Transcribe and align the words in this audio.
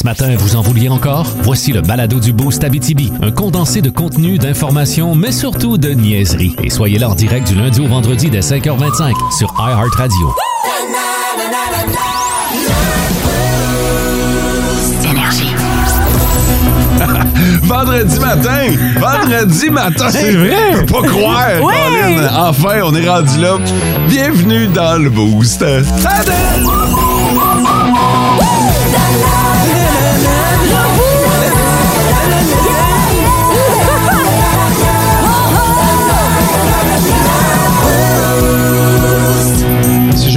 Ce 0.00 0.04
matin, 0.06 0.34
vous 0.38 0.56
en 0.56 0.62
vouliez 0.62 0.88
encore? 0.88 1.26
Voici 1.42 1.74
le 1.74 1.82
balado 1.82 2.20
du 2.20 2.32
Boost 2.32 2.64
Abitibi, 2.64 3.12
un 3.20 3.30
condensé 3.30 3.82
de 3.82 3.90
contenu, 3.90 4.38
d'informations, 4.38 5.14
mais 5.14 5.30
surtout 5.30 5.76
de 5.76 5.90
niaiseries. 5.90 6.56
Et 6.64 6.70
soyez 6.70 6.98
là 6.98 7.10
en 7.10 7.14
direct 7.14 7.46
du 7.46 7.54
lundi 7.54 7.82
au 7.82 7.86
vendredi 7.86 8.30
dès 8.30 8.40
5h25 8.40 9.12
sur 9.36 9.52
iHeartRadio. 9.58 10.34
Vendredi 17.64 18.18
matin! 18.20 18.68
Vendredi 18.98 19.68
matin! 19.68 20.08
C'est 20.10 20.32
vrai? 20.32 20.76
Je 20.76 20.80
peux 20.80 20.86
pas 20.86 21.02
croire! 21.08 21.48
Oui! 21.62 21.74
Colin. 21.74 22.28
Enfin, 22.38 22.80
on 22.84 22.94
est 22.94 23.06
rendu 23.06 23.38
là. 23.38 23.58
Bienvenue 24.08 24.66
dans 24.68 24.96
le 24.96 25.10
Boost. 25.10 25.62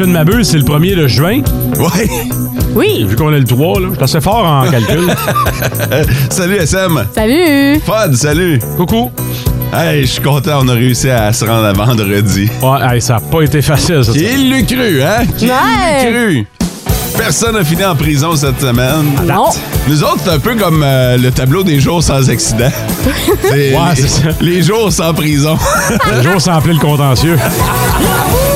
Je 0.04 0.08
ne 0.10 0.14
m'abuse, 0.14 0.50
c'est 0.50 0.58
le 0.58 0.64
1er 0.64 0.96
de 0.98 1.08
juin. 1.08 1.42
Ouais! 1.80 2.10
Oui. 2.76 3.06
Vu 3.08 3.16
qu'on 3.16 3.32
est 3.34 3.40
le 3.40 3.46
3, 3.46 3.80
là, 3.80 3.88
je 3.92 3.96
suis 3.96 4.04
assez 4.04 4.20
fort 4.22 4.46
en 4.46 4.70
calcul. 4.70 5.08
Salut 6.30 6.58
SM! 6.58 7.06
Salut. 7.16 7.80
Fod, 7.86 8.14
salut! 8.16 8.60
Coucou. 8.76 9.12
Hey, 9.74 10.02
je 10.02 10.08
suis 10.12 10.22
content, 10.22 10.60
on 10.62 10.68
a 10.68 10.74
réussi 10.74 11.10
à 11.10 11.32
se 11.32 11.46
rendre 11.46 11.66
à 11.66 11.72
vendredi. 11.74 12.50
Ouais, 12.62 12.80
hey, 12.96 13.02
ça 13.02 13.14
n'a 13.16 13.20
pas 13.22 13.42
été 13.44 13.62
facile, 13.62 14.04
ça. 14.04 14.12
Qui 14.12 14.50
l'a 14.50 14.62
cru, 14.64 15.02
hein? 15.02 15.24
Qui 15.38 15.46
l'a 15.46 15.54
Ouais. 15.54 16.12
cru? 16.12 16.48
Personne 17.18 17.54
n'a 17.56 17.64
fini 17.64 17.86
en 17.86 17.96
prison 17.96 18.36
cette 18.36 18.60
semaine. 18.60 19.06
Non. 19.26 19.46
Nous 19.88 20.04
autres, 20.04 20.20
c'est 20.26 20.32
un 20.32 20.40
peu 20.40 20.56
comme 20.56 20.82
euh, 20.84 21.18
le 21.18 21.32
tableau 21.32 21.64
des 21.64 21.80
jours 21.80 22.04
sans 22.04 22.30
accident. 22.30 22.70
Ouais, 23.52 23.56
les, 23.96 24.02
c'est 24.02 24.08
ça. 24.08 24.30
les 24.42 24.62
jours 24.64 24.92
sans 24.92 25.14
prison. 25.14 25.58
Le 26.18 26.24
jour 26.24 26.42
sans 26.42 26.54
appeler 26.54 26.74
le 26.74 26.80
contentieux. 26.80 27.38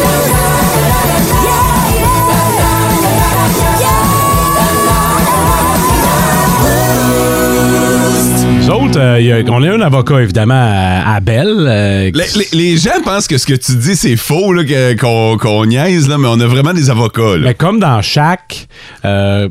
Nous 8.68 8.74
autres, 8.74 9.00
euh, 9.00 9.22
y 9.22 9.32
a- 9.32 9.40
on 9.50 9.64
a 9.64 9.72
un 9.72 9.80
avocat, 9.82 10.22
évidemment, 10.22 10.54
à, 10.54 11.16
à 11.16 11.20
Belle. 11.22 11.66
euh, 11.68 12.12
qui- 12.12 12.18
Les, 12.18 12.48
les- 12.52 12.72
les 12.72 12.78
gens 12.78 13.02
pensent 13.04 13.28
que 13.28 13.38
ce 13.38 13.46
que 13.46 13.54
tu 13.54 13.76
dis, 13.78 13.96
c'est 13.96 14.18
faux, 14.18 14.52
là, 14.52 14.64
que- 14.66 14.94
qu'on 15.00 15.38
qu'on 15.38 15.66
niaise, 15.66 16.10
là, 16.10 16.18
mais 16.18 16.28
on 16.28 16.40
a 16.42 16.46
vraiment 16.48 16.74
des 16.74 16.90
avocats. 16.90 17.38
là. 17.38 17.46
Mais 17.46 17.54
comme 17.54 17.80
dans 17.80 18.02
chaque 18.02 18.68
euh, 19.06 19.48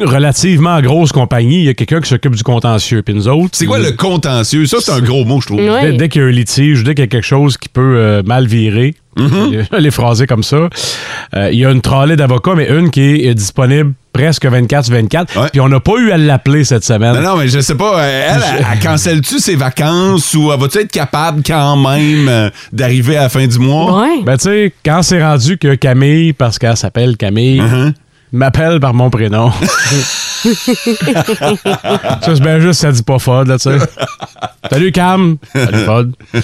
relativement 0.00 0.80
grosse 0.80 1.12
compagnie, 1.12 1.58
il 1.60 1.64
y 1.64 1.68
a 1.68 1.74
quelqu'un 1.74 2.00
qui 2.00 2.08
s'occupe 2.08 2.36
du 2.36 2.42
contentieux. 2.42 3.02
Puis 3.02 3.14
nous 3.14 3.26
autres. 3.28 3.50
C'est 3.54 3.66
quoi 3.66 3.78
le 3.78 3.92
contentieux? 3.92 4.66
Ça, 4.66 4.78
c'est 4.80 4.92
un 4.92 5.00
gros 5.00 5.24
mot, 5.24 5.40
je 5.40 5.46
trouve. 5.46 5.60
Dès, 5.60 5.92
dès 5.94 6.08
qu'il 6.08 6.22
y 6.22 6.24
a 6.24 6.28
un 6.28 6.30
litige, 6.30 6.84
dès 6.84 6.94
qu'il 6.94 7.02
y 7.02 7.08
a 7.08 7.08
quelque 7.08 7.24
chose 7.26 7.56
qui 7.56 7.68
peut 7.68 7.96
euh, 7.96 8.22
mal 8.24 8.46
virer, 8.46 8.94
les 9.78 9.90
phraser 9.90 10.26
comme 10.26 10.42
ça, 10.42 10.68
euh, 11.34 11.50
il 11.52 11.58
y 11.58 11.64
a 11.64 11.70
une 11.70 11.80
trolley 11.80 12.16
d'avocats, 12.16 12.54
mais 12.54 12.68
une 12.68 12.90
qui 12.90 13.00
est, 13.26 13.34
disponible 13.34 13.94
presque 14.16 14.46
24 14.46 14.84
sur 14.86 14.94
24. 14.94 15.38
Ouais. 15.40 15.48
Puis 15.52 15.60
on 15.60 15.68
n'a 15.68 15.80
pas 15.80 15.92
eu 15.98 16.10
à 16.10 16.16
l'appeler 16.16 16.64
cette 16.64 16.84
semaine. 16.84 17.14
Non, 17.14 17.20
non, 17.20 17.36
mais 17.36 17.48
je 17.48 17.60
sais 17.60 17.74
pas, 17.74 17.98
euh, 18.00 18.26
elle, 18.34 18.42
elle, 18.58 18.66
elle 18.72 18.78
cancelle-tu 18.80 19.38
ses 19.38 19.56
vacances 19.56 20.32
ou 20.34 20.50
elle 20.52 20.58
va-tu 20.60 20.78
être 20.78 20.90
capable 20.92 21.42
quand 21.46 21.76
même 21.76 22.28
euh, 22.28 22.50
d'arriver 22.72 23.16
à 23.16 23.22
la 23.24 23.28
fin 23.28 23.46
du 23.46 23.58
mois? 23.58 24.00
Ouais. 24.02 24.22
Ben, 24.24 24.36
tu 24.38 24.44
sais, 24.44 24.72
quand 24.84 25.02
c'est 25.02 25.22
rendu 25.22 25.58
que 25.58 25.74
Camille, 25.74 26.32
parce 26.32 26.58
qu'elle 26.58 26.76
s'appelle 26.76 27.16
Camille, 27.16 27.60
Uh-huh. 27.60 27.92
m'appelle 28.32 28.80
par 28.80 28.92
mon 28.94 29.08
prénom. 29.10 29.50
ça, 30.44 32.18
c'est 32.22 32.40
bien 32.40 32.60
juste, 32.60 32.80
ça 32.80 32.92
dit 32.92 33.02
pas 33.02 33.18
Fod, 33.18 33.48
là, 33.48 33.58
tu 33.58 33.70
sais. 33.70 33.78
Salut 34.70 34.92
Cam. 34.92 35.36
Salut 35.54 35.84
Fod. 35.84 36.12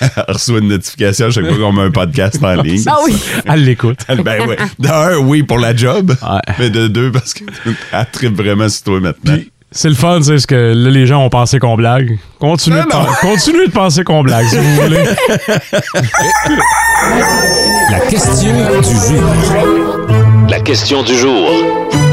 Elle 0.00 0.24
reçoit 0.28 0.58
une 0.58 0.68
notification 0.68 1.26
à 1.26 1.30
chaque 1.30 1.46
fois 1.46 1.56
qu'on 1.56 1.72
met 1.72 1.82
un 1.82 1.90
podcast 1.90 2.42
en 2.42 2.62
ligne. 2.62 2.82
Ah 2.86 2.96
oui. 3.04 3.16
Elle 3.46 3.64
l'écoute. 3.64 4.00
Ben 4.08 4.46
ouais. 4.46 4.56
De 4.78 4.88
un, 4.88 5.18
oui, 5.18 5.42
pour 5.42 5.58
la 5.58 5.74
job. 5.74 6.14
Ouais. 6.22 6.54
Mais 6.58 6.70
de 6.70 6.88
deux, 6.88 7.10
parce 7.10 7.34
qu'elle 7.34 7.48
tripe 8.12 8.36
vraiment 8.36 8.68
sur 8.68 8.84
toi 8.84 9.00
maintenant. 9.00 9.34
Puis, 9.34 9.50
c'est 9.72 9.88
le 9.88 9.94
fun, 9.94 10.20
c'est 10.22 10.38
ce 10.38 10.46
que 10.46 10.72
là, 10.74 10.90
les 10.90 11.06
gens 11.06 11.24
ont 11.24 11.30
pensé 11.30 11.60
qu'on 11.60 11.76
blague. 11.76 12.18
Continuez, 12.40 12.82
de, 12.82 12.88
non. 12.88 13.06
continuez 13.20 13.66
de 13.66 13.72
penser 13.72 14.02
qu'on 14.02 14.22
blague, 14.22 14.46
si 14.46 14.56
vous 14.56 14.74
voulez. 14.82 15.04
La 17.90 18.00
question 18.00 18.42
du 18.42 18.88
jour. 18.98 20.48
La 20.48 20.60
question 20.60 21.02
du 21.04 21.14
jour. 21.16 22.09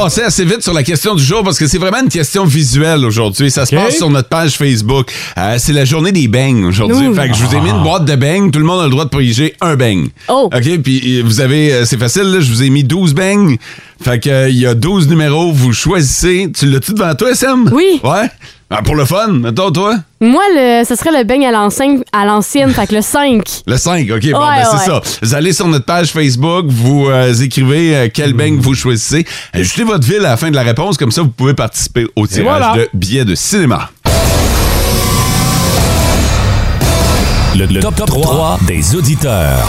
On 0.00 0.04
va 0.04 0.06
passer 0.08 0.22
assez 0.22 0.46
vite 0.46 0.62
sur 0.62 0.72
la 0.72 0.82
question 0.82 1.14
du 1.14 1.22
jour 1.22 1.42
parce 1.42 1.58
que 1.58 1.66
c'est 1.66 1.76
vraiment 1.76 2.00
une 2.00 2.08
question 2.08 2.46
visuelle 2.46 3.04
aujourd'hui. 3.04 3.50
Ça 3.50 3.66
se 3.66 3.74
passe 3.74 3.98
sur 3.98 4.08
notre 4.08 4.30
page 4.30 4.56
Facebook. 4.56 5.12
Euh, 5.36 5.56
c'est 5.58 5.74
la 5.74 5.84
journée 5.84 6.10
des 6.10 6.26
beignes 6.26 6.64
aujourd'hui. 6.64 7.14
Fait 7.14 7.28
que 7.28 7.34
je 7.36 7.44
vous 7.44 7.54
ai 7.54 7.60
mis 7.60 7.68
une 7.68 7.82
boîte 7.82 8.06
de 8.06 8.16
beignes. 8.16 8.50
Tout 8.50 8.60
le 8.60 8.64
monde 8.64 8.80
a 8.80 8.84
le 8.84 8.90
droit 8.90 9.04
de 9.04 9.10
piger 9.10 9.54
un 9.60 9.76
beigne. 9.76 10.08
Oh. 10.28 10.48
OK, 10.50 10.78
puis 10.82 11.18
euh, 11.18 11.22
vous 11.22 11.42
avez, 11.42 11.74
euh, 11.74 11.84
c'est 11.84 11.98
facile, 11.98 12.22
là, 12.22 12.40
je 12.40 12.50
vous 12.50 12.62
ai 12.62 12.70
mis 12.70 12.82
12 12.82 13.12
beignes. 13.12 13.58
Fait 14.02 14.18
que 14.18 14.30
euh, 14.30 14.48
il 14.48 14.56
y 14.56 14.66
a 14.66 14.74
12 14.74 15.06
numéros. 15.06 15.52
Vous 15.52 15.74
choisissez. 15.74 16.50
Tu 16.56 16.64
l'as-tu 16.64 16.94
devant 16.94 17.14
toi, 17.14 17.34
Sam? 17.34 17.68
Oui. 17.70 18.00
Ouais? 18.02 18.30
Ah, 18.72 18.82
pour 18.82 18.94
le 18.94 19.04
fun, 19.04 19.26
mettons, 19.32 19.72
toi? 19.72 19.96
Moi, 20.20 20.42
le, 20.54 20.84
ce 20.84 20.94
serait 20.94 21.10
le 21.10 21.24
beigne 21.24 21.44
à 21.44 21.50
l'ancienne, 21.50 22.04
à 22.12 22.24
l'ancienne, 22.24 22.70
fait 22.72 22.86
que 22.86 22.94
le 22.94 23.02
5. 23.02 23.42
Le 23.66 23.76
5, 23.76 24.08
OK, 24.12 24.30
bon, 24.30 24.38
Ouais, 24.38 24.62
ben, 24.62 24.64
c'est 24.70 24.76
ouais. 24.92 25.00
ça. 25.02 25.02
Vous 25.22 25.34
allez 25.34 25.52
sur 25.52 25.66
notre 25.66 25.84
page 25.84 26.12
Facebook, 26.12 26.66
vous 26.68 27.08
euh, 27.08 27.34
écrivez 27.34 27.96
euh, 27.96 28.08
quel 28.14 28.32
beigne 28.32 28.58
vous 28.60 28.74
choisissez. 28.74 29.26
Ajoutez 29.52 29.82
votre 29.82 30.06
ville 30.06 30.20
à 30.24 30.30
la 30.30 30.36
fin 30.36 30.50
de 30.50 30.54
la 30.54 30.62
réponse, 30.62 30.96
comme 30.98 31.10
ça, 31.10 31.22
vous 31.22 31.30
pouvez 31.30 31.54
participer 31.54 32.06
au 32.14 32.28
tirage 32.28 32.44
voilà. 32.44 32.74
de 32.76 32.88
billets 32.94 33.24
de 33.24 33.34
cinéma. 33.34 33.90
Le, 37.56 37.66
le 37.66 37.80
top, 37.80 37.96
3 38.06 38.60
des 38.68 38.94
auditeurs. 38.94 39.66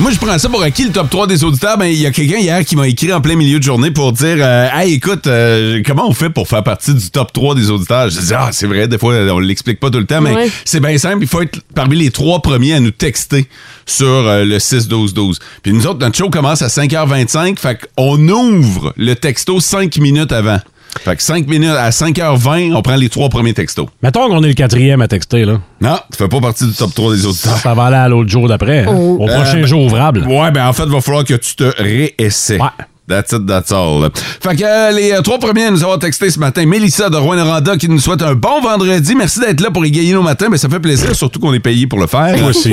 Moi, 0.00 0.10
je 0.10 0.18
prends 0.18 0.36
ça 0.38 0.48
pour 0.48 0.60
acquis, 0.60 0.84
le 0.86 0.90
top 0.90 1.08
3 1.08 1.28
des 1.28 1.44
auditeurs. 1.44 1.78
Ben, 1.78 1.86
il 1.86 1.94
y 2.00 2.04
a 2.04 2.10
quelqu'un 2.10 2.38
hier 2.38 2.64
qui 2.64 2.74
m'a 2.74 2.88
écrit 2.88 3.12
en 3.12 3.20
plein 3.20 3.36
milieu 3.36 3.58
de 3.60 3.62
journée 3.64 3.92
pour 3.92 4.10
dire 4.12 4.36
euh, 4.40 4.68
Hey, 4.74 4.94
écoute, 4.94 5.28
euh, 5.28 5.82
comment 5.86 6.08
on 6.08 6.12
fait 6.12 6.30
pour 6.30 6.48
faire 6.48 6.64
partie 6.64 6.92
du 6.92 7.10
top 7.10 7.32
3 7.32 7.54
des 7.54 7.70
auditeurs? 7.70 8.10
Je 8.10 8.18
dis 8.20 8.34
Ah, 8.34 8.48
c'est 8.50 8.66
vrai, 8.66 8.88
des 8.88 8.98
fois, 8.98 9.14
on 9.14 9.38
l'explique 9.38 9.78
pas 9.78 9.90
tout 9.90 10.00
le 10.00 10.04
temps, 10.06 10.20
mais 10.20 10.34
Ouais. 10.34 10.50
c'est 10.64 10.80
bien 10.80 10.98
simple. 10.98 11.18
Il 11.22 11.28
faut 11.28 11.42
être 11.42 11.60
parmi 11.76 11.94
les 11.96 12.10
trois 12.10 12.42
premiers 12.42 12.74
à 12.74 12.80
nous 12.80 12.90
texter 12.90 13.46
sur 13.86 14.06
euh, 14.08 14.44
le 14.44 14.58
6-12-12. 14.58 15.36
Puis 15.62 15.72
nous 15.72 15.86
autres, 15.86 16.00
notre 16.00 16.16
show 16.18 16.28
commence 16.28 16.62
à 16.62 16.66
5h25, 16.66 17.56
fait 17.60 17.78
qu'on 17.96 18.18
ouvre 18.28 18.92
le 18.96 19.14
texto 19.14 19.60
5 19.60 19.96
minutes 19.98 20.32
avant. 20.32 20.58
Fait 21.00 21.16
que 21.16 21.22
5 21.22 21.46
minutes 21.46 21.70
à 21.70 21.90
5h20, 21.90 22.74
on 22.74 22.82
prend 22.82 22.96
les 22.96 23.08
trois 23.08 23.28
premiers 23.28 23.54
textos. 23.54 23.86
Mettons 24.02 24.28
qu'on 24.28 24.42
est 24.42 24.48
le 24.48 24.54
quatrième 24.54 25.00
à 25.02 25.08
texter, 25.08 25.44
là. 25.44 25.60
Non, 25.80 25.98
tu 26.10 26.16
fais 26.18 26.28
pas 26.28 26.40
partie 26.40 26.66
du 26.66 26.72
top 26.72 26.94
3 26.94 27.14
des 27.14 27.26
auditeurs. 27.26 27.56
Ça 27.58 27.74
va 27.74 27.84
aller 27.86 27.96
à 27.96 28.08
l'autre 28.08 28.30
jour 28.30 28.48
d'après, 28.48 28.80
hein, 28.80 28.86
Oh. 28.88 29.18
au 29.20 29.26
prochain 29.26 29.58
Euh, 29.58 29.60
ben, 29.62 29.66
jour 29.66 29.82
ouvrable. 29.84 30.20
Ouais, 30.26 30.50
ben 30.50 30.66
en 30.66 30.72
fait, 30.72 30.84
il 30.84 30.92
va 30.92 31.00
falloir 31.00 31.24
que 31.24 31.34
tu 31.34 31.54
te 31.56 31.64
réessaies. 31.82 32.60
Ouais. 32.60 32.68
That's 33.06 33.32
it, 33.32 33.46
that's 33.46 33.70
all. 33.70 34.08
Fait 34.14 34.56
que 34.56 34.64
euh, 34.64 34.90
les 34.92 35.12
euh, 35.12 35.20
trois 35.20 35.38
premiers 35.38 35.64
à 35.66 35.70
nous 35.70 35.82
avoir 35.82 35.98
texté 35.98 36.30
ce 36.30 36.38
matin, 36.38 36.64
Mélissa 36.64 37.10
de 37.10 37.16
Rouen-Noranda 37.16 37.76
qui 37.76 37.88
nous 37.88 37.98
souhaite 37.98 38.22
un 38.22 38.34
bon 38.34 38.62
vendredi. 38.62 39.14
Merci 39.14 39.40
d'être 39.40 39.60
là 39.60 39.70
pour 39.70 39.84
égayer 39.84 40.14
nos 40.14 40.22
matins. 40.22 40.48
Ben, 40.48 40.56
ça 40.56 40.70
fait 40.70 40.80
plaisir, 40.80 41.14
surtout 41.14 41.38
qu'on 41.38 41.52
est 41.52 41.60
payé 41.60 41.86
pour 41.86 41.98
le 41.98 42.06
faire. 42.06 42.38
Moi 42.38 42.50
aussi. 42.50 42.72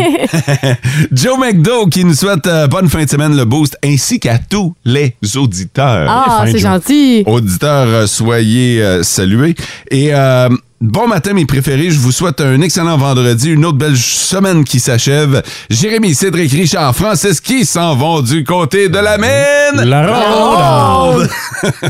Joe 1.11 1.37
McDo 1.37 1.87
qui 1.87 2.05
nous 2.05 2.13
souhaite 2.13 2.47
euh, 2.47 2.67
bonne 2.67 2.87
fin 2.87 3.03
de 3.03 3.09
semaine, 3.09 3.35
le 3.35 3.43
boost, 3.43 3.77
ainsi 3.83 4.21
qu'à 4.21 4.37
tous 4.37 4.73
les 4.85 5.15
auditeurs. 5.35 6.07
Ah, 6.09 6.45
c'est 6.49 6.59
gentil. 6.59 7.23
Auditeurs, 7.25 8.07
soyez 8.07 8.81
euh, 8.81 9.03
salués. 9.03 9.55
Et 9.89 10.13
euh, 10.13 10.47
bon 10.81 11.07
matin, 11.07 11.33
mes 11.33 11.45
préférés. 11.45 11.91
Je 11.91 11.99
vous 11.99 12.11
souhaite 12.11 12.41
un 12.41 12.59
excellent 12.61 12.97
vendredi, 12.97 13.51
une 13.51 13.65
autre 13.65 13.77
belle 13.77 13.97
semaine 13.97 14.63
qui 14.63 14.79
s'achève. 14.79 15.41
Jérémy, 15.69 16.13
Cédric, 16.15 16.51
Richard, 16.51 16.95
Francis 16.95 17.39
qui 17.39 17.65
s'en 17.65 17.95
vont 17.95 18.21
du 18.21 18.43
côté 18.43 18.89
de 18.89 18.97
la 18.97 19.17
mine. 19.17 19.87
La 19.87 20.07
ronde. 20.07 21.29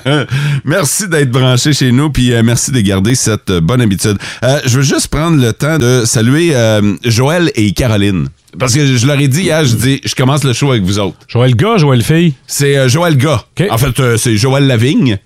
merci 0.65 1.07
d'être 1.07 1.31
branché 1.31 1.73
chez 1.73 1.91
nous, 1.91 2.09
puis 2.09 2.33
euh, 2.33 2.43
merci 2.43 2.71
de 2.71 2.81
garder 2.81 3.15
cette 3.15 3.49
euh, 3.49 3.61
bonne 3.61 3.81
habitude. 3.81 4.17
Euh, 4.43 4.59
je 4.65 4.77
veux 4.77 4.83
juste 4.83 5.07
prendre 5.07 5.41
le 5.41 5.53
temps 5.53 5.77
de 5.77 6.03
saluer 6.05 6.51
euh, 6.53 6.95
Joël 7.03 7.51
et 7.55 7.71
Caroline. 7.71 8.27
Parce 8.59 8.74
que 8.74 8.86
je 8.86 9.07
leur 9.07 9.19
ai 9.19 9.27
dit 9.27 9.44
hier, 9.44 9.63
je 9.63 9.75
dis, 9.75 10.01
je 10.03 10.13
commence 10.13 10.44
le 10.44 10.53
show 10.53 10.71
avec 10.71 10.83
vous 10.83 11.00
autres. 11.00 11.18
Joël 11.27 11.56
gars, 11.56 11.77
Joël 11.77 12.03
fille? 12.03 12.33
C'est 12.48 12.77
euh, 12.77 12.89
Joël 12.89 13.15
Gars. 13.18 13.45
OK. 13.59 13.68
En 13.69 13.77
fait, 13.77 14.00
euh, 14.00 14.18
c'est 14.18 14.36
Joël 14.36 14.68
Lavigne. 14.68 15.18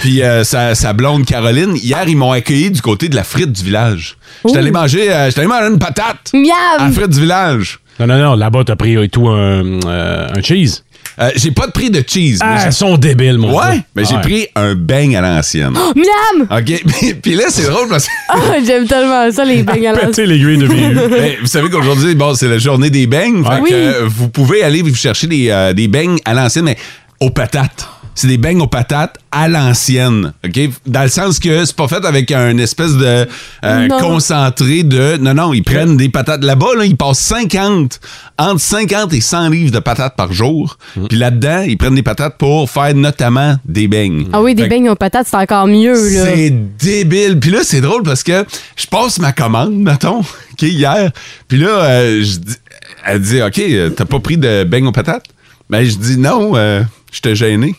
Puis 0.00 0.22
euh, 0.22 0.44
sa, 0.44 0.74
sa 0.74 0.92
blonde 0.92 1.24
Caroline. 1.24 1.74
Hier, 1.76 2.04
ils 2.06 2.16
m'ont 2.16 2.32
accueilli 2.32 2.70
du 2.70 2.82
côté 2.82 3.08
de 3.08 3.16
la 3.16 3.24
frite 3.24 3.52
du 3.52 3.64
village. 3.64 4.16
J'étais 4.44 4.58
allé 4.58 4.70
manger, 4.70 5.10
euh, 5.10 5.26
j'étais 5.28 5.40
allé 5.40 5.48
manger 5.48 5.68
une 5.72 5.78
patate 5.78 6.30
à 6.32 6.36
la 6.36 6.84
Miam! 6.84 6.92
frite 6.92 7.10
du 7.10 7.20
village. 7.20 7.78
Non, 7.98 8.06
non, 8.06 8.18
non, 8.18 8.34
là-bas, 8.34 8.62
t'as 8.64 8.76
pris 8.76 8.94
et 9.02 9.08
tout 9.08 9.26
un, 9.28 9.80
euh, 9.86 10.28
un 10.34 10.42
cheese. 10.42 10.82
Euh, 11.20 11.30
j'ai 11.36 11.50
pas 11.50 11.66
de 11.66 11.72
prix 11.72 11.90
de 11.90 12.02
cheese. 12.06 12.38
mais 12.40 12.46
Ah, 12.58 12.64
ils 12.66 12.72
sont 12.72 12.96
débiles, 12.96 13.38
mon 13.38 13.56
ouais, 13.58 13.80
mais 13.94 14.04
j'ai 14.04 14.14
Ouais. 14.16 14.20
pris 14.20 14.46
un 14.54 14.74
beigne 14.74 15.16
à 15.16 15.20
l'ancienne. 15.20 15.72
Miam! 15.72 16.46
OK? 16.50 16.84
Puis 17.22 17.34
là, 17.34 17.44
c'est 17.48 17.66
drôle 17.66 17.88
parce 17.88 18.06
que 18.06 18.10
Ah, 18.28 18.36
J'aime 18.64 18.86
tellement 18.86 19.30
ça, 19.32 19.44
les 19.44 19.62
beignes 19.62 19.88
à 19.88 19.92
l'ancienne. 20.02 20.26
L'aiguille 20.28 20.58
de. 20.58 20.66
Ben, 20.66 21.36
vous 21.40 21.46
savez 21.46 21.68
qu'aujourd'hui, 21.70 22.14
bon, 22.14 22.34
c'est 22.34 22.48
la 22.48 22.58
journée 22.58 22.90
des 22.90 23.06
beignes. 23.06 23.44
Fait 23.44 23.60
Oui. 23.60 23.70
que, 23.70 24.02
vous 24.04 24.28
pouvez 24.28 24.62
aller 24.62 24.82
vous 24.82 24.94
chercher 24.94 25.26
des, 25.26 25.48
euh, 25.50 25.72
des 25.72 25.88
beignes 25.88 26.18
à 26.24 26.34
l'ancienne, 26.34 26.64
mais 26.66 26.76
aux 27.20 27.30
patates. 27.30 27.88
C'est 28.16 28.26
des 28.28 28.38
beignes 28.38 28.60
aux 28.62 28.66
patates 28.66 29.18
à 29.30 29.46
l'ancienne. 29.46 30.32
OK? 30.44 30.58
Dans 30.86 31.02
le 31.02 31.08
sens 31.08 31.38
que 31.38 31.64
c'est 31.66 31.76
pas 31.76 31.86
fait 31.86 32.02
avec 32.04 32.32
un 32.32 32.56
espèce 32.58 32.94
de 32.96 33.28
euh, 33.64 33.88
concentré 34.00 34.82
de. 34.82 35.18
Non, 35.18 35.34
non, 35.34 35.52
ils 35.52 35.62
prennent 35.62 35.96
des 35.98 36.08
patates. 36.08 36.42
Là-bas, 36.42 36.74
là, 36.78 36.86
ils 36.86 36.96
passent 36.96 37.20
50, 37.20 38.00
entre 38.38 38.60
50 38.60 39.12
et 39.12 39.20
100 39.20 39.50
livres 39.50 39.70
de 39.70 39.78
patates 39.80 40.16
par 40.16 40.32
jour. 40.32 40.78
Puis 41.08 41.18
là-dedans, 41.18 41.62
ils 41.68 41.76
prennent 41.76 41.94
des 41.94 42.02
patates 42.02 42.38
pour 42.38 42.70
faire 42.70 42.94
notamment 42.94 43.56
des 43.66 43.86
beignes. 43.86 44.26
Ah 44.32 44.40
oui, 44.40 44.54
des 44.54 44.62
Fait 44.62 44.68
beignes 44.70 44.88
aux 44.88 44.96
patates, 44.96 45.26
c'est 45.30 45.36
encore 45.36 45.66
mieux, 45.66 45.92
là. 45.92 46.24
c'est 46.24 46.50
débile. 46.78 47.38
Puis 47.38 47.50
là, 47.50 47.58
c'est 47.64 47.82
drôle 47.82 48.02
parce 48.02 48.22
que 48.22 48.46
je 48.76 48.86
passe 48.86 49.18
ma 49.18 49.32
commande, 49.32 49.74
mettons, 49.76 50.22
qui 50.56 50.66
est 50.66 50.70
hier. 50.70 51.10
Puis 51.48 51.58
là, 51.58 51.68
euh, 51.84 52.22
je 52.22 52.38
dis- 52.38 52.56
elle 53.04 53.20
dit 53.20 53.42
OK, 53.42 53.58
euh, 53.58 53.90
t'as 53.90 54.06
pas 54.06 54.20
pris 54.20 54.38
de 54.38 54.64
beignes 54.64 54.86
aux 54.86 54.92
patates? 54.92 55.24
Ben, 55.68 55.84
je 55.84 55.96
dis 55.96 56.16
non, 56.16 56.52
euh, 56.56 56.82
j'étais 57.12 57.34
gêné. 57.36 57.74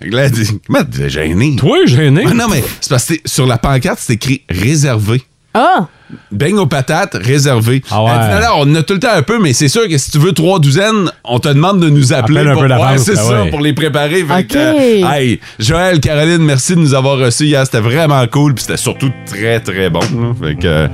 Là, 0.00 0.24
elle 0.24 0.30
dit 0.30 0.60
Comment 0.66 0.84
t'es 0.84 1.08
gêné? 1.08 1.56
Toi, 1.56 1.78
gêné. 1.86 2.24
Ah 2.28 2.34
non, 2.34 2.48
mais 2.50 2.62
c'est 2.80 2.90
parce 2.90 3.06
que 3.06 3.14
sur 3.24 3.46
la 3.46 3.58
pancarte, 3.58 3.98
c'est 4.00 4.14
écrit 4.14 4.42
réservé. 4.50 5.22
Ah! 5.54 5.86
Beignes 6.32 6.58
aux 6.58 6.66
patates, 6.66 7.14
réservé. 7.14 7.82
Ah 7.90 8.02
ouais. 8.02 8.10
Elle 8.12 8.20
dit, 8.26 8.34
non, 8.34 8.40
non, 8.40 8.54
on 8.58 8.72
en 8.72 8.74
a 8.74 8.82
tout 8.82 8.94
le 8.94 9.00
temps 9.00 9.12
un 9.14 9.22
peu, 9.22 9.38
mais 9.40 9.52
c'est 9.52 9.68
sûr 9.68 9.88
que 9.88 9.96
si 9.98 10.10
tu 10.10 10.18
veux 10.18 10.32
trois 10.32 10.58
douzaines, 10.58 11.10
on 11.24 11.38
te 11.38 11.48
demande 11.48 11.80
de 11.80 11.88
nous 11.90 12.12
appeler. 12.12 12.40
Appelle 12.40 12.48
un 12.50 12.52
pour, 12.54 12.62
peu 12.62 12.68
d'avance, 12.68 12.90
Ouais, 12.90 12.98
c'est 12.98 13.14
ben 13.14 13.22
ça, 13.22 13.42
ouais. 13.44 13.50
pour 13.50 13.60
les 13.60 13.72
préparer. 13.72 14.24
Fait 14.24 14.40
OK. 14.40 14.46
que, 14.48 14.58
euh, 15.04 15.10
hey, 15.12 15.40
Joël, 15.60 16.00
Caroline, 16.00 16.42
merci 16.42 16.74
de 16.74 16.80
nous 16.80 16.92
avoir 16.94 17.18
reçus 17.18 17.44
hier. 17.46 17.64
C'était 17.64 17.80
vraiment 17.80 18.24
cool, 18.26 18.54
puis 18.54 18.64
c'était 18.64 18.76
surtout 18.76 19.10
très, 19.26 19.60
très 19.60 19.90
bon. 19.90 20.00
là. 20.00 20.34
Fait 20.40 20.54
que, 20.56 20.88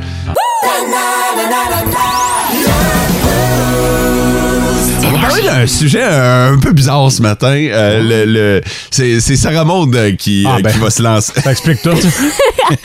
parler 5.21 5.43
d'un 5.43 5.67
sujet 5.67 6.03
un 6.03 6.59
peu 6.59 6.73
bizarre 6.73 7.11
ce 7.13 7.23
matin. 7.23 7.53
Euh, 7.55 8.25
le, 8.25 8.33
le- 8.33 8.63
c'est, 8.91 9.21
Sarah 9.37 9.65
Maud 9.65 9.95
euh, 9.95 10.13
qui, 10.17 10.45
Ah, 10.47 10.57
euh, 10.57 10.63
ben. 10.63 10.73
qui 10.73 10.79
va 10.79 10.91
se 10.91 11.03
lancer. 11.03 11.33
Ça 11.41 11.51
explique 11.53 11.83
tout. 11.83 11.91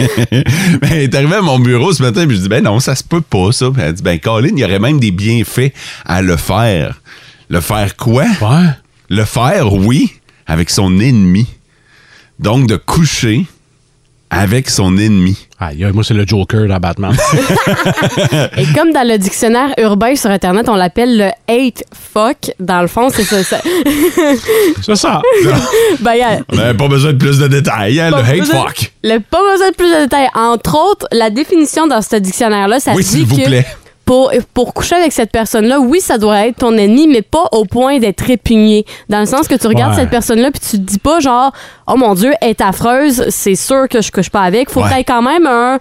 Ben, 0.01 0.89
elle 0.91 1.01
est 1.03 1.15
arrivée 1.15 1.35
à 1.35 1.41
mon 1.41 1.59
bureau 1.59 1.93
ce 1.93 2.01
matin, 2.01 2.25
puis 2.25 2.37
je 2.37 2.41
dis, 2.41 2.49
ben 2.49 2.63
non, 2.63 2.79
ça 2.79 2.95
se 2.95 3.03
peut 3.03 3.21
pas, 3.21 3.51
ça. 3.51 3.69
Puis 3.71 3.81
elle 3.83 3.93
dit, 3.93 4.01
ben, 4.03 4.19
Colin, 4.19 4.49
il 4.51 4.59
y 4.59 4.63
aurait 4.65 4.79
même 4.79 4.99
des 4.99 5.11
bienfaits 5.11 5.71
à 6.05 6.21
le 6.23 6.37
faire. 6.37 7.01
Le 7.49 7.61
faire 7.61 7.95
quoi? 7.95 8.23
Ouais. 8.41 8.65
Le 9.09 9.23
faire, 9.25 9.71
oui, 9.73 10.11
avec 10.47 10.71
son 10.71 10.99
ennemi. 10.99 11.45
Donc, 12.39 12.67
de 12.67 12.75
coucher 12.77 13.45
avec 14.29 14.69
son 14.69 14.97
ennemi. 14.97 15.37
Aïe, 15.59 15.85
moi, 15.93 16.03
c'est 16.03 16.13
le 16.13 16.25
Joker 16.27 16.67
dans 16.67 16.77
Batman. 16.79 17.15
Et 18.57 18.65
comme 18.73 18.91
dans 18.91 19.07
le 19.07 19.17
dictionnaire 19.17 19.69
urbain 19.77 20.15
sur 20.15 20.29
Internet, 20.29 20.67
on 20.67 20.75
l'appelle 20.75 21.17
le 21.17 21.29
hate 21.47 21.83
fuck. 21.93 22.51
Dans 22.59 22.81
le 22.81 22.87
fond, 22.87 23.09
c'est 23.09 23.23
ça. 23.23 23.43
ça- 23.43 23.61
c'est 24.81 24.95
ça. 24.95 25.21
ben, 26.01 26.13
y 26.15 26.21
a- 26.21 26.39
On 26.51 26.55
n'avait 26.55 26.73
pas 26.77 26.87
besoin 26.87 27.13
de 27.13 27.17
plus 27.17 27.39
de 27.39 27.47
détails, 27.47 27.99
hein, 27.99 28.09
le 28.11 28.17
hate 28.17 28.39
besoin- 28.39 28.65
fuck. 28.67 28.91
le- 29.03 29.19
pas 29.19 29.39
besoin 29.53 29.69
de 29.69 29.75
plus 29.75 29.89
de 29.91 30.03
détails. 30.03 30.29
Entre 30.35 30.75
autres, 30.77 31.07
la 31.11 31.29
définition 31.29 31.87
dans 31.87 32.01
ce 32.01 32.15
dictionnaire-là, 32.17 32.79
ça 32.79 32.93
Oui, 32.93 33.03
dit 33.03 33.09
s'il 33.09 33.25
vous 33.25 33.37
que 33.37 33.45
plaît. 33.45 33.65
Pour, 34.05 34.31
pour 34.53 34.73
coucher 34.73 34.95
avec 34.95 35.11
cette 35.11 35.31
personne-là, 35.31 35.79
oui, 35.79 35.99
ça 35.99 36.17
doit 36.17 36.45
être 36.47 36.57
ton 36.57 36.77
ennemi, 36.77 37.07
mais 37.07 37.21
pas 37.23 37.45
au 37.51 37.65
point 37.65 37.97
d'être 37.99 38.21
répugné. 38.21 38.85
Dans 39.09 39.19
le 39.19 39.25
sens 39.25 39.47
que 39.47 39.55
tu 39.55 39.65
regardes 39.67 39.93
Ouais. 39.95 40.01
cette 40.01 40.09
personne-là 40.11 40.51
puis 40.51 40.59
tu 40.61 40.77
te 40.77 40.81
dis 40.83 40.99
pas 40.99 41.19
genre, 41.19 41.51
oh 41.87 41.95
mon 41.97 42.13
Dieu, 42.13 42.33
elle 42.41 42.51
est 42.51 42.61
affreuse, 42.61 43.25
c'est 43.29 43.55
sûr 43.55 43.87
que 43.89 44.01
je 44.01 44.11
couche 44.11 44.29
pas 44.29 44.41
avec. 44.41 44.69
Faut 44.69 44.81
Ouais. 44.81 44.89
que 44.89 44.93
t'aies 44.93 45.03
quand 45.03 45.21
même 45.23 45.47
un. 45.47 45.79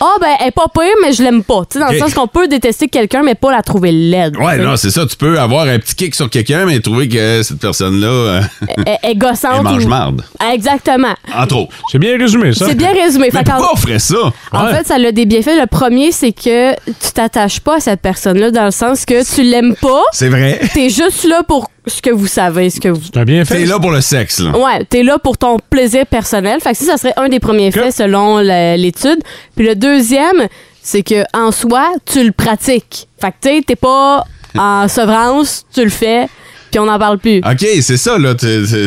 Ah, 0.00 0.16
ben, 0.20 0.28
elle 0.40 0.48
est 0.48 0.50
pas 0.50 0.66
pire, 0.72 0.92
mais 1.02 1.12
je 1.12 1.22
l'aime 1.22 1.42
pas. 1.44 1.62
Tu 1.70 1.78
sais, 1.78 1.84
dans 1.84 1.90
le 1.92 1.98
sens 1.98 2.14
qu'on 2.14 2.26
peut 2.26 2.48
détester 2.48 2.88
quelqu'un, 2.88 3.22
mais 3.22 3.34
pas 3.34 3.50
la 3.52 3.62
trouver 3.62 3.92
laide. 3.92 4.36
Ouais, 4.38 4.56
non, 4.58 4.76
c'est 4.76 4.90
ça. 4.90 5.04
Tu 5.06 5.16
peux 5.16 5.38
avoir 5.38 5.66
un 5.66 5.78
petit 5.78 5.94
kick 5.94 6.14
sur 6.14 6.30
quelqu'un, 6.30 6.64
mais 6.64 6.80
trouver 6.80 7.08
que 7.08 7.42
cette 7.42 7.58
personne-là 7.60 8.06
euh, 8.08 8.40
Elle, 8.86 9.10
est 9.10 9.14
gossante. 9.14 9.52
elle 9.58 9.62
mange 9.62 9.84
ou- 9.84 9.88
marde. 9.88 10.22
Exactement. 10.52 11.14
Entre 11.36 11.56
autres. 11.56 11.72
C'est 11.92 11.98
bien 11.98 12.16
résumé, 12.18 12.52
ça. 12.52 12.66
C'est 12.66 12.74
bien 12.74 12.92
résumé. 12.92 13.28
Mais 13.32 13.38
Fait 13.38 13.44
qu'en- 13.44 13.52
pourquoi 13.56 13.72
on 13.74 13.76
ferait 13.76 13.98
ça? 13.98 14.32
En 14.52 14.64
Ouais. 14.66 14.74
fait, 14.76 14.86
ça 14.86 14.94
a 14.94 15.12
des 15.12 15.26
bienfaits. 15.26 15.58
Le 15.60 15.66
premier, 15.66 16.12
c'est 16.12 16.32
que 16.32 16.72
tu 16.74 17.12
t'attaches 17.14 17.60
pas 17.60 17.76
à 17.76 17.80
cette 17.80 18.00
personne-là 18.00 18.50
dans 18.50 18.64
le 18.64 18.70
sens 18.70 19.04
que 19.04 19.22
tu 19.34 19.42
l'aimes 19.42 19.74
pas. 19.80 20.02
C'est 20.12 20.28
vrai. 20.28 20.60
T'es 20.74 20.88
juste 20.90 21.24
là 21.24 21.42
pour 21.46 21.68
ce 21.90 22.00
que 22.02 22.10
vous 22.10 22.26
savez, 22.26 22.70
ce 22.70 22.80
que 22.80 22.88
vous. 22.88 23.00
C'est 23.04 23.18
un 23.18 23.24
bien 23.24 23.44
fait. 23.44 23.56
T'es 23.58 23.66
là 23.66 23.78
pour 23.78 23.90
le 23.90 24.00
sexe, 24.00 24.40
là. 24.40 24.56
Ouais, 24.56 24.84
t'es 24.88 25.02
là 25.02 25.18
pour 25.18 25.36
ton 25.38 25.58
plaisir 25.70 26.06
personnel. 26.06 26.60
Fait 26.60 26.72
que 26.72 26.78
ça, 26.78 26.84
ça 26.92 26.96
serait 26.96 27.14
un 27.16 27.28
des 27.28 27.40
premiers 27.40 27.70
faits 27.70 27.94
selon 27.94 28.38
l'étude. 28.38 29.18
Puis 29.56 29.66
le 29.66 29.74
deuxième, 29.74 30.48
c'est 30.82 31.02
que 31.02 31.22
en 31.36 31.52
soi, 31.52 31.88
tu 32.10 32.24
le 32.24 32.32
pratiques. 32.32 33.06
Fait 33.20 33.28
que 33.30 33.34
tu 33.42 33.48
sais, 33.56 33.62
t'es 33.66 33.76
pas 33.76 34.24
en 34.56 34.88
sevrance, 34.88 35.64
tu 35.74 35.84
le 35.84 35.90
fais, 35.90 36.26
puis 36.70 36.80
on 36.80 36.86
n'en 36.86 36.98
parle 36.98 37.18
plus. 37.18 37.38
OK, 37.38 37.66
c'est 37.82 37.96
ça, 37.96 38.18
là. 38.18 38.34
t'es- 38.34 38.62
t'es- 38.64 38.86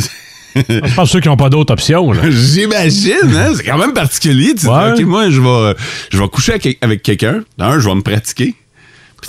Je 0.56 0.94
pense 0.96 1.10
ceux 1.10 1.20
qui 1.20 1.28
n'ont 1.30 1.38
pas 1.38 1.50
d'autre 1.50 1.74
option. 1.74 2.12
Là. 2.12 2.22
J'imagine, 2.30 3.14
hein? 3.36 3.54
C'est 3.56 3.64
quand 3.64 3.78
même 3.78 3.94
particulier. 3.94 4.50
Tu 4.50 4.56
te 4.56 4.60
dis, 4.62 4.68
Ouais. 4.68 4.92
OK, 4.94 5.02
moi, 5.02 5.30
je 5.30 5.42
vais, 5.42 5.74
je 6.12 6.18
vais 6.20 6.28
coucher 6.28 6.54
avec, 6.54 6.78
avec 6.82 7.02
quelqu'un. 7.02 7.42
Un, 7.60 7.80
je 7.80 7.88
vais 7.90 7.96
me 7.96 8.02
pratiquer. 8.02 8.54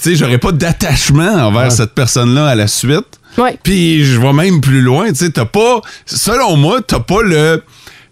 Tu 0.05 0.11
sais, 0.11 0.17
j'aurai 0.17 0.37
pas 0.39 0.53
d'attachement 0.53 1.33
envers 1.47 1.73
cette 1.73 1.95
personne-là 1.95 2.47
à 2.47 2.55
la 2.55 2.67
suite. 2.67 3.07
Ouais. 3.39 3.59
Puis, 3.63 4.05
je 4.05 4.21
vais 4.21 4.33
même 4.35 4.61
plus 4.61 4.83
loin. 4.83 5.09
Tu 5.09 5.15
sais, 5.17 5.31
t'as 5.31 5.47
pas, 5.47 5.81
selon 6.05 6.57
moi, 6.57 6.81
t'as 6.87 7.01
pas 7.01 7.23
le, 7.23 7.63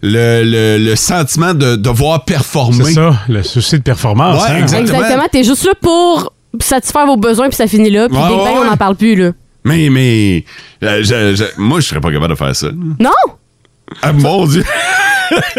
le, 0.01 0.43
le, 0.43 0.77
le 0.83 0.95
sentiment 0.95 1.53
de 1.53 1.75
devoir 1.75 2.25
performer. 2.25 2.83
C'est 2.85 2.93
ça, 2.93 3.19
le 3.29 3.43
souci 3.43 3.77
de 3.77 3.83
performance. 3.83 4.43
Ouais, 4.43 4.49
hein. 4.49 4.57
exact. 4.57 4.79
Exactement. 4.79 5.03
Exactement. 5.05 5.27
T'es 5.31 5.43
juste 5.43 5.65
là 5.65 5.73
pour 5.79 6.33
satisfaire 6.59 7.05
vos 7.05 7.15
besoins, 7.17 7.47
puis 7.49 7.55
ça 7.57 7.67
finit 7.67 7.89
là. 7.91 8.09
Puis 8.09 8.17
Ouais, 8.17 8.23
on 8.57 8.65
n'en 8.65 8.75
parle 8.77 8.95
plus, 8.95 9.15
là. 9.15 9.31
Mais, 9.63 9.89
mais, 9.89 10.43
euh, 10.83 11.03
je- 11.03 11.35
je- 11.35 11.61
moi, 11.61 11.79
je 11.79 11.87
serais 11.87 12.01
pas 12.01 12.11
capable 12.11 12.33
de 12.33 12.37
faire 12.37 12.55
ça. 12.55 12.67
Non! 12.99 13.11
Ah, 14.01 14.11
mon 14.13 14.45
Dieu. 14.47 14.63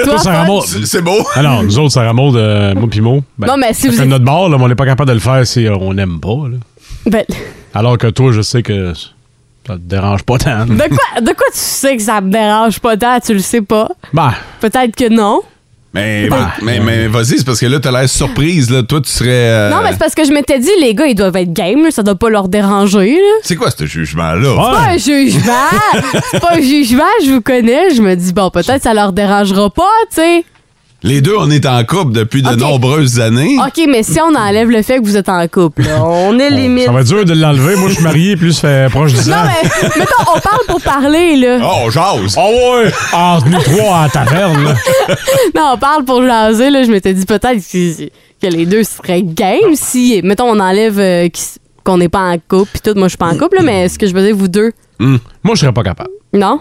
Toi, 0.05 0.19
Sarah 0.19 0.45
Fod? 0.45 0.47
Maud. 0.49 0.65
C'est 0.67 0.87
c'est 0.87 1.03
beau. 1.03 1.27
Alors, 1.35 1.63
nous 1.63 1.79
autres, 1.79 1.93
Sarah 1.93 2.13
Maud, 2.13 2.37
euh, 2.37 2.75
moi 2.75 2.89
pis 2.91 3.01
Mo, 3.01 3.23
ben, 3.39 3.47
Non, 3.47 3.57
mais 3.57 3.73
si 3.73 3.83
ça 3.83 3.89
vous 3.91 4.01
êtes- 4.03 4.09
notre 4.09 4.25
bord, 4.25 4.49
là, 4.49 4.57
mais 4.59 4.65
on 4.65 4.69
n'est 4.69 4.75
pas 4.75 4.87
capable 4.87 5.09
de 5.09 5.15
le 5.15 5.21
faire 5.21 5.47
si 5.47 5.67
euh, 5.67 5.77
on 5.81 5.95
n'aime 5.95 6.21
pas. 6.21 6.49
là. 6.51 6.59
Ben, 7.07 7.25
Alors 7.75 7.99
que 7.99 8.07
toi, 8.09 8.33
je 8.33 8.41
sais 8.43 8.63
que 8.63 8.93
ça 8.95 9.75
te 9.75 9.79
dérange 9.79 10.23
pas 10.23 10.39
tant. 10.39 10.67
de 10.67 10.75
quoi, 10.77 11.21
de 11.21 11.27
quoi 11.33 11.47
tu 11.53 11.59
sais 11.59 11.97
que 11.97 12.03
ça 12.03 12.21
me 12.21 12.31
dérange 12.31 12.79
pas 12.81 12.97
tant? 12.97 13.19
Tu 13.21 13.35
le 13.35 13.41
sais 13.41 13.63
pas? 13.63 13.89
Bah, 14.13 14.35
Peut-être 14.61 14.95
que 14.97 15.09
non. 15.09 15.41
Mais, 15.95 16.29
mais, 16.63 16.81
mais 16.81 17.07
vas-y, 17.07 17.39
c'est 17.39 17.47
parce 17.47 17.61
que 17.61 17.67
là, 17.67 17.79
t'as 17.79 17.93
l'air 17.93 18.09
surprise. 18.09 18.69
Là. 18.71 18.83
Toi, 18.83 19.01
tu 19.01 19.11
serais. 19.11 19.29
euh, 19.31 19.71
Non, 19.71 19.77
mais 19.83 19.93
c'est 19.93 19.99
parce 19.99 20.15
que 20.15 20.25
je 20.25 20.33
m'étais 20.33 20.59
dit, 20.59 20.71
les 20.81 20.93
gars, 20.95 21.07
ils 21.07 21.15
doivent 21.15 21.37
être 21.37 21.53
game, 21.53 21.85
là, 21.85 21.91
ça 21.93 22.03
doit 22.03 22.17
pas 22.17 22.31
leur 22.31 22.49
déranger. 22.49 23.17
C'est 23.43 23.55
quoi 23.57 23.71
ce 23.71 23.87
jugement-là? 23.87 24.55
Ouais. 24.55 24.65
C'est 24.65 24.73
pas 24.73 24.91
un 24.91 24.97
jugement. 24.99 26.13
c'est 26.33 26.41
pas 26.41 26.55
un 26.57 26.61
jugement, 26.61 27.05
je 27.25 27.31
vous 27.31 27.41
connais. 27.41 27.95
Je 27.95 28.03
me 28.03 28.15
dis, 28.17 28.33
bon, 28.33 28.51
peut-être 28.51 28.83
ça 28.83 28.93
leur 28.93 29.13
dérangera 29.13 29.71
pas, 29.71 29.83
tu 30.11 30.17
sais. 30.17 30.45
Les 31.07 31.21
deux, 31.21 31.35
on 31.39 31.51
est 31.51 31.67
en 31.67 31.85
couple 31.85 32.13
depuis 32.13 32.41
de 32.41 32.55
nombreuses 32.55 33.21
années. 33.21 33.59
OK, 33.59 33.85
mais 33.91 34.03
si 34.03 34.19
on 34.23 34.35
enlève 34.35 34.71
le 34.71 34.81
fait 34.81 34.97
que 34.97 35.03
vous 35.05 35.19
êtes 35.19 35.29
en 35.29 35.47
couple, 35.49 35.83
là, 35.83 36.03
on 36.03 36.39
est 36.39 36.49
limite. 36.49 36.87
ça 36.87 36.93
va 36.93 37.03
être 37.03 37.07
dur 37.09 37.27
de 37.27 37.35
l'enlever. 37.35 37.77
Moi, 37.77 37.91
je 37.91 37.95
suis 37.97 38.03
marié, 38.03 38.37
plus 38.39 38.59
fait 38.59 38.89
proche 38.91 39.13
de 39.13 39.19
10 39.19 39.29
Non, 39.29 39.37
ans. 39.37 39.43
mais 39.45 39.89
mettons, 39.99 40.33
on 40.35 40.41
parle 40.41 40.61
pour 40.67 40.81
parler, 40.81 41.37
là. 41.37 41.59
Oh, 41.63 41.91
jase! 41.91 42.37
Oh 42.39 42.51
ouais! 42.83 42.91
Entre 43.13 43.49
nous 43.51 43.61
trois 43.61 43.99
à 43.99 44.03
la 44.05 44.09
taverne, 44.09 44.65
là. 44.65 44.75
Non, 45.55 45.73
on 45.75 45.77
parle 45.79 46.05
pour 46.07 46.23
jaser, 46.25 46.71
là. 46.71 46.83
Je 46.85 46.91
m'étais 46.91 47.13
dit 47.13 47.27
peut-être 47.27 47.61
que, 47.71 48.05
que 48.07 48.47
les 48.51 48.65
deux 48.65 48.83
seraient 48.83 49.23
game 49.23 49.75
si, 49.75 50.23
mettons, 50.25 50.47
on 50.51 50.59
enlève 50.59 50.99
euh, 50.99 51.29
qu'on 51.85 51.99
n'est 51.99 52.09
pas 52.09 52.31
en 52.31 52.39
couple, 52.39 52.71
puis 52.73 52.81
tout. 52.83 52.95
Moi, 52.99 53.09
je 53.09 53.11
suis 53.11 53.19
pas 53.19 53.27
en 53.29 53.37
couple, 53.37 53.57
là, 53.57 53.63
mais 53.63 53.85
est-ce 53.85 53.99
que 53.99 54.07
je 54.07 54.15
veux 54.15 54.23
dire, 54.25 54.35
vous 54.35 54.49
deux? 54.49 54.73
Moi, 54.99 55.19
je 55.53 55.61
serais 55.61 55.73
pas 55.75 55.83
capable. 55.83 56.09
Non? 56.33 56.61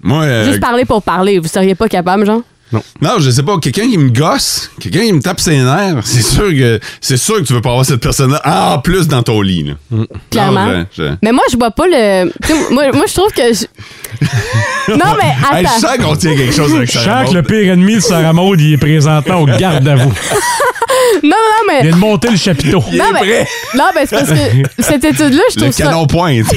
Moi, 0.00 0.22
euh, 0.22 0.44
Juste 0.46 0.60
parler 0.60 0.86
pour 0.86 1.02
parler. 1.02 1.38
Vous 1.38 1.48
seriez 1.48 1.74
pas 1.74 1.88
capable, 1.88 2.24
genre? 2.24 2.40
Non, 2.72 3.18
je 3.18 3.30
sais 3.30 3.42
pas, 3.42 3.58
quelqu'un 3.58 3.88
qui 3.88 3.96
me 3.98 4.10
gosse, 4.10 4.70
quelqu'un 4.80 5.00
qui 5.00 5.12
me 5.12 5.20
tape 5.22 5.40
ses 5.40 5.56
nerfs, 5.56 6.02
c'est 6.04 6.22
sûr 6.22 6.50
que 6.50 6.78
c'est 7.00 7.16
sûr 7.16 7.36
que 7.36 7.42
tu 7.42 7.52
veux 7.54 7.60
pas 7.62 7.70
avoir 7.70 7.84
cette 7.86 8.00
personne-là 8.00 8.40
en 8.74 8.78
plus 8.80 9.08
dans 9.08 9.22
ton 9.22 9.40
lit. 9.40 9.64
là. 9.90 9.98
Clairement. 10.30 10.66
Non, 10.66 10.86
je- 10.96 11.02
je- 11.04 11.08
Mais 11.22 11.32
moi, 11.32 11.42
je 11.50 11.56
vois 11.56 11.70
pas 11.70 11.86
le. 11.86 12.24
moi, 12.72 12.84
moi 12.92 13.04
je 13.08 13.14
trouve 13.14 13.32
que. 13.32 13.42
je- 13.54 13.66
non, 14.92 15.14
mais 15.16 15.28
Hey, 15.58 15.64
je 15.64 15.68
attends. 15.70 15.80
sens 15.80 15.96
qu'on 16.04 16.16
tient 16.16 16.36
quelque 16.36 16.54
chose 16.54 16.74
avec 16.74 16.90
Je 16.92 16.98
ça. 16.98 17.04
sens 17.22 17.30
que 17.30 17.34
le 17.34 17.42
pire 17.42 17.72
ennemi 17.72 17.94
de 17.96 18.00
Sarah 18.00 18.32
Maud, 18.32 18.60
il 18.60 18.74
est 18.74 18.78
présentement 18.78 19.36
au 19.40 19.46
garde 19.46 19.86
à 19.88 19.96
vous. 19.96 20.12
non, 21.22 21.30
non, 21.30 21.64
mais. 21.68 21.82
vient 21.82 21.90
de 21.92 21.96
monter 21.96 22.30
le 22.30 22.36
chapiteau. 22.36 22.82
Non, 22.92 23.04
mais, 23.12 23.46
non, 23.74 23.84
mais 23.94 24.06
c'est 24.06 24.16
parce 24.16 24.30
que 24.30 24.82
cette 24.82 25.04
étude-là, 25.04 25.42
je 25.50 25.56
Le 25.56 25.60
trouve 25.62 25.72
ça. 25.72 25.84
canon 25.84 26.06
pointe. 26.06 26.46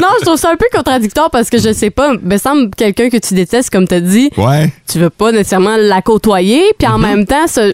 Non, 0.00 0.08
je 0.20 0.24
trouve 0.24 0.36
ça 0.38 0.50
un 0.50 0.56
peu 0.56 0.66
contradictoire 0.72 1.30
parce 1.30 1.50
que 1.50 1.58
je 1.58 1.72
sais 1.72 1.90
pas, 1.90 2.12
me 2.22 2.36
semble 2.38 2.70
quelqu'un 2.76 3.08
que 3.10 3.16
tu 3.18 3.34
détestes, 3.34 3.70
comme 3.70 3.86
t'as 3.86 4.00
dit, 4.00 4.30
Ouais. 4.36 4.72
tu 4.90 4.98
veux 4.98 5.10
pas 5.10 5.32
nécessairement 5.32 5.76
la 5.76 6.02
côtoyer, 6.02 6.62
puis 6.78 6.88
Mm-hmm. 6.88 6.92
en 6.94 6.98
même 6.98 7.26
temps, 7.26 7.46
ce, 7.46 7.72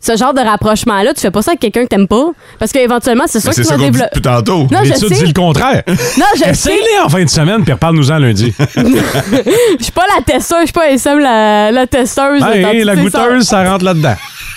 ce 0.00 0.16
genre 0.16 0.32
de 0.34 0.40
rapprochement-là, 0.40 1.12
tu 1.14 1.20
fais 1.20 1.30
pas 1.30 1.42
ça 1.42 1.52
avec 1.52 1.60
quelqu'un 1.60 1.82
que 1.84 1.88
t'aimes 1.88 2.06
pas? 2.08 2.26
Parce 2.58 2.72
qu'éventuellement, 2.72 3.24
c'est 3.26 3.40
sûr 3.40 3.50
Mais 3.50 3.54
que 3.56 3.62
C'est 3.62 3.62
tu 3.62 3.68
ça 3.68 3.76
vas 3.76 3.84
développer. 3.84 4.08
depuis 4.14 4.22
tantôt. 4.22 4.66
Non, 4.70 4.78
je 4.84 4.92
L'étude 4.92 5.08
sais. 5.08 5.14
dit 5.24 5.26
le 5.26 5.32
contraire. 5.32 5.82
Non, 5.86 6.24
je 6.36 6.40
sais. 6.44 6.50
Essaye-les 6.50 6.98
en 7.04 7.08
fin 7.08 7.24
de 7.24 7.28
semaine, 7.30 7.64
puis 7.64 7.72
reparle-nous-en 7.72 8.18
lundi. 8.18 8.52
Je 8.76 9.82
suis 9.82 9.92
pas 9.92 10.04
la 10.16 10.22
testeuse, 10.24 10.60
je 10.60 10.64
suis 10.66 10.72
pas 10.72 10.90
SM 10.90 11.18
la, 11.18 11.70
la 11.72 11.86
testeuse. 11.86 12.42
Hey, 12.42 12.62
d'authenticité, 12.62 12.84
la 12.84 12.94
ça. 12.94 13.00
goûteuse, 13.02 13.44
ça 13.44 13.64
rentre 13.70 13.84
là-dedans. 13.84 14.14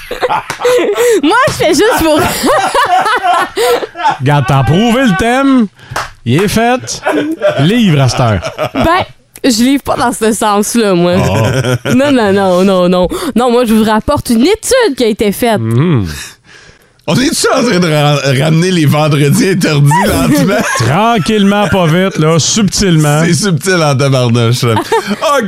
Moi, 1.23 1.35
je 1.49 1.53
fais 1.53 1.73
juste 1.73 2.03
pour. 2.03 2.19
Regarde, 4.19 4.45
t'as 4.47 4.63
prouvé 4.63 5.03
le 5.03 5.15
thème. 5.17 5.67
Il 6.25 6.41
est 6.43 6.47
fait. 6.47 7.01
Livre 7.59 8.01
à 8.01 8.09
cette 8.09 8.19
heure. 8.19 8.39
ben, 8.73 9.03
je 9.43 9.63
livre 9.63 9.83
pas 9.83 9.95
dans 9.95 10.11
ce 10.11 10.31
sens-là, 10.33 10.93
moi. 10.93 11.13
Oh. 11.17 11.91
Non, 11.95 12.11
non, 12.11 12.31
non, 12.33 12.63
non, 12.63 12.89
non. 12.89 13.07
Non, 13.35 13.51
moi, 13.51 13.65
je 13.65 13.73
vous 13.73 13.83
rapporte 13.85 14.29
une 14.29 14.41
étude 14.45 14.95
qui 14.97 15.03
a 15.03 15.07
été 15.07 15.31
faite. 15.31 15.59
Mm. 15.59 16.05
On 17.07 17.15
est-tu 17.15 17.47
en 17.55 17.63
train 17.63 17.79
de 17.79 17.87
ra- 17.91 18.43
ramener 18.45 18.69
les 18.69 18.85
vendredis 18.85 19.49
interdits 19.49 19.89
lentement? 20.05 20.61
Tranquillement, 20.77 21.67
pas 21.69 21.87
vite, 21.87 22.19
là, 22.19 22.37
subtilement. 22.37 23.23
C'est 23.25 23.33
subtil 23.33 23.81
en 23.81 23.95
tabarnouche. 23.95 24.63
OK. 24.65 25.47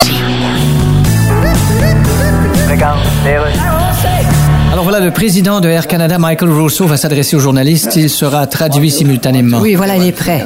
legal, 2.71 2.97
beleza. 3.21 4.40
Alors 4.71 4.85
voilà, 4.85 5.01
le 5.01 5.11
président 5.11 5.59
de 5.59 5.67
Air 5.67 5.85
Canada, 5.85 6.17
Michael 6.17 6.49
Rousseau, 6.49 6.85
va 6.85 6.95
s'adresser 6.95 7.35
aux 7.35 7.39
journalistes. 7.39 7.97
Il 7.97 8.09
sera 8.09 8.47
traduit 8.47 8.89
simultanément. 8.89 9.59
Oui, 9.59 9.75
voilà, 9.75 9.97
il 9.97 10.05
est 10.07 10.13
prêt. 10.13 10.45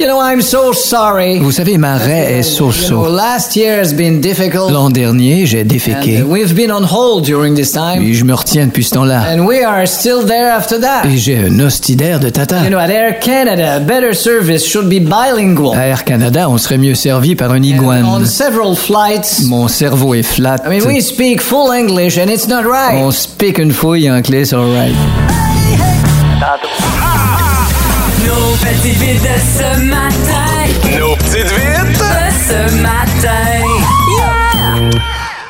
You 0.00 0.06
know, 0.06 0.20
I'm 0.20 0.42
so 0.42 0.72
sorry. 0.72 1.38
Vous 1.38 1.52
savez, 1.52 1.78
ma 1.78 1.94
raie 1.96 2.38
est 2.38 2.42
so-so. 2.42 3.08
last 3.08 3.54
year 3.54 3.78
has 3.80 3.94
been 3.94 4.20
difficult. 4.20 4.72
L'an 4.72 4.90
dernier, 4.90 5.46
j'ai 5.46 5.62
déféqué. 5.62 6.20
And 6.22 6.24
we've 6.26 6.52
been 6.52 6.72
on 6.72 6.82
hold 6.82 7.24
during 7.24 7.54
this 7.54 7.70
time. 7.70 7.98
Puis 7.98 8.14
je 8.14 8.24
me 8.24 8.34
retiens 8.34 8.66
depuis 8.66 8.82
ce 8.82 8.90
temps-là. 8.90 9.22
And 9.32 9.46
we 9.46 9.62
are 9.64 9.86
still 9.86 10.24
there 10.26 10.50
after 10.52 10.80
that. 10.80 11.04
Et 11.04 11.16
j'ai 11.16 11.38
un 11.38 11.60
hostidaire 11.60 12.18
de 12.18 12.28
tata. 12.28 12.64
You 12.64 12.70
know, 12.70 12.78
at 12.78 12.88
Air 12.90 13.20
Canada, 13.20 13.78
better 13.78 14.14
service 14.14 14.66
should 14.66 14.88
be 14.88 14.98
bilingual. 15.00 15.78
À 15.78 15.86
Air 15.86 16.04
Canada, 16.04 16.50
on 16.50 16.58
serait 16.58 16.78
mieux 16.78 16.96
servi 16.96 17.36
par 17.36 17.52
un 17.52 17.60
And 17.60 17.62
iguane. 17.62 18.04
on 18.04 18.24
several 18.24 18.74
flights. 18.74 19.42
Mon 19.44 19.68
cerveau 19.68 20.14
est 20.14 20.24
flat. 20.24 20.56
I 20.66 20.80
mean, 20.80 20.84
we 20.88 21.00
speak 21.00 21.40
full 21.40 21.72
English 21.72 22.18
and 22.18 22.28
it's 22.28 22.48
not 22.48 22.64
right. 22.64 23.00
On 23.00 23.12
se 23.60 23.66
pique 23.66 23.66
une 23.66 23.72
fouille 23.72 24.10
en 24.10 24.22
clé, 24.22 24.44
c'est 24.44 24.56
alright. 24.56 24.94
Nos 28.24 28.56
petites 28.56 28.98
vites 28.98 29.22
de 29.22 29.38
ce 29.38 29.80
matin. 29.84 30.98
Nos 30.98 31.16
petites 31.16 31.52
vites? 31.52 31.98
De 31.98 32.30
ce 32.48 32.82
matin. 32.82 33.60
Yeah! 34.18 35.00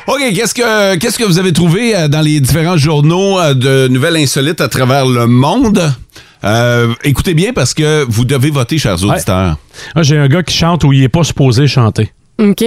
OK, 0.07 0.33
qu'est-ce 0.33 0.53
que, 0.53 0.95
qu'est-ce 0.95 1.17
que 1.17 1.23
vous 1.23 1.39
avez 1.39 1.53
trouvé 1.53 1.95
euh, 1.95 2.07
dans 2.07 2.21
les 2.21 2.39
différents 2.39 2.77
journaux 2.77 3.39
euh, 3.39 3.53
de 3.53 3.87
nouvelles 3.87 4.17
insolites 4.17 4.61
à 4.61 4.67
travers 4.67 5.05
le 5.05 5.27
monde? 5.27 5.93
Euh, 6.43 6.93
écoutez 7.03 7.33
bien 7.33 7.53
parce 7.53 7.73
que 7.73 8.03
vous 8.09 8.25
devez 8.25 8.49
voter, 8.49 8.77
chers 8.77 9.03
auditeurs. 9.03 9.57
J'ai 9.97 10.17
un 10.17 10.27
gars 10.27 10.43
qui 10.43 10.57
chante 10.57 10.83
où 10.83 10.91
il 10.91 11.03
est 11.03 11.09
pas 11.09 11.23
supposé 11.23 11.67
chanter. 11.67 12.11
OK. 12.41 12.63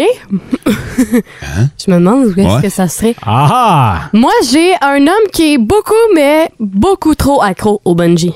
Je 0.96 1.90
me 1.90 1.94
demande 1.98 2.26
où 2.26 2.40
est-ce 2.40 2.48
Ouais. 2.56 2.62
que 2.62 2.68
ça 2.68 2.88
serait. 2.88 3.14
Ah! 3.26 4.08
Moi, 4.12 4.32
j'ai 4.50 4.74
un 4.80 5.00
homme 5.02 5.28
qui 5.32 5.54
est 5.54 5.58
beaucoup, 5.58 5.92
mais 6.14 6.50
beaucoup 6.60 7.14
trop 7.14 7.42
accro 7.42 7.80
au 7.84 7.94
bungee. 7.94 8.32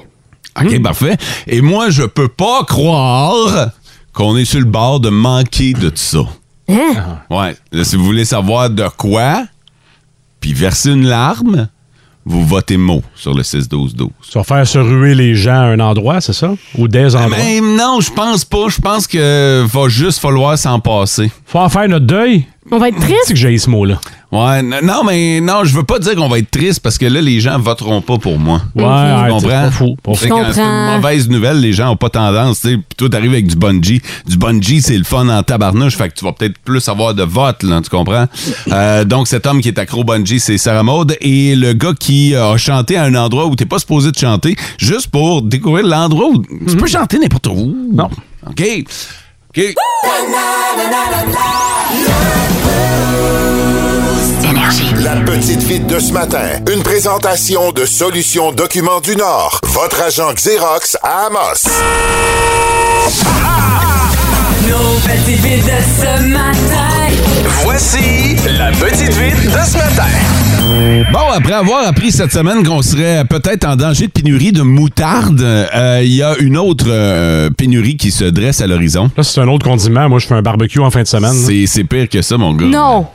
OK, 0.61 0.83
parfait. 0.83 1.17
Et 1.47 1.61
moi, 1.61 1.91
je 1.91 2.03
peux 2.03 2.29
pas 2.29 2.65
croire 2.65 3.71
qu'on 4.13 4.37
est 4.37 4.45
sur 4.45 4.59
le 4.59 4.65
bord 4.67 4.99
de 5.01 5.09
manquer 5.11 5.73
de 5.75 5.89
tout 5.91 5.97
ça. 5.97 6.19
Hein? 6.69 7.21
Ouais. 7.31 7.57
Là, 7.73 7.85
si 7.85 7.95
vous 7.97 8.05
voulez 8.05 8.25
savoir 8.25 8.69
de 8.69 8.85
quoi, 8.97 9.45
puis 10.41 10.53
verser 10.53 10.91
une 10.91 11.07
larme, 11.07 11.69
vous 12.29 12.45
votez 12.45 12.77
mot 12.77 13.03
sur 13.17 13.33
le 13.35 13.43
6-12-12. 13.43 14.09
Tu 14.31 14.39
vas 14.39 14.45
faire 14.45 14.67
se 14.67 14.79
ruer 14.79 15.15
les 15.15 15.35
gens 15.35 15.53
à 15.61 15.65
un 15.65 15.81
endroit, 15.81 16.21
c'est 16.21 16.35
ça? 16.35 16.53
Ou 16.77 16.87
des 16.87 17.17
endroits? 17.17 17.37
Mais 17.39 17.61
non, 17.61 18.01
je 18.01 18.13
pense 18.13 18.45
pas. 18.45 18.69
Je 18.69 18.81
pense 18.81 19.07
que 19.07 19.65
va 19.67 19.89
juste 19.89 20.19
falloir 20.21 20.59
s'en 20.59 20.79
passer. 20.79 21.31
Faut 21.47 21.59
en 21.59 21.69
faire 21.71 21.89
notre 21.89 22.05
deuil. 22.07 22.47
On 22.71 22.79
va 22.79 22.89
être 22.91 22.97
C'est 23.01 23.07
triste. 23.07 23.29
que 23.31 23.35
j'ai 23.35 23.57
ce 23.57 23.71
mot-là. 23.71 23.99
Ouais, 24.31 24.63
non, 24.63 25.05
mais 25.07 25.41
non, 25.41 25.65
je 25.65 25.75
veux 25.75 25.85
pas 25.85 25.99
dire 25.99 26.15
qu'on 26.15 26.29
va 26.29 26.39
être 26.39 26.51
triste 26.51 26.81
parce 26.81 26.99
que 26.99 27.07
là, 27.07 27.23
les 27.23 27.41
gens 27.41 27.59
voteront 27.59 28.03
pas 28.03 28.19
pour 28.19 28.39
moi. 28.39 28.61
Ouais, 28.75 28.85
Mhm. 28.85 29.25
Tu 29.25 29.31
comprends? 29.33 29.49
pas 29.49 29.71
fou. 29.71 29.97
Pas 30.03 30.13
Tu 30.13 30.19
fou. 30.19 30.23
sais, 30.25 30.29
quand 30.29 30.45
c'est 30.53 30.61
une 30.61 30.97
mauvaise 30.97 31.29
nouvelle, 31.31 31.61
les 31.61 31.73
gens 31.73 31.91
ont 31.93 31.97
pas 31.97 32.11
tendance. 32.11 32.61
Tu 32.61 32.69
sais, 32.69 32.75
Puis 32.77 32.85
toi, 32.99 33.09
t'arrives 33.09 33.33
avec 33.33 33.47
du 33.47 33.57
bungee. 33.57 34.03
Du 34.27 34.37
bungee, 34.37 34.83
c'est 34.83 34.99
le 34.99 35.05
fun 35.05 35.27
en 35.31 35.43
tabarnouche. 35.43 35.97
Fait 35.97 36.11
que 36.11 36.15
tu 36.15 36.27
vas 36.27 36.33
peut-être 36.33 36.59
plus 36.59 36.87
avoir 36.91 37.15
de 37.15 37.23
votes, 37.23 37.63
là, 37.63 37.81
tu 37.83 37.89
comprends? 37.89 38.27
Euh, 38.71 39.05
donc, 39.05 39.29
cet 39.29 39.47
homme 39.47 39.63
qui 39.63 39.69
est 39.69 39.79
accro 39.79 40.01
au 40.03 40.05
bungee, 40.05 40.41
c'est 40.41 40.59
Sarah 40.59 40.83
Maud. 40.83 41.17
Et 41.23 41.57
le 41.57 41.73
gars 41.73 41.95
qui 41.99 42.35
a 42.35 42.57
chanté 42.59 42.99
à 42.99 43.05
un 43.05 43.15
endroit 43.15 43.47
où 43.47 43.57
t'es 43.57 43.65
pas 43.65 43.79
supposé 43.79 44.11
de 44.13 44.19
chanter, 44.19 44.57
juste 44.77 45.07
pour 45.07 45.41
découvrir 45.41 45.87
l'endroit 45.87 46.29
où 46.29 46.45
tu 46.69 46.77
peux 46.77 46.87
chanter 46.87 47.19
n'importe 47.19 47.47
où. 47.47 47.75
Non. 47.95 48.11
OK. 48.47 48.63
OK. 49.57 49.75
La 54.41 55.17
petite 55.17 55.63
vite 55.65 55.87
de 55.89 55.99
ce 55.99 56.13
matin. 56.13 56.61
Une 56.73 56.83
présentation 56.83 57.73
de 57.73 57.85
Solutions 57.85 58.53
Documents 58.53 59.01
du 59.01 59.17
Nord. 59.17 59.61
Votre 59.65 60.03
agent 60.03 60.33
Xerox 60.35 60.97
à 61.03 61.27
Amos. 61.27 61.67
Nos 64.69 65.01
petites 65.01 65.41
vites 65.41 65.65
de 65.65 65.81
ce 66.01 66.29
matin. 66.29 67.09
Voici 67.65 68.37
la 68.57 68.71
petite 68.71 69.13
vite 69.15 69.45
de 69.45 69.51
ce 69.51 69.77
matin. 69.77 71.09
Bon, 71.13 71.31
après 71.35 71.55
avoir 71.55 71.87
appris 71.89 72.13
cette 72.13 72.33
semaine 72.33 72.65
qu'on 72.65 72.83
serait 72.83 73.25
peut-être 73.25 73.67
en 73.67 73.75
danger 73.75 74.07
de 74.07 74.13
pénurie 74.13 74.53
de 74.53 74.63
moutarde, 74.63 75.41
euh, 75.41 76.01
il 76.05 76.15
y 76.15 76.23
a 76.23 76.37
une 76.39 76.57
autre 76.57 76.87
euh, 76.89 77.51
pénurie 77.51 77.97
qui 77.97 78.13
se 78.13 78.25
dresse 78.25 78.61
à 78.61 78.69
l'horizon. 78.69 79.11
Là, 79.17 79.25
c'est 79.25 79.41
un 79.41 79.49
autre 79.49 79.67
condiment. 79.67 80.09
Moi, 80.09 80.21
je 80.21 80.27
fais 80.29 80.35
un 80.35 80.43
barbecue 80.43 80.81
en 80.81 80.91
fin 80.91 81.03
de 81.03 81.09
semaine. 81.09 81.35
c'est 81.67 81.85
pire 81.85 82.09
que 82.09 82.23
ça, 82.23 82.37
mon 82.37 82.55
gars. 82.55 82.67
Non. 82.67 83.07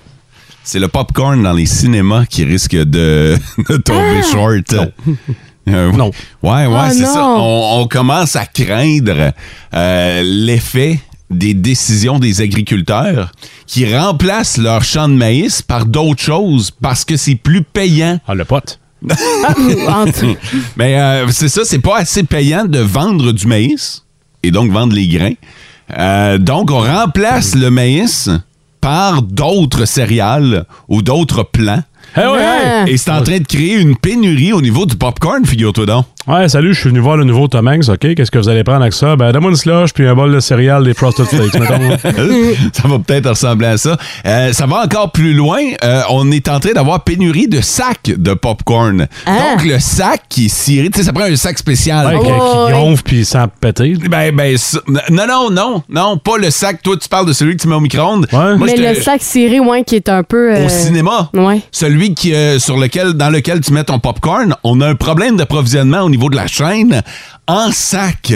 C'est 0.64 0.80
le 0.80 0.88
popcorn 0.88 1.42
dans 1.44 1.54
les 1.54 1.66
cinémas 1.66 2.26
qui 2.26 2.44
risque 2.46 2.76
de, 2.76 3.38
de 3.70 3.78
tomber 3.78 4.22
short. 4.32 4.74
Euh, 5.68 5.92
Non. 5.92 6.12
Ouais, 6.42 6.66
ouais, 6.66 6.76
Ah, 6.78 6.90
c'est 6.92 7.04
non. 7.04 7.14
ça. 7.14 7.26
On, 7.26 7.82
on 7.82 7.88
commence 7.88 8.36
à 8.36 8.46
craindre 8.46 9.32
euh, 9.74 10.22
l'effet 10.24 11.00
des 11.30 11.54
décisions 11.54 12.20
des 12.20 12.42
agriculteurs 12.42 13.32
qui 13.66 13.94
remplacent 13.96 14.58
leur 14.58 14.84
champ 14.84 15.08
de 15.08 15.14
maïs 15.16 15.62
par 15.62 15.86
d'autres 15.86 16.22
choses 16.22 16.70
parce 16.72 17.04
que 17.06 17.18
c'est 17.18 17.36
plus 17.36 17.64
payant. 17.64 18.20
Ah, 18.28 18.36
le 18.36 18.46
pote. 18.46 18.80
Tout- 19.08 20.36
Mais 20.78 20.98
euh, 21.00 21.28
c'est 21.30 21.50
ça, 21.50 21.62
c'est 21.66 21.80
pas 21.80 21.98
assez 21.98 22.24
payant 22.24 22.66
de 22.66 22.80
vendre 22.80 23.32
du 23.32 23.48
maïs 23.48 24.04
et 24.44 24.52
donc 24.52 24.72
vendre 24.72 24.94
les 24.94 25.08
grains. 25.08 25.34
Euh, 25.98 26.38
donc, 26.38 26.72
on 26.72 26.80
remplace 26.80 27.56
le 27.56 27.70
maïs 27.70 28.30
par 28.84 29.22
d'autres 29.22 29.86
céréales 29.86 30.66
ou 30.90 31.02
d'autres 31.02 31.44
plants. 31.44 31.84
Eh 32.16 32.20
ouais, 32.20 32.40
Ah. 32.42 32.84
Et 32.88 32.98
c'est 32.98 33.12
en 33.12 33.22
train 33.24 33.40
de 33.40 33.48
créer 33.48 33.76
une 33.76 33.96
pénurie 33.96 34.54
au 34.54 34.62
niveau 34.62 34.86
du 34.86 34.96
popcorn, 34.96 35.46
figure-toi 35.46 35.86
donc. 35.86 36.06
Ouais, 36.26 36.48
salut, 36.48 36.74
je 36.74 36.80
suis 36.80 36.88
venu 36.90 37.00
voir 37.02 37.18
le 37.18 37.26
nouveau 37.26 37.50
Tom 37.50 37.68
Hanks, 37.68 37.90
OK? 37.90 38.16
Qu'est-ce 38.16 38.32
que 38.32 38.38
vous 38.40 38.48
allez 38.48 38.64
prendre 38.64 38.80
avec 38.82 38.94
ça? 38.94 39.18
Ben, 39.18 39.34
donne-moi 39.34 39.52
une 39.52 39.58
slush 39.58 39.94
puis 39.94 40.08
un 40.08 40.16
bol 40.16 40.32
de 40.34 40.40
céréales 40.40 40.86
des 40.86 40.94
Frosted 40.94 41.26
Flakes, 41.26 41.54
mettons. 41.60 41.98
ça 42.74 42.88
va 42.88 43.00
peut-être 43.00 43.30
ressembler 43.32 43.68
à 43.68 43.78
ça. 43.78 43.98
Euh, 44.26 44.54
ça 44.54 44.66
va 44.66 44.84
encore 44.86 45.12
plus 45.12 45.34
loin. 45.34 45.60
Euh, 45.84 46.02
on 46.10 46.32
est 46.32 46.48
en 46.48 46.62
train 46.62 46.72
d'avoir 46.72 47.04
pénurie 47.04 47.50
de 47.50 47.60
sacs 47.60 48.12
de 48.16 48.34
popcorn. 48.36 49.06
Ah. 49.26 49.32
Donc, 49.58 49.66
le 49.66 49.80
sac 49.80 50.22
qui 50.30 50.46
est 50.46 50.50
ciré, 50.54 50.90
tu 50.90 51.00
sais, 51.00 51.06
ça 51.06 51.12
prend 51.12 51.26
un 51.26 51.36
sac 51.36 51.58
spécial. 51.58 52.06
Ouais, 52.06 52.22
qui- 52.24 52.32
Oh, 52.32 52.68
qui 52.68 52.72
gonfle 52.74 53.04
puis 53.04 53.26
sans 53.26 53.48
péter. 53.50 53.96
Ben, 54.10 54.34
ben, 54.34 54.56
ça- 54.58 54.80
non, 55.12 55.26
non, 55.28 55.50
non, 55.52 55.84
non, 55.90 56.18
pas 56.18 56.38
le 56.38 56.52
sac. 56.52 56.82
Toi, 56.84 56.96
tu 57.02 57.10
parles 57.10 57.28
de 57.28 57.34
celui 57.34 57.58
que 57.58 57.62
tu 57.62 57.68
mets 57.68 57.76
au 57.76 57.82
micro-ondes. 57.82 58.28
Ouais. 58.32 58.56
Moi, 58.58 58.68
Mais 58.68 58.78
le 58.78 58.96
sac 59.02 59.22
ciré, 59.22 59.60
ouais, 59.60 59.84
qui 59.84 59.98
est 59.98 60.08
un 60.08 60.24
peu. 60.24 60.56
euh, 60.56 60.66
Au 60.68 60.70
cinéma. 60.70 61.30
Ouais. 61.34 61.60
Celui 61.72 62.03
qui, 62.12 62.34
euh, 62.34 62.60
sur 62.60 62.78
lequel, 62.78 63.14
dans 63.14 63.30
lequel 63.30 63.62
tu 63.62 63.72
mets 63.74 63.84
ton 63.84 64.00
popcorn, 64.00 64.56
on 64.64 64.82
a 64.82 64.88
un 64.88 64.96
problème 64.96 65.38
d'approvisionnement 65.38 66.02
au 66.02 66.10
niveau 66.10 66.30
de 66.30 66.36
la 66.36 66.48
chaîne 66.48 67.02
en 67.48 67.72
sac. 67.72 68.34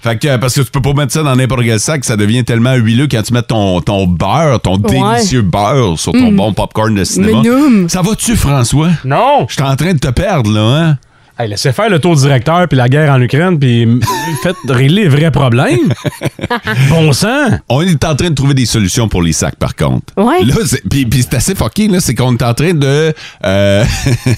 Fait 0.00 0.16
que, 0.16 0.36
parce 0.36 0.54
que 0.54 0.60
tu 0.60 0.70
peux 0.70 0.80
pas 0.80 0.92
mettre 0.92 1.12
ça 1.12 1.24
dans 1.24 1.34
n'importe 1.34 1.62
quel 1.64 1.80
sac, 1.80 2.04
ça 2.04 2.16
devient 2.16 2.44
tellement 2.44 2.74
huileux 2.74 3.08
quand 3.10 3.22
tu 3.22 3.32
mets 3.32 3.42
ton, 3.42 3.80
ton 3.80 4.06
beurre, 4.06 4.60
ton 4.60 4.76
délicieux 4.76 5.42
beurre 5.42 5.98
sur 5.98 6.12
ton 6.12 6.30
bon 6.32 6.52
popcorn 6.52 6.94
de 6.94 7.02
cinéma. 7.02 7.42
Ça 7.88 8.02
va-tu, 8.02 8.36
François? 8.36 8.90
Non! 9.04 9.46
Je 9.48 9.54
suis 9.54 9.62
en 9.62 9.74
train 9.74 9.94
de 9.94 9.98
te 9.98 10.08
perdre, 10.08 10.52
là, 10.52 10.60
hein? 10.60 10.98
Hey, 11.40 11.48
laissez 11.48 11.72
faire 11.72 11.88
le 11.88 12.00
tour 12.00 12.16
directeur 12.16 12.66
puis 12.66 12.76
la 12.76 12.88
guerre 12.88 13.12
en 13.12 13.20
Ukraine 13.20 13.60
puis 13.60 13.86
faites 14.42 14.56
régler 14.68 15.02
les 15.04 15.08
vrais 15.08 15.30
problèmes. 15.30 15.92
bon 16.90 17.12
sang! 17.12 17.46
On 17.68 17.80
est 17.82 18.04
en 18.04 18.16
train 18.16 18.30
de 18.30 18.34
trouver 18.34 18.54
des 18.54 18.66
solutions 18.66 19.08
pour 19.08 19.22
les 19.22 19.32
sacs, 19.32 19.54
par 19.54 19.76
contre. 19.76 20.12
Ouais. 20.16 20.42
Là, 20.44 20.54
c'est- 20.66 20.82
puis, 20.88 21.06
puis 21.06 21.22
c'est 21.22 21.34
assez 21.36 21.54
fucké, 21.54 21.86
là, 21.86 22.00
c'est 22.00 22.16
qu'on 22.16 22.34
est 22.36 22.42
en 22.42 22.54
train 22.54 22.74
de 22.74 23.14
euh, 23.44 23.84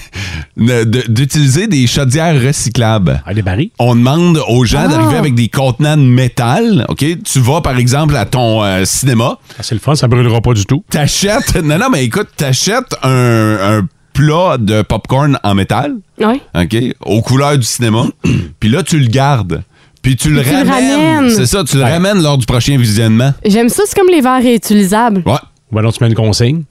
de- 0.59 1.05
d'utiliser 1.11 1.67
des 1.69 1.87
chaudières 1.87 2.39
recyclables. 2.39 3.23
Ah, 3.25 3.33
des 3.33 3.41
barils? 3.43 3.71
On 3.79 3.95
demande 3.97 4.39
aux 4.49 4.67
gens 4.67 4.83
Ah. 4.85 4.89
d'arriver 4.89 5.17
avec 5.17 5.35
des 5.35 5.49
contenants 5.49 5.97
de 5.97 6.03
métal. 6.03 6.85
OK? 6.91 7.03
Tu 7.25 7.41
vas, 7.41 7.63
par 7.63 7.79
exemple, 7.79 8.15
à 8.15 8.27
ton 8.27 8.63
euh, 8.63 8.85
cinéma, 8.85 9.39
Ah, 9.59 9.63
c'est 9.63 9.75
le 9.75 9.81
fun, 9.81 9.95
ça 9.95 10.07
brûlera 10.07 10.43
pas 10.43 10.53
du 10.53 10.67
tout. 10.67 10.85
t'achètes. 10.91 11.55
Non, 11.65 11.79
non, 11.79 11.89
mais 11.91 12.05
écoute, 12.05 12.29
t'achètes 12.37 12.95
un, 13.03 13.79
un 13.79 13.89
plat 14.21 14.59
de 14.59 14.83
popcorn 14.83 15.39
en 15.43 15.55
métal, 15.55 15.95
Ouais. 16.19 16.41
OK? 16.55 16.77
Aux 17.07 17.23
couleurs 17.23 17.57
du 17.57 17.65
cinéma. 17.65 18.05
Puis 18.61 18.69
là, 18.69 18.83
tu 18.83 18.99
le 18.99 19.07
gardes. 19.07 19.63
Puis 20.03 20.17
tu 20.17 20.29
le 20.31 20.41
ramènes. 20.43 20.69
ramènes. 20.69 21.31
C'est 21.31 21.47
ça, 21.47 21.65
tu 21.65 21.77
le 21.79 21.83
ramènes 21.85 22.23
lors 22.23 22.37
du 22.39 22.45
prochain 22.47 22.77
visionnement. 22.77 23.33
J'aime 23.47 23.69
ça, 23.71 23.83
c'est 23.87 23.99
comme 23.99 24.09
les 24.11 24.21
verres 24.21 24.43
réutilisables. 24.43 25.23
Ouais. 25.27 25.39
Ben 25.73 25.81
non, 25.83 25.91
tu 25.91 26.03
mets 26.03 26.09
une 26.11 26.15
consigne 26.17 26.63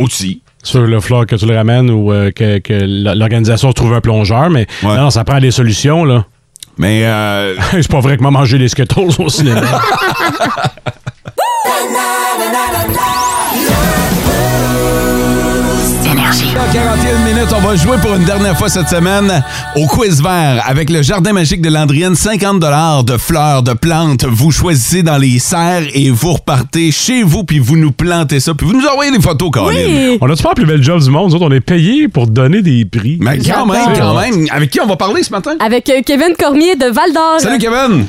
Aussi. 0.00 0.42
sur 0.62 0.80
le 0.82 1.00
floor 1.00 1.26
que 1.26 1.36
tu 1.36 1.46
le 1.46 1.54
ramènes 1.56 1.90
ou 1.90 2.12
euh, 2.12 2.30
que, 2.32 2.60
l'organisation 3.14 3.72
trouve 3.72 3.92
un 3.94 4.00
plongeur, 4.00 4.50
mais 4.50 4.66
Ouais. 4.82 4.96
non, 4.96 5.10
ça 5.10 5.22
prend 5.24 5.38
des 5.40 5.50
solutions, 5.52 6.04
là. 6.04 6.24
Mais 6.78 7.02
euh, 7.06 7.54
c'est 7.72 7.88
pas 7.90 8.00
vrai 8.00 8.16
que 8.16 8.22
m'a 8.22 8.30
mangé 8.32 8.58
les 8.58 8.68
Skittles 8.68 9.14
au 9.18 9.28
cinéma. 9.28 9.60
41 16.42 17.18
minutes, 17.24 17.52
on 17.56 17.60
va 17.60 17.76
jouer 17.76 17.96
pour 17.98 18.14
une 18.14 18.24
dernière 18.24 18.58
fois 18.58 18.68
cette 18.68 18.88
semaine 18.88 19.44
au 19.76 19.86
quiz 19.86 20.20
vert 20.20 20.64
avec 20.66 20.90
le 20.90 21.00
jardin 21.00 21.32
magique 21.32 21.62
de 21.62 21.68
Landrienne. 21.68 22.16
50 22.16 22.58
de 23.04 23.16
fleurs, 23.16 23.62
de 23.62 23.72
plantes. 23.72 24.24
Vous 24.24 24.50
choisissez 24.50 25.04
dans 25.04 25.16
les 25.16 25.38
serres 25.38 25.84
et 25.94 26.10
vous 26.10 26.32
repartez 26.32 26.90
chez 26.90 27.22
vous 27.22 27.44
puis 27.44 27.60
vous 27.60 27.76
nous 27.76 27.92
plantez 27.92 28.40
ça 28.40 28.52
puis 28.54 28.66
vous 28.66 28.72
nous 28.72 28.86
envoyez 28.86 29.12
des 29.12 29.20
photos, 29.20 29.50
Colin. 29.52 29.66
Oui. 29.76 30.18
on 30.20 30.28
a-tu 30.28 30.42
pas 30.42 30.50
le 30.50 30.54
plus 30.54 30.66
bel 30.66 30.82
job 30.82 31.00
du 31.00 31.10
monde? 31.10 31.28
Nous 31.28 31.36
autres, 31.36 31.46
on 31.46 31.52
est 31.52 31.60
payés 31.60 32.08
pour 32.08 32.26
donner 32.26 32.62
des 32.62 32.84
prix. 32.84 33.18
Mais 33.20 33.38
quand 33.38 33.66
même, 33.66 33.96
quand 33.96 34.20
même. 34.20 34.46
Avec 34.50 34.70
qui 34.70 34.80
on 34.80 34.86
va 34.86 34.96
parler 34.96 35.22
ce 35.22 35.30
matin? 35.30 35.52
Avec 35.60 35.88
euh, 35.88 36.02
Kevin 36.04 36.34
Cormier 36.36 36.74
de 36.74 36.86
Val 36.86 37.12
d'Or. 37.12 37.36
Salut 37.38 37.58
Kevin! 37.58 38.06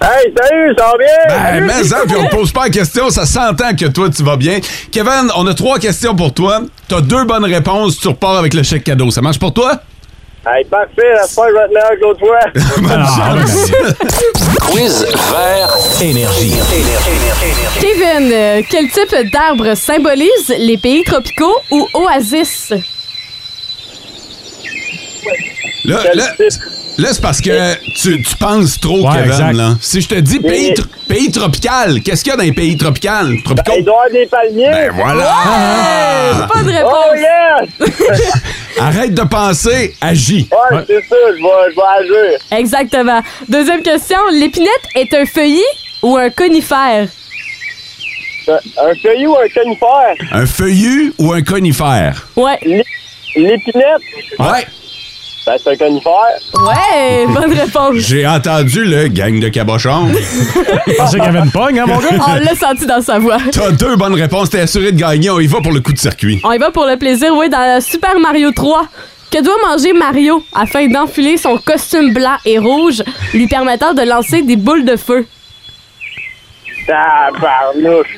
Hey, 0.00 0.32
salut, 0.40 0.74
ça 0.78 0.84
va 0.84 0.92
bien? 0.96 1.36
Ben, 1.36 1.64
mais 1.66 1.84
ça, 1.84 1.98
puis 2.06 2.16
on 2.16 2.24
te 2.26 2.34
pose 2.34 2.52
pas 2.52 2.64
la 2.64 2.70
question, 2.70 3.10
ça 3.10 3.26
s'entend 3.26 3.74
que 3.74 3.86
toi, 3.86 4.08
tu 4.08 4.22
vas 4.22 4.36
bien. 4.36 4.60
Kevin, 4.92 5.28
on 5.36 5.44
a 5.48 5.54
trois 5.54 5.78
questions 5.80 6.14
pour 6.14 6.32
toi. 6.32 6.62
T'as 6.88 7.00
deux 7.02 7.24
bonnes 7.24 7.44
réponses, 7.44 7.98
tu 7.98 8.08
repars 8.08 8.38
avec 8.38 8.54
le 8.54 8.62
chèque 8.62 8.84
cadeau. 8.84 9.10
Ça 9.10 9.20
marche 9.20 9.38
pour 9.38 9.52
toi? 9.52 9.78
Hey, 10.46 10.64
parfait, 10.64 11.02
la 11.02 11.68
meilleur 11.68 11.90
que 11.90 12.00
l'autre 12.00 12.20
fois. 12.20 12.38
Bonne 12.78 13.04
Ah, 13.06 13.34
chance. 13.44 13.70
Quiz 14.70 15.06
vert 15.30 15.76
énergie. 16.00 16.54
Kevin, 17.80 18.32
euh, 18.32 18.62
quel 18.70 18.88
type 18.88 19.30
d'arbre 19.30 19.74
symbolise 19.74 20.54
les 20.58 20.78
pays 20.78 21.02
tropicaux 21.04 21.54
ou 21.70 21.86
oasis? 21.92 22.72
Là, 25.84 25.98
Quel 26.02 26.16
là, 26.16 26.28
type? 26.38 26.62
Là, 26.98 27.08
c'est 27.12 27.22
parce 27.22 27.40
que 27.40 27.74
tu, 28.00 28.22
tu 28.22 28.36
penses 28.36 28.78
trop, 28.80 29.00
Ouais, 29.06 29.14
Kevin. 29.14 29.30
exact. 29.30 29.52
Là. 29.54 29.74
Si 29.80 30.00
je 30.00 30.08
te 30.08 30.14
dis 30.16 30.38
pays, 30.40 30.74
pays 31.08 31.30
tropical, 31.30 32.00
qu'est-ce 32.02 32.22
qu'il 32.22 32.30
y 32.30 32.34
a 32.34 32.36
dans 32.36 32.42
les 32.44 32.52
pays 32.52 32.76
tropicaux? 32.76 33.08
Tropicaux? 33.44 33.72
Il 33.78 33.84
doit 33.84 33.94
y 33.94 33.96
avoir 33.96 34.10
des 34.12 34.26
palmiers. 34.26 34.70
Ben 34.70 34.92
voilà! 34.94 35.34
Euh, 35.48 36.46
Pas 36.46 36.62
de 36.62 36.70
réponse. 36.70 36.92
Oh, 37.10 37.86
yes! 37.86 38.32
Arrête 38.80 39.14
de 39.14 39.22
penser, 39.22 39.94
agis. 40.00 40.48
Ouais, 40.52 40.78
c'est 40.86 41.00
ça, 41.08 41.16
je 41.30 41.42
vais, 41.42 41.70
je 41.70 41.76
vais 41.76 42.26
agir. 42.28 42.40
Exactement. 42.58 43.20
Deuxième 43.48 43.82
question. 43.82 44.18
L'épinette 44.32 44.70
est 44.94 45.12
un 45.14 45.24
feuillis 45.26 45.62
ou 46.02 46.16
un 46.16 46.30
conifère? 46.30 47.08
Un 48.48 48.94
feuillu 49.02 49.26
ou 49.26 49.36
un 49.36 49.48
conifère? 49.48 50.14
Un 50.32 50.46
feuillu 50.46 51.12
ou 51.18 51.32
un 51.32 51.42
conifère? 51.42 52.26
Ouais. 52.36 52.58
L'é- 52.64 52.84
L'épinette? 53.36 53.84
Ouais. 54.38 54.66
Ben, 55.46 55.56
c'est 55.62 55.70
un 55.70 55.76
conifère. 55.76 56.12
Ouais, 56.54 57.26
bonne 57.28 57.52
réponse. 57.58 57.94
J'ai 57.96 58.26
entendu 58.26 58.84
le 58.84 59.08
gang 59.08 59.40
de 59.40 59.48
cabochons. 59.48 60.08
Je 60.86 60.94
pensais 60.94 61.16
qu'il 61.16 61.24
y 61.24 61.28
avait 61.28 61.38
une 61.38 61.50
pogne, 61.50 61.80
hein, 61.80 61.86
mon 61.86 61.98
gars? 61.98 62.08
On 62.26 62.34
l'a 62.34 62.54
senti 62.54 62.84
dans 62.86 63.00
sa 63.00 63.18
voix. 63.18 63.38
T'as 63.50 63.70
deux 63.70 63.96
bonnes 63.96 64.14
réponses, 64.14 64.50
t'es 64.50 64.60
assuré 64.60 64.92
de 64.92 65.00
gagner. 65.00 65.30
On 65.30 65.40
y 65.40 65.46
va 65.46 65.60
pour 65.60 65.72
le 65.72 65.80
coup 65.80 65.92
de 65.92 65.98
circuit. 65.98 66.40
On 66.44 66.52
y 66.52 66.58
va 66.58 66.70
pour 66.70 66.84
le 66.86 66.96
plaisir, 66.96 67.34
oui, 67.34 67.48
dans 67.48 67.80
Super 67.80 68.18
Mario 68.20 68.50
3. 68.52 68.86
Que 69.30 69.42
doit 69.42 69.56
manger 69.68 69.92
Mario 69.92 70.42
afin 70.54 70.86
d'enfiler 70.88 71.36
son 71.36 71.58
costume 71.58 72.14
blanc 72.14 72.36
et 72.46 72.58
rouge, 72.58 73.02
lui 73.34 73.46
permettant 73.46 73.92
de 73.92 74.02
lancer 74.02 74.40
des 74.42 74.56
boules 74.56 74.86
de 74.86 74.96
feu? 74.96 75.26
Tabarnouche. 76.86 78.16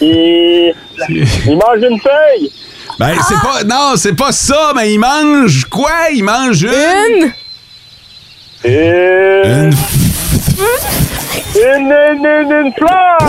Il... 0.00 0.72
il 1.08 1.56
mange 1.56 1.82
une 1.82 1.98
feuille. 2.00 2.52
Ben, 2.98 3.14
c'est 3.28 3.40
pas. 3.40 3.62
Non, 3.64 3.92
c'est 3.96 4.14
pas 4.14 4.32
ça, 4.32 4.72
mais 4.74 4.92
il 4.92 4.98
mange 4.98 5.64
quoi? 5.66 5.90
Il 6.12 6.24
mange 6.24 6.62
une? 6.62 7.32
Une, 8.64 8.66
Une... 9.44 9.44
Une. 9.44 9.72
Une, 11.56 11.90
une, 11.90 12.26
une, 12.26 12.52
une 12.66 12.72
fleur. 12.74 13.18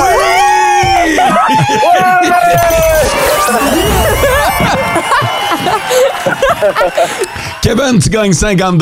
Kevin, 7.61 7.99
tu 8.01 8.09
gagnes 8.09 8.33
50 8.33 8.81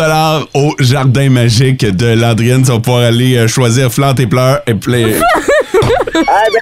au 0.53 0.73
jardin 0.79 1.29
magique 1.29 1.85
de 1.85 2.13
Landrienne. 2.13 2.63
Tu 2.63 2.71
vas 2.71 2.79
pouvoir 2.79 3.03
aller 3.03 3.35
euh, 3.37 3.47
choisir 3.47 3.91
fleurs 3.91 4.15
et 4.19 4.27
pleurs 4.27 4.61
et 4.67 4.75
play. 4.75 5.15
Ah, 6.27 6.43
ben, 6.53 6.61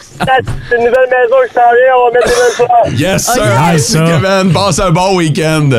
c'est 0.70 0.76
une 0.78 0.86
nouvelle 0.86 1.10
maison 1.10 1.36
qui 1.48 1.54
s'en 1.54 1.62
vient, 1.72 1.96
on 1.98 2.06
va 2.06 2.12
mettre 2.12 2.28
des 2.28 2.64
nouvelles. 2.64 3.00
Yes, 3.00 3.26
sir. 3.26 3.44
Ça. 3.78 4.00
Kevin. 4.06 4.54
Passe 4.54 4.80
un 4.80 4.92
bon 4.92 5.16
week-end. 5.18 5.70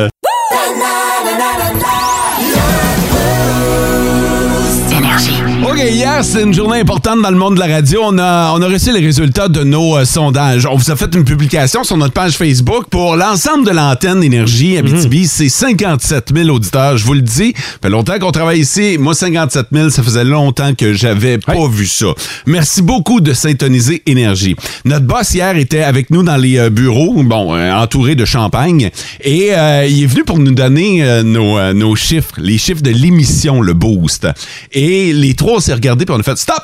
OK, 5.75 5.81
hier, 5.91 6.23
c'est 6.23 6.41
une 6.41 6.53
journée 6.53 6.79
importante 6.79 7.21
dans 7.21 7.29
le 7.31 7.35
monde 7.35 7.55
de 7.55 7.59
la 7.59 7.67
radio. 7.67 7.99
On 8.05 8.17
a, 8.17 8.53
on 8.53 8.61
a 8.61 8.67
reçu 8.67 8.93
les 8.93 9.05
résultats 9.05 9.49
de 9.49 9.61
nos 9.65 9.97
euh, 9.97 10.05
sondages. 10.05 10.65
On 10.65 10.77
vous 10.77 10.89
a 10.89 10.95
fait 10.95 11.13
une 11.13 11.25
publication 11.25 11.83
sur 11.83 11.97
notre 11.97 12.13
page 12.13 12.37
Facebook 12.37 12.85
pour 12.89 13.17
l'ensemble 13.17 13.65
de 13.65 13.71
l'antenne 13.71 14.23
Énergie 14.23 14.77
Abitibi. 14.77 15.27
C'est 15.27 15.49
57 15.49 16.31
000 16.33 16.47
auditeurs, 16.47 16.95
je 16.95 17.03
vous 17.03 17.13
le 17.13 17.21
dis. 17.21 17.53
Ça 17.57 17.79
fait 17.83 17.89
longtemps 17.89 18.17
qu'on 18.19 18.31
travaille 18.31 18.61
ici. 18.61 18.95
Moi, 18.97 19.13
57 19.13 19.67
000, 19.73 19.89
ça 19.89 20.01
faisait 20.01 20.23
longtemps 20.23 20.73
que 20.75 20.93
j'avais 20.93 21.39
pas 21.39 21.67
vu 21.67 21.87
ça. 21.87 22.13
Merci 22.45 22.81
beaucoup 22.81 23.19
de 23.19 23.33
syntoniser 23.33 24.01
Énergie. 24.05 24.55
Notre 24.85 25.05
boss 25.05 25.33
hier 25.33 25.57
était 25.57 25.83
avec 25.83 26.09
nous 26.09 26.23
dans 26.23 26.37
les 26.37 26.57
euh, 26.57 26.69
bureaux, 26.69 27.21
bon, 27.21 27.53
euh, 27.53 27.73
entouré 27.73 28.15
de 28.15 28.23
champagne, 28.23 28.91
et 29.19 29.47
il 29.49 30.03
est 30.03 30.07
venu 30.07 30.23
pour 30.23 30.39
nous 30.39 30.53
donner 30.53 31.21
nos, 31.23 31.73
nos 31.73 31.95
chiffres, 31.95 32.35
les 32.37 32.57
chiffres 32.57 32.81
de 32.81 32.91
l'émission, 32.91 33.61
le 33.61 33.73
Boost. 33.73 34.25
Et 34.71 35.11
les 35.11 35.33
trois, 35.33 35.59
s'est 35.65 35.73
regardés 35.73 36.05
puis 36.05 36.15
on 36.15 36.19
a 36.19 36.23
fait 36.23 36.37
stop! 36.37 36.63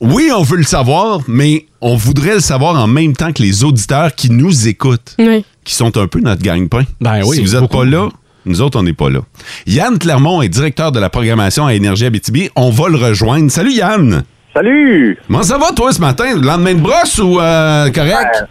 Oui, 0.00 0.30
on 0.34 0.42
veut 0.42 0.56
le 0.56 0.64
savoir, 0.64 1.20
mais 1.28 1.66
on 1.80 1.94
voudrait 1.94 2.34
le 2.34 2.40
savoir 2.40 2.74
en 2.76 2.88
même 2.88 3.14
temps 3.14 3.32
que 3.32 3.40
les 3.42 3.62
auditeurs 3.62 4.14
qui 4.14 4.30
nous 4.30 4.66
écoutent, 4.66 5.14
Oui. 5.18 5.44
qui 5.64 5.74
sont 5.74 5.96
un 5.96 6.08
peu 6.08 6.18
notre 6.20 6.42
gang-pain. 6.42 6.82
Ben 7.00 7.22
oui, 7.24 7.36
si 7.36 7.44
vous 7.44 7.58
n'êtes 7.60 7.70
pas 7.70 7.84
là, 7.84 8.08
nous 8.44 8.60
autres, 8.62 8.80
on 8.80 8.82
n'est 8.82 8.92
pas 8.94 9.10
là. 9.10 9.20
Yann 9.68 9.98
Clermont 10.00 10.42
est 10.42 10.48
directeur 10.48 10.90
de 10.90 10.98
la 10.98 11.08
programmation 11.08 11.66
à 11.66 11.74
Énergie 11.74 12.04
Abitibi. 12.06 12.50
On 12.56 12.70
va 12.70 12.88
le 12.88 12.96
rejoindre. 12.96 13.48
Salut 13.52 13.72
Yann! 13.72 14.24
Salut! 14.54 15.18
Comment 15.26 15.42
ça 15.42 15.56
va, 15.56 15.70
toi, 15.74 15.90
ce 15.92 16.00
matin? 16.00 16.34
Le 16.34 16.42
lendemain 16.46 16.74
de 16.74 16.80
brosse 16.80 17.18
ou 17.18 17.40
euh, 17.40 17.90
correct? 17.90 18.44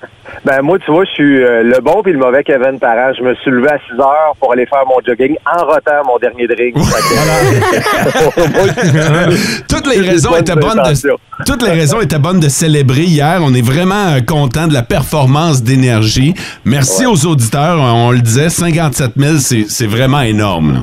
Ben, 0.43 0.63
moi, 0.63 0.79
tu 0.79 0.89
vois, 0.89 1.05
je 1.05 1.11
suis 1.11 1.43
euh, 1.43 1.61
le 1.61 1.79
bon 1.79 2.01
puis 2.01 2.11
le 2.13 2.17
mauvais 2.17 2.43
Kevin 2.43 2.79
Parent. 2.79 3.11
Je 3.15 3.21
me 3.21 3.35
suis 3.35 3.51
levé 3.51 3.67
à 3.69 3.77
6 3.77 3.99
heures 3.99 4.33
pour 4.39 4.51
aller 4.51 4.65
faire 4.65 4.83
mon 4.87 4.95
jogging 5.05 5.35
en 5.45 5.63
rotant 5.63 6.01
mon 6.07 6.17
dernier 6.17 6.47
drink. 6.47 6.73
toutes 9.69 9.85
les 9.93 10.01
raisons 10.01 10.35
étaient 10.35 10.55
bonnes 10.55 10.81
de, 10.81 11.17
toutes 11.45 11.61
les 11.61 11.73
raisons 11.73 12.01
étaient 12.01 12.17
bonnes 12.17 12.39
de 12.39 12.49
célébrer 12.49 13.03
hier. 13.03 13.39
On 13.43 13.53
est 13.53 13.61
vraiment 13.61 14.07
euh, 14.07 14.21
content 14.21 14.65
de 14.67 14.73
la 14.73 14.81
performance 14.81 15.61
d'énergie. 15.61 16.33
Merci 16.65 17.05
aux 17.05 17.27
auditeurs. 17.27 17.77
On, 17.79 18.09
le 18.09 18.21
disait, 18.21 18.49
57 18.49 19.11
000, 19.15 19.35
c'est 19.37 19.65
c'est 19.69 19.85
vraiment 19.85 20.21
énorme. 20.21 20.73
là. 20.73 20.79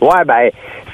Ouais, 0.00 0.24
ben, 0.26 0.50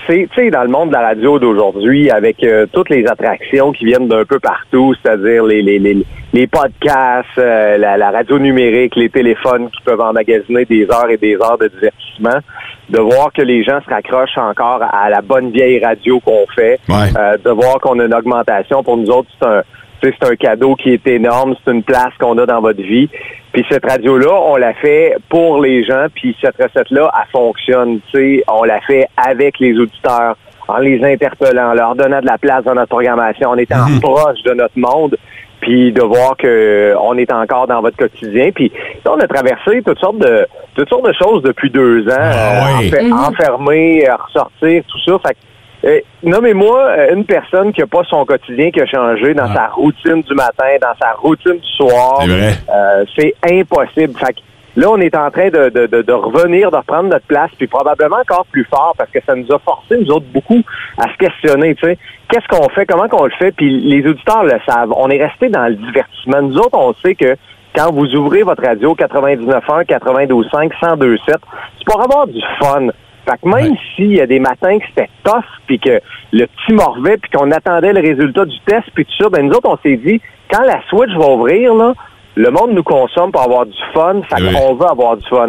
c'est, 0.07 0.29
tu 0.33 0.45
sais, 0.45 0.51
dans 0.51 0.63
le 0.63 0.69
monde 0.69 0.89
de 0.89 0.95
la 0.95 1.01
radio 1.01 1.39
d'aujourd'hui, 1.39 2.11
avec 2.11 2.43
euh, 2.43 2.67
toutes 2.73 2.91
les 2.91 3.07
attractions 3.07 3.73
qui 3.73 3.85
viennent 3.85 4.09
d'un 4.09 4.25
peu 4.25 4.39
partout, 4.39 4.95
c'est-à-dire 4.95 5.45
les, 5.45 5.63
les, 5.63 5.79
les, 5.79 6.05
les 6.33 6.47
podcasts, 6.47 7.27
euh, 7.39 7.77
la, 7.79 7.97
la 7.97 8.11
radio 8.11 8.39
numérique, 8.39 8.97
les 8.97 9.11
téléphones 9.11 9.71
qui 9.71 9.83
peuvent 9.85 10.01
emmagasiner 10.01 10.65
des 10.65 10.85
heures 10.85 11.11
et 11.11 11.17
des 11.17 11.35
heures 11.37 11.59
de 11.59 11.69
divertissement, 11.69 12.41
de 12.89 12.99
voir 12.99 13.33
que 13.33 13.43
les 13.43 13.63
gens 13.63 13.81
se 13.85 13.91
raccrochent 13.91 14.39
encore 14.39 14.83
à 14.83 15.09
la 15.09 15.23
bonne 15.23 15.51
vieille 15.51 15.85
radio 15.85 16.21
qu'on 16.21 16.47
fait, 16.55 16.81
euh, 16.91 17.37
de 17.45 17.51
voir 17.51 17.79
qu'on 17.81 17.99
a 17.99 18.05
une 18.05 18.15
augmentation. 18.15 18.83
Pour 18.83 18.97
nous 18.97 19.11
autres, 19.11 19.29
c'est 19.41 19.47
un, 19.47 19.63
c'est 20.03 20.25
un 20.25 20.37
cadeau 20.37 20.75
qui 20.75 20.91
est 20.95 21.07
énorme, 21.07 21.55
c'est 21.65 21.73
une 21.73 21.83
place 21.85 22.13
qu'on 22.19 22.37
a 22.39 22.47
dans 22.47 22.61
votre 22.61 22.83
vie. 22.83 23.09
Puis 23.53 23.65
cette 23.71 23.85
radio-là, 23.85 24.33
on 24.33 24.57
l'a 24.57 24.73
fait 24.75 25.15
pour 25.29 25.61
les 25.61 25.85
gens, 25.85 26.07
puis 26.15 26.35
cette 26.41 26.57
recette-là, 26.57 27.11
elle 27.15 27.31
fonctionne. 27.31 28.01
Tu 28.13 28.39
sais, 28.39 28.45
on 28.49 28.65
l'a 28.65 28.81
fait 28.81 29.07
avec 29.17 29.59
les 29.59 29.79
auditeurs, 29.79 30.37
en 30.69 30.79
les 30.79 31.05
interpellant, 31.05 31.71
en 31.71 31.75
leur 31.75 31.95
donnant 31.95 32.21
de 32.21 32.27
la 32.27 32.39
place 32.39 32.65
dans 32.65 32.75
notre 32.75 32.89
programmation, 32.89 33.51
en 33.51 33.59
étant 33.59 33.85
proche 34.01 34.43
de 34.45 34.55
notre 34.55 34.79
monde, 34.79 35.17
puis 35.61 35.93
de 35.93 36.03
voir 36.03 36.37
que 36.39 36.95
on 37.01 37.17
est 37.19 37.31
encore 37.33 37.67
dans 37.67 37.83
votre 37.83 37.97
quotidien. 37.97 38.51
Puis 38.55 38.73
on 39.07 39.21
a 39.21 39.27
traversé 39.27 39.83
toutes 39.85 39.99
sortes 40.01 40.19
de 40.19 40.47
toutes 40.75 40.89
sortes 40.89 41.07
de 41.07 41.13
choses 41.13 41.43
depuis 41.43 41.69
deux 41.71 42.09
ans, 42.09 42.11
euh, 42.19 42.79
oui. 42.81 42.89
enfer- 42.89 43.05
Mhm. 43.05 43.13
enfermé, 43.13 44.09
euh, 44.09 44.15
ressortir, 44.17 44.83
tout 44.89 44.99
ça. 45.05 45.19
Fait 45.29 45.37
euh, 45.85 46.01
Nommez-moi 46.23 46.81
euh, 46.81 47.15
une 47.15 47.25
personne 47.25 47.73
qui 47.73 47.81
n'a 47.81 47.87
pas 47.87 48.03
son 48.09 48.25
quotidien 48.25 48.71
qui 48.71 48.81
a 48.81 48.87
changé 48.87 49.35
dans 49.35 49.53
sa 49.53 49.67
routine 49.69 50.23
du 50.23 50.35
matin, 50.35 50.65
dans 50.81 50.95
sa 51.01 51.13
routine 51.15 51.59
du 51.59 51.73
soir. 51.77 52.21
C'est 52.23 52.29
vrai. 52.29 52.53
Euh, 52.73 53.05
c'est 53.17 53.35
impossible. 53.51 54.19
Fait 54.19 54.35
que 54.35 54.41
là, 54.77 54.89
on 54.91 54.99
est 54.99 55.17
en 55.17 55.31
train 55.31 55.49
de, 55.49 55.71
de, 55.71 55.87
de, 55.87 56.03
de 56.03 56.13
revenir, 56.13 56.71
de 56.71 56.77
reprendre 56.77 57.11
notre 57.11 57.27
place, 57.27 57.51
puis 57.59 57.67
probablement 57.67 58.17
encore 58.17 58.47
plus 58.47 58.65
fort 58.65 58.95
parce 58.97 59.11
que 59.11 59.19
ça 59.27 59.35
nous 59.35 59.51
a 59.53 59.59
forcé, 59.59 59.99
nous 59.99 60.11
autres, 60.11 60.27
beaucoup 60.33 60.63
à 60.99 61.13
se 61.13 61.17
questionner. 61.19 61.75
Tu 61.75 61.87
sais, 61.87 61.99
qu'est-ce 62.31 62.47
qu'on 62.49 62.69
fait, 62.69 62.87
comment 62.87 63.09
qu'on 63.09 63.25
le 63.25 63.33
fait, 63.33 63.53
puis 63.53 63.81
les 63.81 64.09
auditeurs 64.09 64.45
le 64.45 64.59
savent. 64.67 64.93
On 64.97 65.11
est 65.11 65.23
resté 65.23 65.49
dans 65.49 65.67
le 65.67 65.75
divertissement. 65.75 66.43
Nous 66.43 66.59
autres, 66.59 66.79
on 66.79 66.95
sait 67.05 67.15
que 67.15 67.37
quand 67.75 67.91
vous 67.93 68.15
ouvrez 68.15 68.43
votre 68.43 68.63
radio 68.63 68.95
99.1, 68.95 69.85
92.5, 69.85 70.73
102.7, 70.81 71.19
c'est 71.27 71.85
pour 71.87 72.01
avoir 72.03 72.27
du 72.27 72.41
fun. 72.61 72.89
Fait 73.25 73.41
que 73.41 73.49
même 73.49 73.77
s'il 73.95 74.15
y 74.15 74.21
a 74.21 74.27
des 74.27 74.41
matins 74.41 74.79
que 74.79 74.85
c'était 74.89 75.11
tough, 75.23 75.45
puis 75.67 75.79
que 75.79 76.01
le 76.33 76.47
petit 76.47 76.73
morvait, 76.73 77.19
puis 77.19 77.31
qu'on 77.31 77.51
attendait 77.51 77.93
le 77.93 78.01
résultat 78.01 78.45
du 78.45 78.59
test, 78.67 78.89
puis 78.95 79.05
tout 79.05 79.23
ça, 79.23 79.29
ben 79.29 79.47
nous 79.47 79.55
autres, 79.55 79.69
on 79.69 79.79
s'est 79.83 79.97
dit, 79.97 80.21
quand 80.51 80.63
la 80.63 80.83
Switch 80.89 81.13
va 81.17 81.29
ouvrir, 81.29 81.75
là, 81.75 81.95
le 82.35 82.51
monde 82.51 82.73
nous 82.73 82.83
consomme 82.83 83.31
pour 83.31 83.43
avoir 83.43 83.67
du 83.67 83.77
fun, 83.93 84.23
fait 84.23 84.41
qu'on 84.43 84.75
veut 84.75 84.87
avoir 84.87 85.17
du 85.17 85.29
fun. 85.29 85.49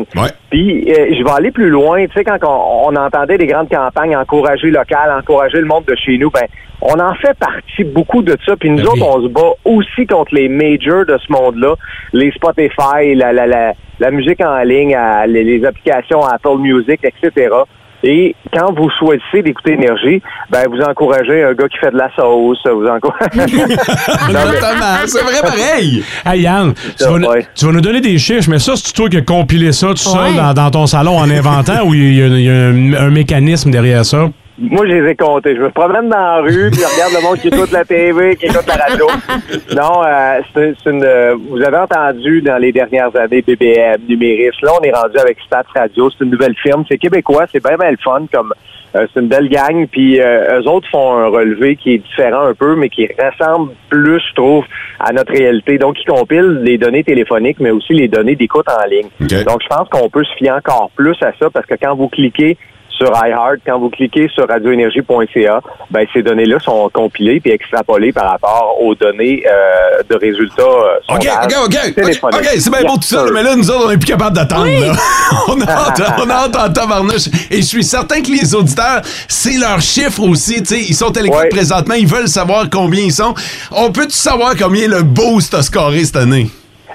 Puis 0.50 0.92
euh, 0.92 1.16
je 1.18 1.24
vais 1.24 1.32
aller 1.32 1.52
plus 1.52 1.70
loin, 1.70 2.06
tu 2.06 2.14
sais, 2.14 2.24
quand 2.24 2.38
on, 2.44 2.90
on 2.90 2.96
entendait 2.96 3.38
des 3.38 3.48
grandes 3.48 3.70
campagnes, 3.70 4.16
encourager 4.18 4.70
local, 4.70 5.12
encourager 5.18 5.60
le 5.60 5.66
monde 5.66 5.86
de 5.86 5.96
chez 5.96 6.18
nous, 6.18 6.30
ben 6.30 6.46
on 6.82 7.00
en 7.00 7.16
fait 7.16 7.38
partie 7.40 7.86
beaucoup 7.86 8.22
de 8.22 8.36
ça. 8.46 8.56
Puis 8.58 8.70
nous 8.70 8.84
autres, 8.84 9.02
on 9.02 9.24
se 9.24 9.28
bat 9.30 9.54
aussi 9.64 10.06
contre 10.06 10.36
les 10.36 10.50
majors 10.50 11.06
de 11.06 11.18
ce 11.18 11.32
monde-là, 11.32 11.76
les 12.12 12.32
Spotify, 12.32 13.16
la, 13.16 13.32
la, 13.32 13.48
la, 13.48 13.74
la 14.00 14.12
musique 14.12 14.42
en 14.42 14.58
ligne, 14.64 14.98
les 15.28 15.64
applications 15.64 16.26
Apple 16.26 16.58
Music, 16.60 17.00
etc. 17.04 17.50
Et 18.06 18.36
quand 18.54 18.74
vous 18.74 18.90
choisissez 19.00 19.42
d'écouter 19.44 19.74
Énergie, 19.74 20.22
ben 20.50 20.66
vous 20.70 20.82
encouragez 20.82 21.42
un 21.44 21.54
gars 21.54 21.70
qui 21.70 21.78
fait 21.78 21.92
de 21.92 21.98
la 21.98 22.10
sauce, 22.16 22.60
vous 22.66 22.86
encouragez... 22.86 23.54
Exactement, 24.30 24.98
c'est 25.06 25.22
vrai 25.24 25.42
pareil. 25.42 26.04
Hey 26.26 26.42
Yann, 26.42 26.74
tu 26.98 27.04
vas, 27.06 27.18
nous- 27.20 27.28
tu 27.56 27.66
vas 27.66 27.72
nous 27.72 27.82
donner 27.82 28.02
des 28.02 28.18
chiffres, 28.18 28.50
mais 28.50 28.60
ça, 28.60 28.74
c'est 28.76 28.94
toi 28.94 29.08
qui 29.10 29.18
as 29.18 29.22
compilé 29.22 29.72
ça 29.72 29.88
tout 29.88 29.98
seul 29.98 30.32
Ouais. 30.32 30.36
dans, 30.38 30.54
dans 30.54 30.70
ton 30.72 30.86
salon 30.86 31.18
en 31.18 31.30
inventant 31.30 31.86
ou 31.86 31.94
il 31.94 32.14
y 32.16 32.22
a, 32.22 32.28
il 32.28 32.42
y 32.42 32.50
a 32.50 32.54
un, 32.54 33.06
un 33.08 33.10
mécanisme 33.10 33.72
derrière 33.72 34.04
ça? 34.06 34.30
Moi, 34.60 34.86
je 34.86 34.92
les 34.94 35.10
ai 35.12 35.16
comptés. 35.16 35.56
Je 35.56 35.62
me 35.62 35.70
promène 35.72 36.10
dans 36.10 36.18
la 36.18 36.42
rue, 36.42 36.70
puis 36.70 36.80
je 36.82 36.86
regarde 36.94 37.14
le 37.14 37.24
monde 37.24 37.38
qui 37.40 37.48
écoute 37.48 37.72
la 37.72 37.84
TV, 37.86 38.36
qui 38.36 38.46
écoute 38.46 38.68
la 38.68 38.86
radio. 38.86 39.08
Non, 39.76 40.04
euh, 40.06 40.42
c'est 40.54 40.90
une. 40.92 41.04
euh, 41.04 41.36
vous 41.50 41.62
avez 41.62 41.78
entendu 41.78 42.42
dans 42.44 42.58
les 42.58 42.72
dernières 42.72 43.16
années 43.16 43.42
BBM, 43.42 44.02
Numéris. 44.08 44.56
Là, 44.62 44.74
on 44.80 44.84
est 44.84 44.92
rendu 44.92 45.18
avec 45.18 45.40
Stats 45.46 45.64
Radio. 45.76 46.10
C'est 46.12 46.24
une 46.24 46.30
nouvelle 46.32 46.56
firme. 46.56 46.84
C'est 46.88 47.00
québécois. 47.00 47.46
C'est 47.52 47.64
bien, 47.64 47.78
bien 47.78 47.90
le 47.92 47.98
fun. 48.04 48.26
Comme 48.32 48.54
euh, 48.96 49.08
c'est 49.12 49.22
une 49.22 49.28
belle 49.28 49.50
gang. 49.50 49.88
Puis 49.88 50.22
euh, 50.22 50.60
eux 50.62 50.68
autres 50.70 50.88
font 50.92 51.14
un 51.18 51.28
relevé 51.30 51.76
qui 51.76 51.96
est 51.96 51.98
différent 51.98 52.42
un 52.46 52.54
peu, 52.54 52.76
mais 52.76 52.90
qui 52.90 53.08
ressemble 53.08 53.72
plus, 53.90 54.22
je 54.30 54.36
trouve, 54.36 54.66
à 55.00 55.12
notre 55.14 55.32
réalité. 55.34 55.80
Donc, 55.80 55.96
ils 56.00 56.06
compilent 56.06 56.60
les 56.62 56.78
données 56.78 57.04
téléphoniques, 57.04 57.60
mais 57.60 57.72
aussi 57.72 57.94
les 57.94 58.08
données 58.08 58.36
d'écoute 58.36 58.68
en 58.70 58.88
ligne. 58.88 59.10
Donc, 59.46 59.62
je 59.64 59.68
pense 59.68 59.90
qu'on 59.90 60.10
peut 60.10 60.24
se 60.24 60.36
fier 60.36 60.52
encore 60.56 60.92
plus 60.96 61.18
à 61.24 61.32
ça 61.40 61.50
parce 61.50 61.66
que 61.66 61.74
quand 61.82 61.96
vous 61.96 62.08
cliquez 62.08 62.56
sur 62.98 63.12
iHeart, 63.14 63.60
quand 63.66 63.80
vous 63.80 63.90
cliquez 63.90 64.28
sur 64.34 64.48
radioénergie.ca, 64.48 65.62
ben 65.90 66.06
ces 66.14 66.22
données-là 66.22 66.60
sont 66.60 66.90
compilées 66.94 67.40
puis 67.40 67.52
extrapolées 67.52 68.12
par 68.12 68.30
rapport 68.32 68.78
aux 68.82 68.96
données 68.96 69.44
euh, 69.46 70.04
de 70.10 70.16
résultats 70.16 70.64
euh, 70.64 71.16
OK, 71.16 71.28
OK, 71.44 71.54
OK. 71.66 71.78
OK, 72.24 72.48
c'est 72.58 72.70
bien 72.70 72.82
beau 72.84 72.96
tout 72.96 73.04
ça, 73.04 73.26
mais 73.34 73.44
là, 73.44 73.56
nous 73.56 73.70
autres, 73.70 73.86
on 73.86 73.90
n'est 73.90 73.98
plus 73.98 74.12
capable 74.12 74.36
d'attendre. 74.36 74.66
là. 74.66 74.94
on 75.48 75.62
a 75.62 75.70
hâte, 75.70 76.02
on 76.24 76.30
a 76.30 76.34
hâte 76.34 76.56
en 76.56 76.72
tabarnouche. 76.72 77.28
Et 77.50 77.58
je 77.58 77.62
suis 77.66 77.84
certain 77.84 78.22
que 78.22 78.30
les 78.30 78.54
auditeurs, 78.56 79.02
c'est 79.28 79.58
leur 79.58 79.82
chiffre 79.82 80.22
aussi. 80.22 80.62
tu 80.64 80.76
sais, 80.76 80.82
Ils 80.82 80.96
sont 80.96 81.16
à 81.18 81.22
l'écoute 81.22 81.50
présentement, 81.50 81.96
ils 81.96 82.08
veulent 82.08 82.28
savoir 82.28 82.70
combien 82.72 83.04
ils 83.04 83.12
sont. 83.14 83.34
On 83.72 83.92
peut-tu 83.92 84.16
savoir 84.16 84.56
combien 84.58 84.88
le 84.88 85.04
boost 85.04 85.54
a 85.54 85.62
scoré 85.62 86.04
cette 86.06 86.18
année? 86.18 86.50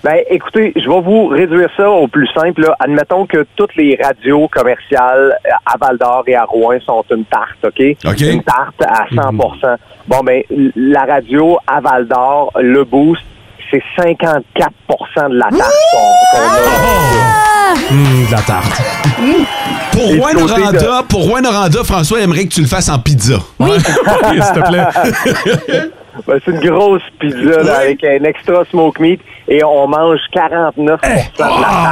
Ben, 0.04 0.16
écoutez, 0.30 0.72
je 0.76 0.88
vais 0.88 1.00
vous 1.00 1.26
réduire 1.26 1.68
ça 1.76 1.90
au 1.90 2.06
plus 2.08 2.28
simple. 2.28 2.62
là. 2.62 2.74
Admettons 2.80 3.26
que 3.26 3.44
toutes 3.56 3.74
les 3.76 3.98
radios 4.02 4.48
commerciales 4.48 5.36
euh, 5.46 5.50
à 5.66 5.76
Val 5.78 5.98
d'Or 5.98 6.22
et 6.26 6.34
à 6.36 6.44
Rouen 6.44 6.78
sont 6.86 7.04
une 7.10 7.24
tarte, 7.24 7.58
OK? 7.64 7.80
Une 8.32 8.42
tarte 8.42 8.80
à 8.86 9.04
100% 9.12 9.76
Bon, 10.06 10.20
ben, 10.22 10.42
l- 10.50 10.72
la 10.76 11.04
radio 11.04 11.58
à 11.66 11.80
Val 11.80 12.06
d'Or, 12.06 12.52
le 12.60 12.84
boost, 12.84 13.22
c'est 13.70 13.82
54% 13.98 15.30
de 15.30 15.36
la 15.36 15.48
tarte 15.50 15.72
qu'on 15.92 16.36
qu'on 16.36 16.48
a. 16.54 17.90
Hum, 17.90 18.26
de 18.26 18.32
la 18.32 18.40
tarte. 18.42 18.82
Pour 19.92 20.08
côté 20.08 20.34
Noranda, 20.62 21.02
pour 21.08 21.40
Noranda, 21.40 21.84
François 21.84 22.20
aimerait 22.20 22.44
que 22.44 22.54
tu 22.54 22.60
le 22.62 22.66
fasses 22.66 22.88
en 22.88 22.98
pizza. 22.98 23.34
Oui, 23.58 23.70
s'il 23.80 24.62
te 24.62 24.68
plaît. 24.68 25.90
Ben, 26.26 26.38
c'est 26.44 26.50
une 26.50 26.60
grosse 26.60 27.02
pizza 27.18 27.62
là, 27.62 27.78
avec 27.78 28.02
un 28.04 28.24
extra 28.24 28.64
smoke 28.70 29.00
meat 29.00 29.20
et 29.48 29.62
on 29.64 29.86
mange 29.86 30.20
49 30.32 31.00
de 31.00 31.08
la 31.38 31.48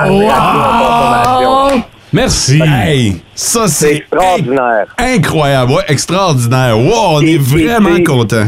consommation. 0.07 1.85
Merci. 2.13 2.63
Hey, 2.63 3.21
ça, 3.35 3.69
c'est 3.69 3.97
extraordinaire. 3.97 4.95
Incroyable, 4.99 5.73
ouais, 5.73 5.83
extraordinaire. 5.89 6.79
Wow, 6.79 7.17
on 7.17 7.21
est 7.23 7.39
vraiment 7.39 8.03
content. 8.05 8.47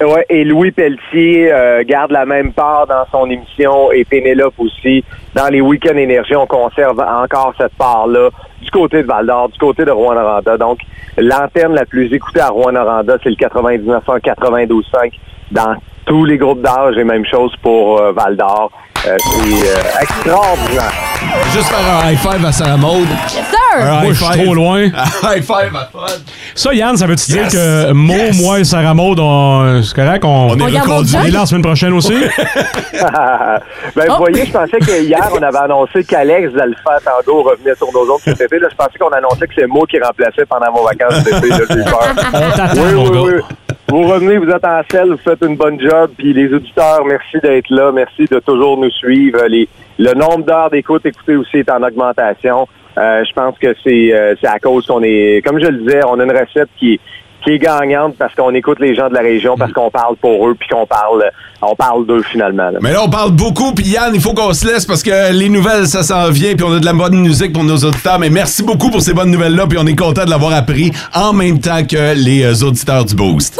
Ouais, 0.00 0.24
et 0.28 0.44
Louis 0.44 0.70
Pelletier 0.70 1.52
euh, 1.52 1.82
garde 1.84 2.12
la 2.12 2.24
même 2.24 2.52
part 2.52 2.86
dans 2.86 3.04
son 3.10 3.28
émission 3.28 3.90
et 3.90 4.04
Pénélope 4.04 4.54
aussi. 4.58 5.04
Dans 5.34 5.48
les 5.48 5.60
week-ends 5.60 5.96
énergie, 5.96 6.36
on 6.36 6.46
conserve 6.46 7.00
encore 7.00 7.52
cette 7.58 7.74
part-là 7.74 8.30
du 8.62 8.70
côté 8.70 9.02
de 9.02 9.08
Val-d'Or, 9.08 9.48
du 9.48 9.58
côté 9.58 9.84
de 9.84 9.90
Rouen-Noranda. 9.90 10.56
Donc, 10.56 10.78
l'antenne 11.16 11.74
la 11.74 11.84
plus 11.84 12.12
écoutée 12.14 12.40
à 12.40 12.48
Rouen-Noranda, 12.48 13.16
c'est 13.24 13.30
le 13.30 13.34
99.1, 13.34 14.20
92.5 14.20 15.12
dans 15.50 15.74
tous 16.06 16.24
les 16.24 16.38
groupes 16.38 16.62
d'âge 16.62 16.96
et 16.96 17.02
même 17.02 17.26
chose 17.26 17.52
pour 17.60 18.00
euh, 18.00 18.12
Val-d'Or. 18.12 18.70
Euh, 19.08 19.16
c'est 19.18 19.68
euh, 19.68 20.02
extraordinaire. 20.02 20.92
Juste 21.54 21.68
faire 21.68 21.78
un 22.04 22.10
high 22.10 22.18
five 22.18 22.44
à 22.44 22.52
Sarah 22.52 22.76
Maud. 22.76 23.06
Yes, 23.08 23.32
sir! 23.32 24.02
Moi, 24.02 24.12
je 24.12 24.22
suis 24.24 24.44
trop 24.44 24.54
loin. 24.54 24.80
high 25.22 25.42
five 25.42 25.74
à. 25.74 25.88
Ça, 26.54 26.74
Yann, 26.74 26.94
ça 26.96 27.06
veut-tu 27.06 27.32
Yes. 27.32 27.48
dire 27.48 27.60
que 27.60 27.92
Mo, 27.92 28.14
moi 28.34 28.60
et 28.60 28.64
Sarah 28.64 28.92
Maud, 28.92 29.18
on- 29.18 29.82
c'est 29.82 29.94
correct? 29.94 30.24
On, 30.24 30.50
On 30.50 30.58
est 30.58 30.62
On 30.62 30.80
reconduits. 30.80 31.16
On 31.16 31.24
est 31.24 31.30
là 31.30 31.40
la 31.40 31.46
semaine 31.46 31.62
prochaine 31.62 31.92
aussi? 31.94 32.12
ben, 32.92 34.06
vous 34.08 34.16
voyez, 34.18 34.44
je 34.44 34.52
pensais 34.52 34.78
que 34.78 35.02
hier, 35.02 35.26
on 35.32 35.42
avait 35.42 35.58
annoncé 35.58 36.04
qu'Alex 36.04 36.52
Alpha 36.60 36.98
Tango 37.02 37.42
revenait 37.44 37.74
sur 37.76 37.90
nos 37.92 38.12
autres 38.12 38.24
cet 38.24 38.40
été. 38.42 38.58
Là, 38.58 38.68
je 38.70 38.76
pensais 38.76 38.98
qu'on 38.98 39.08
annonçait 39.08 39.46
que 39.46 39.54
c'est 39.58 39.66
moi 39.66 39.86
qui 39.88 39.98
remplaçait 40.00 40.44
pendant 40.46 40.70
vos 40.72 40.84
vacances 40.84 41.24
cet 41.24 41.38
été. 41.38 41.48
Là, 41.48 41.58
j'ai 41.70 41.84
peur. 41.84 42.14
Oui, 42.74 43.08
oui, 43.10 43.18
oui. 43.36 43.42
Vous 43.90 44.02
revenez, 44.02 44.36
vous 44.36 44.50
êtes 44.50 44.66
en 44.66 44.82
selle, 44.90 45.12
vous 45.12 45.16
faites 45.16 45.42
une 45.42 45.56
bonne 45.56 45.80
job. 45.80 46.10
Puis 46.18 46.34
les 46.34 46.52
auditeurs, 46.52 47.06
merci 47.06 47.38
d'être 47.42 47.70
là. 47.70 47.90
Merci 47.90 48.26
de 48.26 48.38
toujours 48.40 48.76
nous 48.76 48.90
suivre. 48.90 49.42
Les, 49.46 49.66
le 49.98 50.12
nombre 50.12 50.44
d'heures 50.44 50.68
d'écoute 50.68 51.06
écoutez 51.06 51.36
aussi 51.36 51.58
est 51.58 51.70
en 51.70 51.82
augmentation. 51.82 52.68
Euh, 52.98 53.24
je 53.24 53.32
pense 53.32 53.58
que 53.58 53.68
euh, 53.68 54.34
c'est 54.38 54.46
à 54.46 54.58
cause 54.58 54.86
qu'on 54.86 55.02
est, 55.02 55.40
comme 55.42 55.58
je 55.58 55.68
le 55.68 55.78
disais, 55.78 56.00
on 56.06 56.20
a 56.20 56.24
une 56.24 56.32
recette 56.32 56.68
qui, 56.78 57.00
qui 57.42 57.50
est 57.50 57.58
gagnante 57.58 58.16
parce 58.18 58.34
qu'on 58.34 58.54
écoute 58.54 58.78
les 58.80 58.94
gens 58.94 59.08
de 59.08 59.14
la 59.14 59.20
région, 59.20 59.56
parce 59.56 59.72
qu'on 59.72 59.90
parle 59.90 60.16
pour 60.16 60.48
eux, 60.48 60.54
puis 60.58 60.68
qu'on 60.68 60.86
parle, 60.86 61.24
on 61.62 61.74
parle 61.74 62.06
d'eux 62.06 62.22
finalement. 62.22 62.70
là. 62.70 62.78
Mais 62.80 62.92
là, 62.92 63.02
on 63.04 63.10
parle 63.10 63.32
beaucoup, 63.32 63.72
puis 63.72 63.86
Yann, 63.88 64.14
il 64.14 64.20
faut 64.20 64.34
qu'on 64.34 64.52
se 64.52 64.66
laisse 64.66 64.86
parce 64.86 65.02
que 65.02 65.32
les 65.32 65.48
nouvelles, 65.48 65.86
ça 65.86 66.02
s'en 66.02 66.30
vient, 66.30 66.54
puis 66.54 66.64
on 66.64 66.72
a 66.72 66.80
de 66.80 66.84
la 66.84 66.92
bonne 66.92 67.20
musique 67.20 67.52
pour 67.52 67.64
nos 67.64 67.76
auditeurs. 67.76 68.18
Mais 68.18 68.30
merci 68.30 68.62
beaucoup 68.62 68.90
pour 68.90 69.00
ces 69.00 69.14
bonnes 69.14 69.30
nouvelles-là, 69.30 69.66
puis 69.66 69.78
on 69.80 69.86
est 69.86 69.96
content 69.96 70.24
de 70.24 70.30
l'avoir 70.30 70.52
appris 70.52 70.92
en 71.14 71.32
même 71.32 71.60
temps 71.60 71.84
que 71.84 72.14
les 72.14 72.42
euh, 72.42 72.66
auditeurs 72.66 73.04
du 73.04 73.14
Boost. 73.14 73.58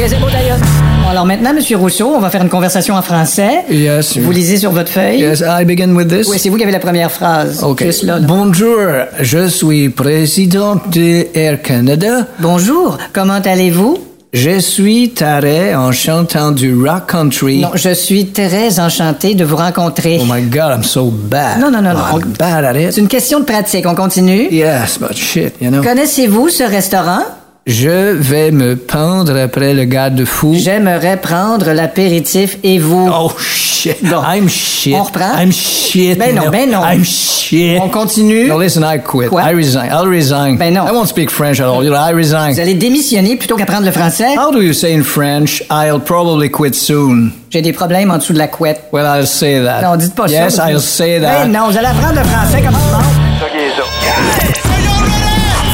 OK, 0.00 0.06
c'est 0.08 0.18
beau 0.18 0.30
d'ailleurs. 0.30 0.79
Alors 1.20 1.26
maintenant, 1.26 1.52
Monsieur 1.52 1.76
Rousseau, 1.76 2.14
on 2.16 2.18
va 2.18 2.30
faire 2.30 2.40
une 2.40 2.48
conversation 2.48 2.94
en 2.94 3.02
français. 3.02 3.66
Yes. 3.70 4.16
Vous 4.16 4.30
lisez 4.32 4.56
sur 4.56 4.70
votre 4.70 4.90
feuille. 4.90 5.18
Yes, 5.20 5.44
I 5.46 5.66
begin 5.66 5.94
with 5.94 6.08
this. 6.08 6.26
Oui, 6.26 6.38
c'est 6.38 6.48
vous 6.48 6.56
qui 6.56 6.62
avez 6.62 6.72
la 6.72 6.78
première 6.80 7.10
phrase. 7.10 7.62
OK. 7.62 7.82
Juste 7.84 8.04
là, 8.04 8.18
là. 8.18 8.26
Bonjour, 8.26 8.78
je 9.20 9.46
suis 9.48 9.90
président 9.90 10.76
de 10.90 11.26
Air 11.34 11.60
Canada. 11.60 12.26
Bonjour, 12.38 12.96
comment 13.12 13.34
allez-vous? 13.34 13.98
Je 14.32 14.60
suis 14.60 15.10
taré 15.10 15.74
en 15.76 15.92
chantant 15.92 16.52
du 16.52 16.74
rock 16.74 17.10
country. 17.10 17.58
Non, 17.60 17.72
je 17.74 17.92
suis 17.92 18.28
très 18.28 18.80
enchanté 18.80 19.34
de 19.34 19.44
vous 19.44 19.56
rencontrer. 19.56 20.20
Oh 20.22 20.24
my 20.26 20.40
God, 20.40 20.72
I'm 20.74 20.84
so 20.84 21.10
bad. 21.10 21.60
Non, 21.60 21.70
non, 21.70 21.82
non, 21.82 21.90
Oh, 22.14 22.16
non. 22.16 22.20
I'm 22.22 22.32
bad 22.38 22.64
at 22.64 22.80
it. 22.80 22.92
C'est 22.94 23.00
une 23.02 23.08
question 23.08 23.40
de 23.40 23.44
pratique. 23.44 23.84
On 23.86 23.94
continue? 23.94 24.48
Yes, 24.50 24.98
but 24.98 25.14
shit, 25.14 25.52
you 25.60 25.68
know. 25.70 25.82
Connaissez-vous 25.82 26.48
ce 26.48 26.62
restaurant? 26.62 27.24
Je 27.66 28.14
vais 28.14 28.50
me 28.50 28.74
pendre 28.74 29.36
après 29.38 29.74
le 29.74 29.84
garde-fou. 29.84 30.54
J'aimerais 30.56 31.18
prendre 31.18 31.72
l'apéritif 31.72 32.56
et 32.64 32.78
vous. 32.78 33.08
Oh 33.12 33.30
shit. 33.38 33.98
Bon. 34.02 34.22
I'm 34.22 34.48
shit. 34.48 34.94
On 34.94 35.02
reprend? 35.02 35.38
I'm 35.38 35.52
shit. 35.52 36.18
Ben 36.18 36.34
non, 36.34 36.50
ben 36.50 36.70
non. 36.70 36.80
I'm 36.82 37.04
shit. 37.04 37.78
On 37.80 37.90
continue? 37.90 38.48
No, 38.48 38.58
listen, 38.58 38.82
I 38.82 38.98
quit. 38.98 39.28
Quoi? 39.28 39.42
I 39.42 39.52
resign. 39.54 39.90
I'll 39.90 40.08
resign. 40.08 40.56
Ben 40.56 40.72
non. 40.72 40.86
I 40.86 40.90
won't 40.92 41.08
speak 41.08 41.30
French 41.30 41.60
at 41.60 41.66
all. 41.66 41.84
You 41.84 41.90
know, 41.90 41.98
I 41.98 42.12
resign. 42.12 42.54
Vous 42.54 42.60
allez 42.60 42.74
démissionner 42.74 43.36
plutôt 43.36 43.56
qu'apprendre 43.56 43.84
le 43.84 43.92
français? 43.92 44.36
How 44.36 44.50
do 44.50 44.62
you 44.62 44.72
say 44.72 44.94
in 44.94 45.02
French, 45.02 45.62
I'll 45.70 46.00
probably 46.00 46.50
quit 46.50 46.74
soon? 46.74 47.30
J'ai 47.50 47.60
des 47.60 47.72
problèmes 47.74 48.10
en 48.10 48.16
dessous 48.16 48.32
de 48.32 48.38
la 48.38 48.48
couette. 48.48 48.84
Well, 48.90 49.04
I'll 49.04 49.26
say 49.26 49.62
that. 49.62 49.82
Non, 49.82 49.96
dites 49.96 50.14
pas 50.14 50.28
ça. 50.28 50.32
Yes, 50.32 50.58
I'll 50.58 50.80
say 50.80 51.20
that. 51.20 51.44
Ben 51.44 51.52
non, 51.52 51.68
vous 51.70 51.76
allez 51.76 51.88
apprendre 51.88 52.20
le 52.20 52.24
français 52.26 52.62
comme 52.62 52.72
tout 52.72 52.80
le 52.86 52.92
monde. 52.92 53.04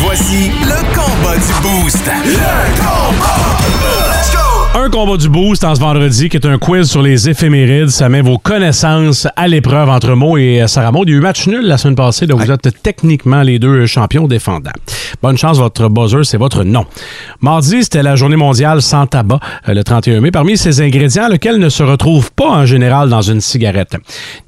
Voici 0.05 0.51
le 0.63 0.86
Boost. 1.67 2.07
Le 2.07 2.77
combat! 2.79 3.59
Let's 4.09 4.33
go! 4.33 4.79
Un 4.79 4.89
combat 4.89 5.17
du 5.17 5.29
boost 5.29 5.65
en 5.65 5.75
ce 5.75 5.81
vendredi 5.81 6.29
qui 6.29 6.37
est 6.37 6.47
un 6.47 6.59
quiz 6.59 6.89
sur 6.89 7.03
les 7.03 7.29
éphémérides. 7.29 7.89
Ça 7.89 8.09
met 8.09 8.21
vos 8.21 8.39
connaissances 8.39 9.27
à 9.35 9.49
l'épreuve 9.49 9.89
entre 9.89 10.13
Mo 10.15 10.37
et 10.37 10.63
Sarah 10.69 10.93
Maud. 10.93 11.09
Il 11.09 11.13
y 11.13 11.15
a 11.15 11.19
eu 11.19 11.21
match 11.21 11.49
nul 11.49 11.67
la 11.67 11.77
semaine 11.77 11.97
passée, 11.97 12.29
donc 12.29 12.41
vous 12.41 12.53
êtes 12.53 12.69
techniquement 12.85 13.43
les 13.43 13.59
deux 13.59 13.85
champions 13.87 14.29
défendants. 14.29 14.71
Bonne 15.21 15.37
chance, 15.37 15.59
votre 15.59 15.89
buzzer, 15.89 16.23
c'est 16.23 16.37
votre 16.37 16.63
nom. 16.63 16.87
Mardi, 17.41 17.83
c'était 17.83 18.05
la 18.05 18.15
journée 18.15 18.37
mondiale 18.37 18.81
sans 18.81 19.09
tabac, 19.09 19.41
euh, 19.69 19.75
le 19.75 19.83
31 19.83 20.21
mai. 20.21 20.31
Parmi 20.31 20.57
ces 20.57 20.81
ingrédients, 20.81 21.29
lequel 21.29 21.59
ne 21.59 21.69
se 21.69 21.83
retrouve 21.83 22.31
pas 22.31 22.49
en 22.49 22.65
général 22.65 23.09
dans 23.09 23.23
une 23.23 23.41
cigarette? 23.41 23.97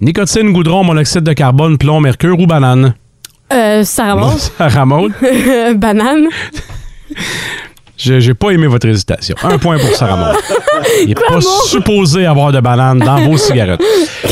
Nicotine, 0.00 0.52
goudron, 0.52 0.84
monoxyde 0.84 1.24
de 1.24 1.32
carbone, 1.32 1.78
plomb, 1.78 2.00
mercure 2.00 2.38
ou 2.38 2.46
banane? 2.46 2.94
Euh, 3.52 3.82
Sarah 3.82 4.14
Maud. 4.20 4.38
Sarah 4.38 4.86
Maud, 4.86 5.12
Banane. 5.74 6.28
j'ai 7.96 8.34
pas 8.34 8.50
aimé 8.50 8.66
votre 8.66 8.86
hésitation. 8.86 9.34
Un 9.42 9.58
point 9.58 9.78
pour 9.78 9.94
Sarah 9.94 10.16
Maud. 10.16 10.36
Il 11.02 11.08
n'est 11.08 11.14
pas 11.14 11.40
supposé 11.66 12.26
avoir 12.26 12.52
de 12.52 12.60
banane 12.60 13.00
dans 13.00 13.20
vos 13.22 13.36
cigarettes. 13.36 13.82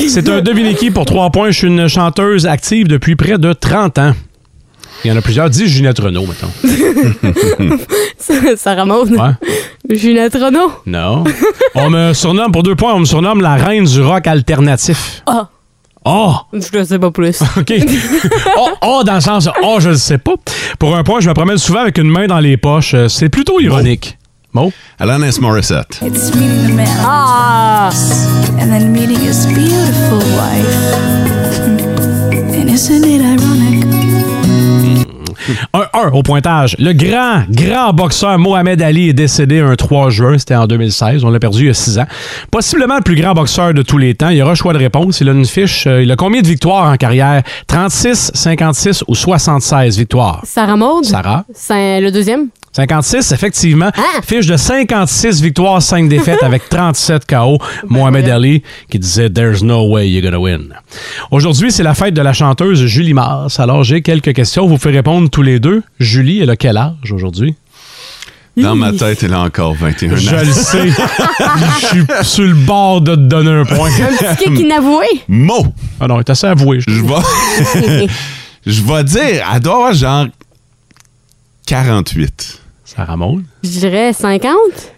C'est 0.09 0.29
un 0.29 0.41
devinez-qui 0.41 0.91
pour 0.91 1.05
trois 1.05 1.31
points. 1.31 1.51
Je 1.51 1.59
suis 1.59 1.67
une 1.67 1.89
chanteuse 1.89 2.47
active 2.47 2.87
depuis 2.87 3.17
près 3.17 3.39
de 3.39 3.53
30 3.53 3.99
ans. 3.99 4.13
Il 5.05 5.09
y 5.09 5.13
en 5.13 5.17
a 5.17 5.21
plusieurs. 5.21 5.51
Dis 5.51 5.69
Ginette 5.69 5.99
Renault, 5.99 6.27
mettons. 6.27 7.77
Sarah 8.57 8.85
Maud. 8.85 9.11
Ouais. 9.11 9.97
Ginette 9.97 10.35
Renault. 10.35 10.73
Non. 10.87 11.25
On 11.75 11.91
me 11.91 12.13
surnomme, 12.13 12.51
pour 12.53 12.63
deux 12.63 12.77
points, 12.77 12.95
on 12.95 13.01
me 13.01 13.05
surnomme 13.05 13.41
la 13.41 13.57
reine 13.57 13.85
du 13.85 14.01
rock 14.01 14.27
alternatif. 14.27 15.23
Ah. 15.27 15.49
Oh! 15.51 15.56
Je 16.53 16.79
ne 16.79 16.85
sais 16.85 16.99
pas 16.99 17.11
plus. 17.11 17.41
OK. 17.57 17.73
Oh, 18.57 18.69
oh, 18.83 19.03
dans 19.05 19.15
le 19.17 19.21
sens, 19.21 19.49
oh, 19.63 19.79
je 19.81 19.91
ne 19.91 19.95
sais 19.95 20.19
pas. 20.19 20.35
Pour 20.79 20.95
un 20.97 21.03
point, 21.03 21.21
je 21.21 21.29
me 21.29 21.35
promène 21.35 21.59
souvent 21.59 21.81
avec 21.81 21.99
une 21.99 22.09
main 22.09 22.27
dans 22.27 22.39
les 22.41 22.57
poches. 22.57 22.95
Euh, 22.95 23.09
C'est 23.09 23.29
plutôt 23.29 23.61
ironique. 23.61 24.17
Mo? 24.53 24.73
Alanis 24.99 25.39
Morissette. 25.41 26.01
It's 26.03 26.35
meeting 26.35 26.69
the 26.69 26.73
man 26.75 26.89
Ah! 27.01 27.91
and 28.61 28.71
then 28.71 28.93
meeting 28.93 29.19
his 29.19 29.45
beautiful 29.47 30.19
wife. 30.37 30.77
And 32.59 32.71
isn't 32.71 33.05
it 33.05 33.21
ironic? 33.21 33.96
1-1 35.75 36.11
au 36.13 36.23
pointage. 36.23 36.77
Le 36.79 36.93
grand, 36.93 37.43
grand 37.51 37.93
boxeur 37.93 38.39
Mohamed 38.39 38.81
Ali 38.83 39.09
est 39.09 39.13
décédé 39.13 39.61
un 39.61 39.75
3 39.77 40.11
juin. 40.11 40.39
C'était 40.39 40.55
en 40.55 40.67
2016. 40.67 41.25
On 41.25 41.31
l'a 41.31 41.39
perdu 41.39 41.61
il 41.63 41.67
y 41.67 41.71
a 41.71 41.75
6 41.75 41.99
ans. 41.99 42.07
Possiblement 42.51 42.97
le 42.97 43.03
plus 43.03 43.17
grand 43.21 43.35
boxeur 43.35 43.75
de 43.75 43.83
tous 43.83 43.99
les 43.99 44.15
temps. 44.15 44.29
Il 44.31 44.37
y 44.39 44.43
aura 44.43 44.55
choix 44.55 44.73
de 44.73 44.79
réponse. 44.79 45.21
Il 45.21 45.29
a 45.29 45.33
une 45.33 45.45
fiche. 45.45 45.87
euh, 45.87 46.03
il 46.03 46.11
a 46.11 46.17
combien 46.17 46.43
de 46.43 46.47
victoires 46.47 46.91
en 46.91 46.97
carrière? 46.97 47.43
36, 47.67 48.31
56 48.35 49.05
ou 49.09 49.15
76 49.15 49.97
victoires? 49.99 50.41
Sarah 50.45 50.77
Maud? 50.77 51.05
Sarah? 51.05 51.45
C'est 51.55 52.01
le 52.01 52.11
deuxième. 52.11 52.49
56, 52.77 53.33
effectivement. 53.33 53.91
Fiche 54.23 54.47
de 54.47 54.57
56 54.59 55.41
victoires, 55.41 55.81
5 55.81 56.11
défaites 56.11 56.43
avec 56.43 56.69
37 56.69 57.25
KO. 57.25 57.59
Mohamed 57.89 58.29
Ali 58.29 58.63
qui 58.91 58.99
disait 58.99 59.31
There's 59.31 59.63
no 59.63 59.89
way 59.89 60.11
you're 60.11 60.23
gonna 60.23 60.39
win. 60.39 60.75
Aujourd'hui, 61.31 61.73
c'est 61.73 61.83
la 61.83 61.95
fête 61.95 62.13
de 62.13 62.21
la 62.21 62.35
chanteuse 62.35 62.85
Julie 62.85 63.15
Mars. 63.15 63.59
Alors, 63.61 63.83
j'ai 63.83 64.03
quelques 64.03 64.35
questions. 64.35 64.67
Vous 64.67 64.77
pouvez 64.77 64.95
répondre 64.95 65.31
tous 65.31 65.41
les 65.41 65.59
deux. 65.59 65.83
Julie, 65.99 66.41
elle 66.43 66.51
a 66.51 66.57
quel 66.57 66.77
âge 66.77 67.13
aujourd'hui? 67.13 67.55
Dans 68.59 68.77
ma 68.77 68.93
tête, 68.93 69.23
elle 69.23 69.33
a 69.33 69.41
encore 69.41 69.75
21 69.75 70.13
ans. 70.13 70.17
Je 70.17 70.37
le 70.37 70.53
sais. 70.53 70.89
Je 70.91 71.87
suis 71.87 72.05
sur 72.23 72.45
le 72.45 72.55
bord 72.55 73.01
de 73.01 73.15
te 73.15 73.21
donner 73.21 73.53
un 73.53 73.65
point. 73.65 73.89
Un 73.89 74.35
petit 74.35 74.45
kick 74.45 74.61
inavoué. 74.61 75.07
Mo! 75.29 75.67
Ah 75.99 76.09
non, 76.09 76.17
elle 76.17 76.21
est 76.21 76.31
assez 76.31 76.47
avoué. 76.47 76.81
Je 76.81 76.91
vais... 76.91 78.07
je 78.67 78.83
vais 78.83 79.05
dire, 79.05 79.47
elle 79.55 79.61
doit 79.61 79.75
avoir 79.75 79.95
genre 79.95 80.27
48. 81.67 82.66
Sarah 82.87 83.17
Maud? 83.17 83.43
Je 83.65 83.69
dirais 83.81 84.13
50. 84.13 84.53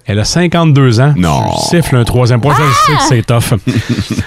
Elle 0.06 0.18
a 0.18 0.24
52 0.24 1.00
ans. 1.00 1.14
Non. 1.16 1.42
Je 1.56 1.60
siffle 1.76 1.96
un 1.96 2.04
troisième 2.04 2.38
point. 2.40 2.54
Je 2.54 2.62
le 2.62 2.68
sais 2.70 2.92
que 2.92 3.02
c'est 3.08 3.22
tough. 3.26 3.54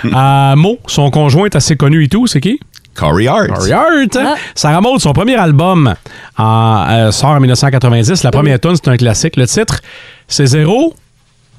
Euh, 0.04 0.56
Mo, 0.56 0.80
son 0.88 1.12
conjoint 1.12 1.46
est 1.46 1.56
assez 1.56 1.76
connu 1.78 2.04
et 2.04 2.08
tout. 2.10 2.26
C'est 2.28 2.42
qui? 2.42 2.60
Corey 2.96 3.28
Hart. 3.28 3.48
Corey 3.50 3.72
Hart. 3.72 4.16
hein? 4.18 4.34
Sarah 4.56 4.82
Maud, 4.82 5.00
son 5.00 5.14
premier 5.14 5.36
album 5.36 5.94
en, 6.38 6.86
euh, 6.90 7.12
sort 7.12 7.30
en 7.30 7.40
1990. 7.40 8.24
La 8.24 8.32
première 8.32 8.60
tune, 8.60 8.76
c'est 8.76 8.88
un 8.90 8.98
classique. 8.98 9.36
Le 9.38 9.46
titre, 9.48 9.80
c'est 10.28 10.48
0, 10.48 10.94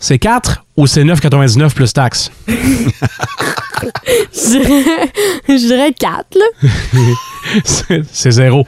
c'est 0.01 0.19
4 0.19 0.65
ou 0.77 0.87
c'est 0.89 1.05
9,99 1.05 1.73
plus 1.73 1.93
taxes? 1.93 2.31
Je 2.49 2.55
dirais, 4.59 4.85
je 5.49 5.67
dirais 5.67 5.93
4, 5.99 6.27
là. 6.37 6.45
C'est- 7.65 8.03
c'est 8.13 8.31
0. 8.31 8.65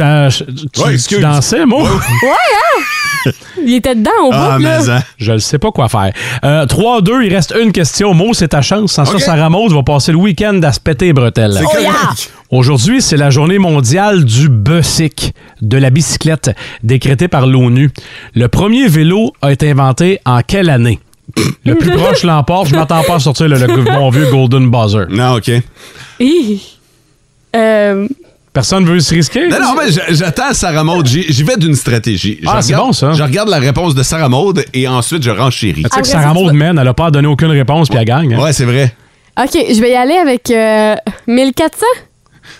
Tu, 0.00 0.80
Ouais, 0.80 0.88
tu 0.88 0.94
excuse. 0.94 1.20
dansais, 1.20 1.66
moi? 1.66 1.82
Ouais, 2.22 2.28
hein? 3.26 3.30
Il 3.66 3.74
était 3.74 3.94
dedans 3.94 4.10
au 4.24 4.30
Ah, 4.32 4.56
bout, 4.56 4.62
là. 4.62 4.78
mais 4.80 4.90
hein. 4.90 5.02
Je 5.18 5.32
ne 5.32 5.38
sais 5.38 5.58
pas 5.58 5.70
quoi 5.70 5.88
faire. 5.90 6.10
Euh, 6.42 6.64
3-2, 6.64 7.22
il 7.26 7.34
reste 7.34 7.54
une 7.60 7.70
question. 7.70 8.14
Mo, 8.14 8.32
c'est 8.32 8.48
ta 8.48 8.62
chance. 8.62 8.92
Sans 8.92 9.04
ça, 9.04 9.18
Sarah 9.18 9.50
Maud 9.50 9.72
va 9.72 9.82
passer 9.82 10.12
le 10.12 10.18
week-end 10.18 10.58
à 10.62 10.72
se 10.72 10.80
péter 10.80 11.06
les 11.06 11.12
bretelles. 11.12 11.52
C'est 11.58 11.64
Oh, 11.66 11.80
yeah! 11.80 11.90
Aujourd'hui, 12.50 13.02
c'est 13.02 13.18
la 13.18 13.28
journée 13.30 13.58
mondiale 13.58 14.24
du 14.24 14.48
bicycle, 14.48 15.32
de 15.60 15.76
la 15.76 15.90
bicyclette, 15.90 16.50
décrétée 16.82 17.28
par 17.28 17.46
l'ONU. 17.46 17.90
Le 18.34 18.48
premier 18.48 18.88
vélo 18.88 19.32
a 19.42 19.52
été 19.52 19.70
inventé 19.70 20.18
en 20.24 20.40
quelle 20.40 20.70
année? 20.70 20.98
Le 21.66 21.74
plus 21.74 21.90
proche 21.92 22.22
l'emporte. 22.24 22.68
Je 22.68 22.74
m'attends 22.74 23.02
pas 23.04 23.16
à 23.16 23.18
sortir 23.20 23.48
le, 23.48 23.56
le 23.58 23.82
bon 23.84 24.08
vieux 24.10 24.30
Golden 24.30 24.70
Buzzer. 24.70 25.06
Non, 25.10 25.34
OK. 25.36 25.50
Hi. 26.18 26.60
Euh, 27.54 28.08
Personne 28.52 28.84
veut 28.84 28.98
se 29.00 29.14
risquer? 29.14 29.46
Non, 29.48 29.60
non, 29.60 29.74
mais 29.76 29.92
j'attends 30.14 30.52
Sarah 30.52 30.82
Maud. 30.82 31.06
J'y 31.06 31.42
vais 31.44 31.56
d'une 31.56 31.76
stratégie. 31.76 32.38
Je 32.42 32.48
Ah, 32.48 32.60
c'est 32.60 32.74
regarde- 32.74 32.86
bon, 32.88 32.92
ça. 32.92 33.12
Je 33.12 33.22
regarde 33.22 33.48
la 33.48 33.58
réponse 33.60 33.94
de 33.94 34.02
Sarah 34.02 34.28
Maud 34.28 34.64
et 34.74 34.88
ensuite 34.88 35.22
je 35.22 35.30
renchéris. 35.30 35.84
Tu 35.84 35.88
sais 35.94 36.00
que 36.00 36.06
Sarah 36.08 36.34
Maud 36.34 36.52
mène, 36.52 36.76
elle 36.78 36.88
a 36.88 36.94
pas 36.94 37.10
donné 37.12 37.28
aucune 37.28 37.50
réponse 37.52 37.88
puis 37.88 37.96
elle 37.98 38.04
gagne. 38.04 38.34
hein? 38.34 38.40
Ouais, 38.42 38.52
c'est 38.52 38.64
vrai. 38.64 38.92
OK, 39.40 39.50
je 39.52 39.80
vais 39.80 39.92
y 39.92 39.94
aller 39.94 40.16
avec 40.16 40.50
euh, 40.50 40.96
1400. 41.28 41.86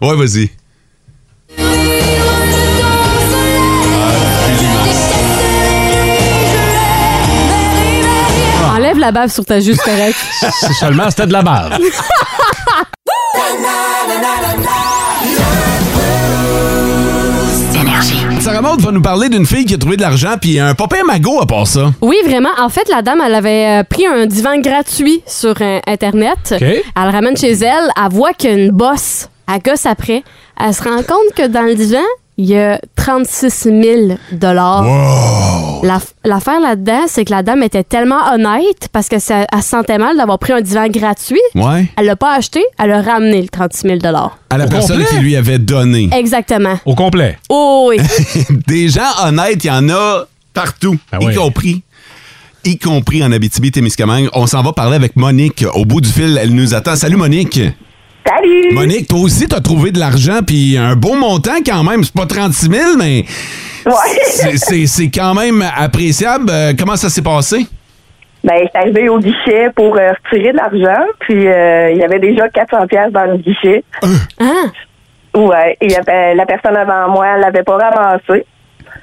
Ouais, 0.00 0.14
vas-y. 0.16 0.48
Enlève 8.76 8.98
la 8.98 9.12
bave 9.12 9.30
sur 9.30 9.44
ta 9.44 9.60
juste 9.60 9.82
correct. 9.82 10.16
C'est 10.60 10.72
seulement, 10.74 11.10
c'était 11.10 11.26
de 11.26 11.32
la 11.32 11.42
bave. 11.42 11.78
Sarah 18.40 18.62
Maud 18.62 18.80
va 18.80 18.90
nous 18.90 19.02
parler 19.02 19.28
d'une 19.28 19.44
fille 19.44 19.66
qui 19.66 19.74
a 19.74 19.78
trouvé 19.78 19.96
de 19.96 20.00
l'argent 20.00 20.36
puis 20.40 20.58
un 20.58 20.74
papa 20.74 20.96
magot 21.06 21.42
à 21.42 21.46
part 21.46 21.66
ça. 21.66 21.92
Oui, 22.00 22.16
vraiment. 22.24 22.48
En 22.58 22.70
fait, 22.70 22.88
la 22.88 23.02
dame, 23.02 23.20
elle 23.24 23.34
avait 23.34 23.80
euh, 23.80 23.84
pris 23.84 24.06
un 24.06 24.24
divan 24.24 24.58
gratuit 24.60 25.22
sur 25.26 25.54
euh, 25.60 25.78
Internet. 25.86 26.38
OK. 26.52 26.62
Elle 26.62 26.82
le 26.96 27.10
ramène 27.10 27.36
chez 27.36 27.52
elle. 27.52 27.90
Elle 28.02 28.10
voit 28.10 28.32
qu'il 28.32 28.50
y 28.50 28.52
a 28.54 28.56
une 28.56 28.70
bosse. 28.70 29.28
Elle 29.52 29.60
gosse 29.60 29.84
après. 29.84 30.22
Elle 30.62 30.74
se 30.74 30.82
rend 30.82 31.02
compte 31.02 31.34
que 31.36 31.46
dans 31.46 31.62
le 31.62 31.74
divan, 31.74 31.98
il 32.36 32.46
y 32.46 32.56
a 32.58 32.80
36 32.96 33.50
000 33.50 34.18
La- 35.82 36.00
L'affaire 36.24 36.60
là-dedans, 36.60 37.02
c'est 37.06 37.24
que 37.24 37.30
la 37.30 37.42
dame 37.42 37.62
était 37.62 37.82
tellement 37.84 38.32
honnête 38.32 38.88
parce 38.92 39.08
que 39.08 39.18
ça, 39.18 39.46
elle 39.50 39.62
se 39.62 39.68
sentait 39.68 39.98
mal 39.98 40.16
d'avoir 40.16 40.38
pris 40.38 40.52
un 40.52 40.60
divan 40.60 40.86
gratuit. 40.88 41.40
Ouais. 41.54 41.86
Elle 41.96 42.06
l'a 42.06 42.16
pas 42.16 42.34
acheté, 42.34 42.62
elle 42.78 42.92
a 42.92 43.00
ramené 43.02 43.40
le 43.42 43.48
36 43.48 43.88
000 43.88 43.98
À 44.50 44.58
la 44.58 44.66
Au 44.66 44.68
personne 44.68 44.98
complet? 45.02 45.16
qui 45.18 45.22
lui 45.24 45.36
avait 45.36 45.58
donné. 45.58 46.10
Exactement. 46.14 46.78
Au 46.84 46.94
complet? 46.94 47.38
Oh 47.48 47.86
oui. 47.90 47.98
Des 48.66 48.88
gens 48.88 49.02
honnêtes, 49.24 49.64
il 49.64 49.68
y 49.68 49.70
en 49.70 49.88
a 49.88 50.24
partout, 50.52 50.96
Ah 51.12 51.18
y 51.20 51.26
oui. 51.26 51.34
compris. 51.34 51.82
Y 52.64 52.76
compris 52.78 53.24
en 53.24 53.32
Abitibi-Témiscamingue. 53.32 54.28
On 54.34 54.46
s'en 54.46 54.62
va 54.62 54.74
parler 54.74 54.96
avec 54.96 55.16
Monique. 55.16 55.64
Au 55.74 55.86
bout 55.86 56.02
du 56.02 56.10
fil, 56.10 56.38
elle 56.40 56.54
nous 56.54 56.74
attend. 56.74 56.94
Salut 56.96 57.16
Monique. 57.16 57.58
Salut! 58.26 58.72
Monique, 58.72 59.08
toi 59.08 59.20
aussi, 59.20 59.48
t'as 59.48 59.60
trouvé 59.60 59.90
de 59.90 59.98
l'argent, 59.98 60.40
puis 60.46 60.76
un 60.76 60.94
beau 60.96 61.14
montant 61.14 61.56
quand 61.64 61.82
même. 61.82 62.04
C'est 62.04 62.14
pas 62.14 62.26
36 62.26 62.66
000, 62.70 62.82
mais 62.98 63.24
Ouais. 63.86 63.92
c'est- 64.24 64.56
c'est 64.58 64.86
c'est 64.86 65.10
quand 65.10 65.34
même 65.34 65.64
appréciable. 65.76 66.50
Euh, 66.50 66.72
comment 66.78 66.96
ça 66.96 67.08
s'est 67.08 67.22
passé? 67.22 67.66
Ben, 68.44 68.54
j'étais 68.62 68.78
arrivée 68.78 69.08
au 69.08 69.18
guichet 69.18 69.68
pour 69.74 69.96
euh, 69.96 70.12
retirer 70.24 70.52
de 70.52 70.56
l'argent, 70.56 71.02
puis 71.20 71.46
euh, 71.46 71.90
il 71.92 71.98
y 71.98 72.02
avait 72.02 72.18
déjà 72.20 72.48
400 72.48 72.86
pièces 72.86 73.12
dans 73.12 73.24
le 73.24 73.36
guichet. 73.38 73.84
Hein? 74.38 74.72
Ouais, 75.34 75.76
et 75.80 75.86
il 75.86 75.92
y 75.92 75.96
avait- 75.96 76.34
la 76.34 76.46
personne 76.46 76.76
avant 76.76 77.10
moi, 77.12 77.26
elle 77.34 77.40
l'avait 77.40 77.62
pas 77.62 77.76
ramassé. 77.76 78.44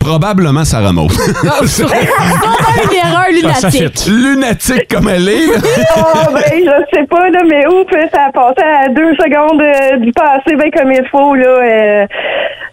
Probablement 0.08 0.64
Sarah 0.64 0.94
Maud. 0.94 1.12
Sûrement 1.66 1.92
une 1.94 2.98
erreur 2.98 3.26
lunatique. 3.30 4.06
Lunatique 4.08 4.88
comme 4.90 5.10
elle 5.10 5.28
est. 5.28 5.48
là. 5.48 5.54
oh, 5.98 6.32
ben, 6.34 6.44
je 6.56 6.98
sais 6.98 7.06
pas, 7.08 7.30
là, 7.30 7.40
mais 7.46 7.68
ouf, 7.68 7.88
ça 8.14 8.28
a 8.28 8.32
passé 8.32 8.64
à 8.64 8.88
deux 8.88 9.14
secondes 9.16 9.62
euh, 9.62 9.98
du 9.98 10.12
passé, 10.14 10.56
ben, 10.56 10.72
comme 10.72 10.92
il 10.94 11.04
faut, 11.12 11.36
là. 11.36 11.48
Euh, 11.48 12.06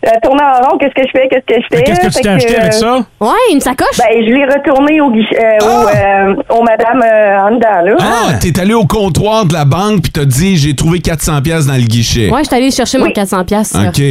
euh, 0.07 0.11
tourner 0.23 0.43
en 0.43 0.69
rond, 0.69 0.79
qu'est-ce 0.79 0.95
que 0.95 1.07
je 1.07 1.19
fais, 1.19 1.29
qu'est-ce 1.29 1.47
que 1.47 1.61
je 1.63 1.77
fais? 1.77 1.83
Qu'est-ce 1.83 2.01
que 2.01 2.07
tu 2.07 2.13
Fait 2.13 2.21
t'es 2.21 2.29
acheté 2.29 2.57
euh, 2.57 2.61
avec 2.61 2.73
ça? 2.75 2.97
Ouais, 3.21 3.53
une 3.53 3.61
sacoche. 3.61 3.97
Ben, 3.99 4.25
je 4.27 4.33
l'ai 4.33 4.45
retourné 4.45 5.01
au 5.01 5.11
guichet, 5.11 5.59
euh, 5.63 5.65
au, 5.65 5.89
euh, 5.89 6.59
au 6.59 6.63
madame 6.63 7.03
euh, 7.03 7.49
en 7.49 7.51
dedans, 7.53 7.81
là. 7.85 7.97
Ah, 8.01 8.35
t'es 8.41 8.59
allé 8.61 8.75
au 8.75 8.85
comptoir 8.85 9.47
de 9.47 9.55
la 9.55 9.65
banque 9.65 10.03
puis 10.03 10.13
t'as 10.13 10.25
dit 10.27 10.57
j'ai 10.57 10.77
trouvé 10.77 11.01
400 11.01 11.41
pièces 11.43 11.67
dans 11.67 11.75
le 11.75 11.81
guichet. 11.87 12.31
Ouais, 12.31 12.41
je 12.43 12.49
suis 12.49 12.57
allée 12.57 12.71
chercher 12.71 12.99
mon 12.99 13.11
400 13.11 13.45
pièces. 13.45 13.75
OK. 13.75 14.03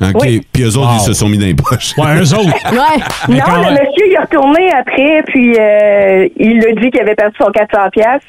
OK. 0.00 0.22
Oui. 0.22 0.46
Puis 0.52 0.62
eux 0.62 0.76
autres, 0.76 0.90
Wow. 0.90 0.96
ils 1.00 1.06
se 1.06 1.12
sont 1.12 1.28
mis 1.28 1.38
dans 1.38 1.46
les 1.46 1.54
poches. 1.54 1.92
Ouais, 1.98 2.16
eux 2.20 2.34
autres. 2.34 2.44
Ouais. 2.72 3.34
Non, 3.36 3.44
le 3.56 3.70
monsieur, 3.72 4.06
il 4.06 4.12
est 4.14 4.20
retourné 4.20 4.70
après, 4.72 5.22
puis 5.26 5.56
euh, 5.58 6.28
il 6.36 6.58
a 6.66 6.80
dit 6.80 6.90
qu'il 6.90 7.00
avait 7.00 7.14
perdu 7.16 7.34
son 7.38 7.50
400 7.50 7.78
pièces, 7.92 8.22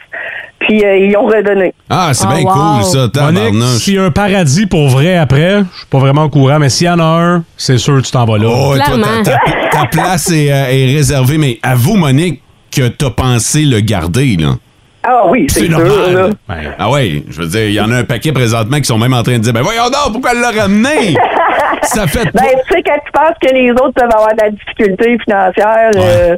puis 0.60 0.84
euh, 0.84 0.98
ils 0.98 1.16
ont 1.16 1.26
redonné. 1.28 1.74
Ah, 1.90 2.10
c'est 2.14 2.26
Oh, 2.28 2.34
bien 2.36 2.44
wow. 2.44 2.52
cool, 2.52 2.84
ça. 2.84 3.32
Monique, 3.32 3.64
s'il 3.80 3.94
y 3.96 3.98
a 4.00 4.04
un 4.06 4.12
paradis 4.12 4.66
pour 4.66 4.88
vrai 4.90 5.16
après, 5.18 5.60
je 5.60 5.78
suis 5.78 5.88
pas 5.90 6.00
vraiment 6.00 6.24
au 6.24 6.30
courant, 6.30 6.58
mais 6.60 6.70
s'il 6.70 6.88
y 6.88 6.90
en 6.90 7.00
a 7.00 7.04
un, 7.04 7.44
c'est 7.56 7.78
sûr 7.78 7.98
que 7.98 8.02
tu 8.02 8.12
t'en 8.12 8.26
vas 8.26 8.38
là. 8.38 8.48
Oh, 8.50 8.76
toi, 8.76 8.96
ta, 9.24 9.32
ta- 9.32 9.40
ta 9.80 9.86
place 9.86 10.32
est, 10.32 10.52
euh, 10.52 10.66
est 10.70 10.96
réservée, 10.96 11.38
mais 11.38 11.60
avoue, 11.62 11.96
Monique, 11.96 12.42
que 12.76 12.88
t'as 12.88 13.10
pensé 13.12 13.62
le 13.64 13.80
garder, 13.80 14.38
là. 14.40 14.56
Ah 15.02 15.22
oui, 15.28 15.48
c'est 15.50 15.66
sûr, 15.68 15.80
là. 15.80 15.86
normal. 15.86 16.36
Ah 16.78 16.90
ouais, 16.92 17.24
je 17.30 17.42
veux 17.42 17.48
dire, 17.48 17.66
il 17.68 17.74
y 17.74 17.80
en 17.80 17.90
a 17.90 17.96
un 17.98 18.04
paquet 18.04 18.34
présentement 18.34 18.78
qui 18.78 18.84
sont 18.84 18.98
même 18.98 19.14
en 19.14 19.24
train 19.24 19.34
de 19.34 19.38
dire, 19.44 19.54
ben 19.54 19.62
voyons 19.62 19.86
donc, 19.86 20.12
pourquoi 20.12 20.32
elle 20.34 20.42
l'a 20.42 20.52
ramené? 20.64 21.16
ça 21.84 22.08
fait 22.08 22.26
Ben, 22.34 22.44
tu 22.68 22.74
sais, 22.74 22.84
quand 22.86 23.00
tu 23.06 23.12
penses 23.14 23.36
que 23.42 23.54
les 23.54 23.72
autres 23.72 23.94
peuvent 23.94 24.10
avoir 24.14 24.34
de 24.36 24.42
la 24.42 24.50
difficulté 24.52 25.18
financière, 25.24 25.90
euh, 25.96 26.38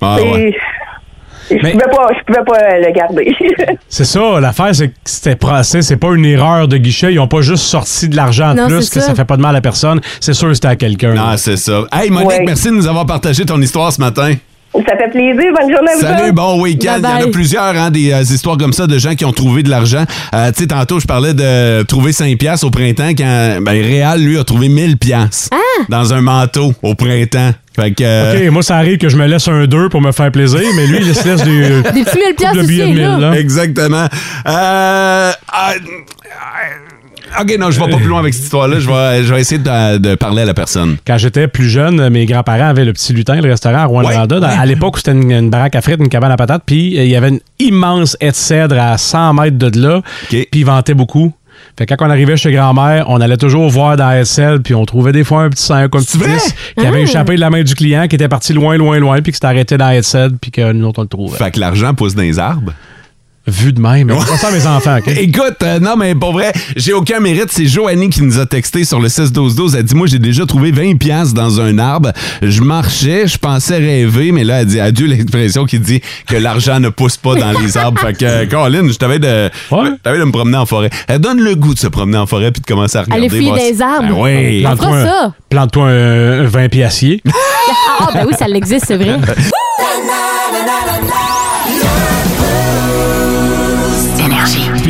Ah 0.00 0.16
c'est- 0.18 0.30
ouais. 0.32 0.56
je, 1.50 1.54
Mais- 1.62 1.72
pouvais 1.72 1.84
pas, 1.84 2.06
je 2.18 2.24
pouvais 2.24 2.44
pas 2.44 2.58
euh, 2.58 2.86
le 2.86 2.92
garder. 2.92 3.36
C'est 3.88 4.04
ça, 4.04 4.40
l'affaire, 4.40 4.74
c'est 4.74 4.88
que 4.88 4.94
c'était 5.04 5.36
procès, 5.36 5.82
c'est 5.82 5.96
pas 5.96 6.12
une 6.14 6.24
erreur 6.24 6.66
de 6.68 6.76
guichet. 6.78 7.12
Ils 7.12 7.20
ont 7.20 7.28
pas 7.28 7.42
juste 7.42 7.64
sorti 7.64 8.08
de 8.08 8.16
l'argent 8.16 8.54
Non, 8.54 8.66
plus, 8.66 8.88
que 8.90 9.00
ça. 9.00 9.08
ça. 9.08 9.14
fait 9.14 9.24
pas 9.24 9.36
de 9.36 9.42
mal 9.42 9.54
à 9.54 9.60
personne. 9.60 10.00
C'est 10.20 10.32
sûr 10.34 10.48
que 10.48 10.54
c'était 10.54 10.68
à 10.68 10.76
quelqu'un. 10.76 11.14
Ah, 11.18 11.36
c'est 11.36 11.56
ça. 11.56 11.82
Hey, 11.92 12.10
Monique, 12.10 12.28
Ouais. 12.28 12.44
merci 12.46 12.68
de 12.68 12.74
nous 12.74 12.86
avoir 12.88 13.06
partagé 13.06 13.44
ton 13.46 13.60
histoire 13.60 13.92
ce 13.92 14.00
matin. 14.00 14.34
Ça 14.74 14.96
fait 14.96 15.08
plaisir. 15.10 15.52
Bonne 15.56 15.72
journée 15.72 15.92
à 15.92 15.94
vous. 15.94 16.00
Salut, 16.00 16.32
bon 16.32 16.60
week-end. 16.60 16.96
Il 16.98 17.04
y 17.04 17.24
en 17.24 17.28
a 17.28 17.30
plusieurs, 17.30 17.76
hein, 17.76 17.90
des 17.90 18.12
euh, 18.12 18.22
histoires 18.22 18.58
comme 18.58 18.72
ça 18.72 18.86
de 18.86 18.98
gens 18.98 19.14
qui 19.14 19.24
ont 19.24 19.32
trouvé 19.32 19.62
de 19.62 19.70
l'argent. 19.70 20.04
Euh, 20.34 20.50
tu 20.50 20.62
sais, 20.62 20.66
tantôt, 20.66 20.98
je 20.98 21.06
parlais 21.06 21.32
de 21.32 21.82
trouver 21.84 22.12
5 22.12 22.36
piastres 22.38 22.66
au 22.66 22.70
printemps 22.70 23.10
quand, 23.16 23.58
ben, 23.60 23.82
Réal, 23.82 24.20
lui, 24.20 24.36
a 24.36 24.42
trouvé 24.42 24.68
1000 24.68 24.98
piastres 24.98 25.50
dans 25.88 26.12
un 26.12 26.20
manteau 26.20 26.72
au 26.82 26.94
printemps. 26.96 27.52
Fait 27.76 27.92
que, 27.92 28.04
euh, 28.04 28.46
OK, 28.46 28.52
moi, 28.52 28.62
ça 28.62 28.76
arrive 28.76 28.98
que 28.98 29.08
je 29.08 29.16
me 29.16 29.26
laisse 29.26 29.48
un 29.48 29.66
2 29.66 29.88
pour 29.88 30.00
me 30.00 30.12
faire 30.12 30.30
plaisir, 30.30 30.60
mais 30.76 30.86
lui, 30.86 30.98
il 31.00 31.14
se 31.14 31.26
laisse 31.26 31.42
des, 31.42 31.82
Des 31.92 32.04
petits 32.04 32.18
mille 32.18 32.34
piastres 32.36 32.62
de 32.62 32.66
billets 32.66 32.84
de 32.84 32.90
aussi, 32.90 32.98
1000, 32.98 33.02
là. 33.02 33.18
là. 33.18 33.38
Exactement. 33.38 34.04
Euh, 34.04 34.08
ah, 34.44 35.32
ah, 35.52 35.72
OK, 37.40 37.56
non, 37.58 37.70
je 37.70 37.80
vais 37.80 37.90
pas 37.90 37.96
plus 37.96 38.06
loin 38.06 38.20
avec 38.20 38.34
cette 38.34 38.44
histoire-là. 38.44 38.78
Je 38.78 38.88
vais, 38.88 39.24
je 39.24 39.34
vais 39.34 39.40
essayer 39.40 39.58
de, 39.60 39.98
de 39.98 40.14
parler 40.14 40.42
à 40.42 40.44
la 40.44 40.54
personne. 40.54 40.96
Quand 41.06 41.18
j'étais 41.18 41.48
plus 41.48 41.68
jeune, 41.68 42.08
mes 42.10 42.26
grands-parents 42.26 42.68
avaient 42.68 42.84
le 42.84 42.92
petit 42.92 43.12
lutin, 43.12 43.40
le 43.40 43.48
restaurant 43.50 43.78
à 43.78 43.84
Rouen-Noranda. 43.86 44.40
Dans- 44.40 44.46
À 44.48 44.66
l'époque, 44.66 44.94
où 44.96 44.98
c'était 44.98 45.12
une, 45.12 45.30
une 45.32 45.50
baraque 45.50 45.74
à 45.76 45.80
frites, 45.82 46.00
une 46.00 46.08
cabane 46.08 46.32
à 46.32 46.36
patates, 46.36 46.62
puis 46.64 46.98
euh, 46.98 47.04
il 47.04 47.10
y 47.10 47.16
avait 47.16 47.30
une 47.30 47.40
immense 47.58 48.16
haie 48.20 48.30
de 48.30 48.34
cèdre 48.36 48.78
à 48.78 48.96
100 48.98 49.34
mètres 49.34 49.58
de 49.58 49.80
là, 49.80 50.00
puis 50.28 50.46
ils 50.52 50.64
vantaient 50.64 50.94
beaucoup. 50.94 51.32
Fait 51.78 51.86
que 51.86 51.94
quand 51.94 52.06
on 52.06 52.10
arrivait 52.10 52.36
chez 52.36 52.52
grand-mère, 52.52 53.06
on 53.08 53.20
allait 53.20 53.36
toujours 53.36 53.68
voir 53.68 53.96
dans 53.96 54.08
la 54.08 54.24
SL, 54.24 54.60
puis 54.62 54.74
on 54.74 54.84
trouvait 54.84 55.12
des 55.12 55.24
fois 55.24 55.42
un 55.42 55.50
petit 55.50 55.62
5 55.64 55.84
un 55.84 55.88
petit 55.88 56.18
10 56.18 56.54
qui 56.78 56.86
avait 56.86 56.98
Ah. 56.98 57.02
échappé 57.02 57.34
de 57.36 57.40
la 57.40 57.50
main 57.50 57.62
du 57.62 57.74
client, 57.74 58.06
qui 58.06 58.14
était 58.16 58.28
parti 58.28 58.52
loin, 58.52 58.76
loin, 58.76 58.98
loin, 58.98 59.20
puis 59.22 59.32
qui 59.32 59.36
s'était 59.36 59.46
arrêté 59.46 59.76
dans 59.76 59.86
la 59.86 60.00
SL, 60.02 60.32
puis 60.40 60.50
que 60.52 60.72
nous 60.72 60.86
autres, 60.88 61.00
on 61.00 61.02
le 61.02 61.08
trouvait. 61.08 61.36
Fait 61.38 61.50
que 61.50 61.58
l'argent 61.60 61.92
pousse 61.94 62.14
dans 62.14 62.22
les 62.22 62.38
arbres. 62.38 62.72
Vu 63.46 63.74
de 63.74 63.80
même. 63.80 64.08
C'est 64.10 64.26
pas 64.30 64.36
ça, 64.38 64.50
mes 64.50 64.66
enfants, 64.66 64.96
OK? 64.98 65.08
Écoute, 65.18 65.56
euh, 65.62 65.78
non, 65.78 65.96
mais 65.98 66.14
pour 66.14 66.32
vrai, 66.32 66.50
j'ai 66.76 66.94
aucun 66.94 67.20
mérite. 67.20 67.48
C'est 67.50 67.66
Joanie 67.66 68.08
qui 68.08 68.22
nous 68.22 68.38
a 68.38 68.46
texté 68.46 68.84
sur 68.84 69.00
le 69.00 69.08
6-12-12. 69.08 69.76
Elle 69.76 69.82
dit 69.82 69.94
Moi, 69.94 70.06
j'ai 70.06 70.18
déjà 70.18 70.46
trouvé 70.46 70.72
20$ 70.72 70.96
piastres 70.96 71.34
dans 71.34 71.60
un 71.60 71.78
arbre. 71.78 72.10
Je 72.40 72.62
marchais, 72.62 73.26
je 73.26 73.36
pensais 73.36 73.76
rêver, 73.76 74.32
mais 74.32 74.44
là, 74.44 74.62
elle 74.62 74.66
dit 74.66 74.80
Adieu 74.80 75.06
l'expression 75.06 75.66
qui 75.66 75.78
dit 75.78 76.00
que 76.26 76.36
l'argent 76.36 76.80
ne 76.80 76.88
pousse 76.88 77.18
pas 77.18 77.34
dans 77.34 77.52
les 77.60 77.76
arbres. 77.76 78.00
Fait 78.00 78.14
que, 78.14 78.24
euh, 78.24 78.46
Colin, 78.46 78.88
je 78.88 78.96
t'avais 78.96 79.18
de, 79.18 79.50
je 79.70 79.96
t'avais 80.02 80.18
de 80.18 80.24
me 80.24 80.32
promener 80.32 80.56
en 80.56 80.66
forêt. 80.66 80.88
Elle 81.06 81.18
donne 81.18 81.40
le 81.40 81.54
goût 81.54 81.74
de 81.74 81.78
se 81.78 81.88
promener 81.88 82.18
en 82.18 82.26
forêt 82.26 82.50
puis 82.50 82.62
de 82.62 82.66
commencer 82.66 82.96
à 82.96 83.02
regarder. 83.02 83.26
Aller 83.26 83.28
fouiller 83.28 83.72
des 83.72 83.82
arbres. 83.82 84.08
Ben 84.08 84.22
oui. 84.22 84.64
Un- 84.64 85.04
ça. 85.04 85.34
plante-toi 85.50 85.88
un, 85.88 86.40
un 86.40 86.44
20 86.46 86.68
piacier. 86.68 87.22
Ah, 87.98 88.08
ben 88.12 88.24
oui, 88.26 88.34
ça 88.38 88.46
l'existe, 88.46 88.84
c'est 88.88 88.96
vrai. 88.96 89.16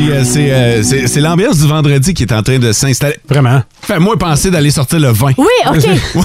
Puis 0.05 0.13
euh, 0.13 0.25
c'est, 0.25 0.53
euh, 0.53 0.83
c'est, 0.83 1.07
c'est 1.07 1.21
l'ambiance 1.21 1.59
du 1.61 1.67
vendredi 1.67 2.13
qui 2.13 2.25
est 2.25 2.33
en 2.33 2.43
train 2.43 2.59
de 2.59 2.73
s'installer. 2.73 3.17
Vraiment. 3.29 3.63
Fais-moi 3.81 4.19
penser 4.19 4.51
d'aller 4.51 4.71
sortir 4.71 5.01
le 5.01 5.09
vin. 5.09 5.31
Oui, 5.39 5.47
OK. 5.67 6.25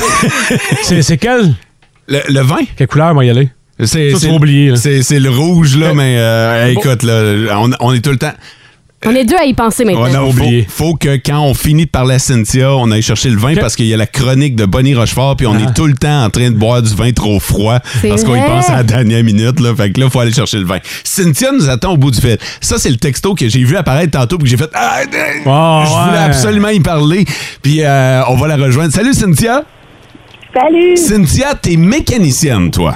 c'est, 0.84 1.02
c'est 1.02 1.18
quel? 1.18 1.54
Le, 2.08 2.20
le 2.30 2.42
vin? 2.42 2.58
Quelle 2.76 2.88
couleur, 2.88 3.13
moi, 3.13 3.24
y 3.24 3.30
aller? 3.30 3.50
C'est, 3.80 3.86
Ça, 4.12 4.18
c'est, 4.20 4.26
tu 4.26 4.28
vas 4.32 4.36
oublier, 4.38 4.70
là. 4.72 4.76
c'est, 4.76 5.02
c'est 5.04 5.20
le 5.20 5.30
rouge, 5.30 5.78
là, 5.78 5.94
mais 5.94 6.18
euh, 6.18 6.68
écoute, 6.72 7.04
là, 7.04 7.58
on, 7.62 7.70
on 7.80 7.94
est 7.94 8.02
tout 8.02 8.12
le 8.12 8.18
temps. 8.18 8.34
On 9.06 9.16
est 9.16 9.24
deux 9.24 9.38
à 9.38 9.46
y 9.46 9.54
penser 9.54 9.86
maintenant. 9.86 10.04
Ouais, 10.04 10.12
non, 10.12 10.32
faut, 10.34 10.44
faut 10.68 10.96
que 10.96 11.16
quand 11.16 11.40
on 11.40 11.54
finit 11.54 11.86
de 11.86 11.90
parler 11.90 12.16
à 12.16 12.20
Cynthia, 12.20 12.76
on 12.76 12.92
aille 12.92 13.02
chercher 13.02 13.30
le 13.30 13.38
vin 13.38 13.56
parce 13.56 13.78
qu'il 13.78 13.86
y 13.86 13.94
a 13.94 13.98
la 13.98 14.06
chronique 14.06 14.58
de 14.58 14.66
Bonnie 14.66 14.94
Rochefort, 14.94 15.38
puis 15.38 15.48
on 15.48 15.58
est 15.58 15.74
tout 15.74 15.88
le 15.88 15.94
temps 15.94 16.26
en 16.26 16.30
train 16.30 16.50
de 16.52 16.56
boire 16.58 16.82
du 16.82 16.94
vin 16.94 17.12
trop 17.14 17.40
froid 17.40 17.80
parce 18.08 18.26
qu'on 18.26 18.36
y 18.36 18.42
pense 18.46 18.70
à 18.70 18.78
la 18.78 18.84
dernière 18.84 19.24
minute. 19.24 19.60
Là, 19.62 19.74
fait 19.74 19.92
que 19.92 20.00
là, 20.02 20.08
il 20.08 20.12
faut 20.12 20.20
aller 20.20 20.34
chercher 20.34 20.58
le 20.58 20.66
vin. 20.66 20.80
Cynthia 21.06 21.52
nous 21.54 21.70
attend 21.70 21.94
au 21.94 21.98
bout 21.98 22.12
du 22.12 22.20
fil. 22.20 22.38
Ça, 22.60 22.78
c'est 22.78 22.90
le 22.90 22.98
texto 22.98 23.36
que 23.36 23.48
j'ai 23.48 23.64
vu 23.64 23.78
apparaître 23.78 24.12
tantôt, 24.12 24.38
puis 24.38 24.44
que 24.46 24.50
j'ai 24.50 24.58
fait 24.58 24.70
Ah! 24.74 25.00
Oh, 25.46 25.84
Je 25.86 25.90
voulais 25.92 26.18
ouais. 26.18 26.24
absolument 26.26 26.70
y 26.70 26.80
parler, 26.82 27.26
puis 27.62 27.82
euh, 27.84 28.22
on 28.28 28.36
va 28.36 28.48
la 28.48 28.58
rejoindre. 28.58 28.92
Salut, 28.94 29.14
Cynthia! 29.14 29.64
Salut! 30.54 30.98
Cynthia, 30.98 31.56
t'es 31.56 31.78
mécanicienne, 31.78 32.70
toi. 32.70 32.96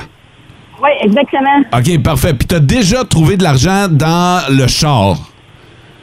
Oui, 0.81 0.89
exactement. 1.01 1.63
OK, 1.71 2.03
parfait. 2.03 2.33
Puis 2.33 2.45
t'as 2.47 2.59
déjà 2.59 3.05
trouvé 3.05 3.37
de 3.37 3.43
l'argent 3.43 3.87
dans 3.89 4.41
le 4.49 4.67
char. 4.67 5.17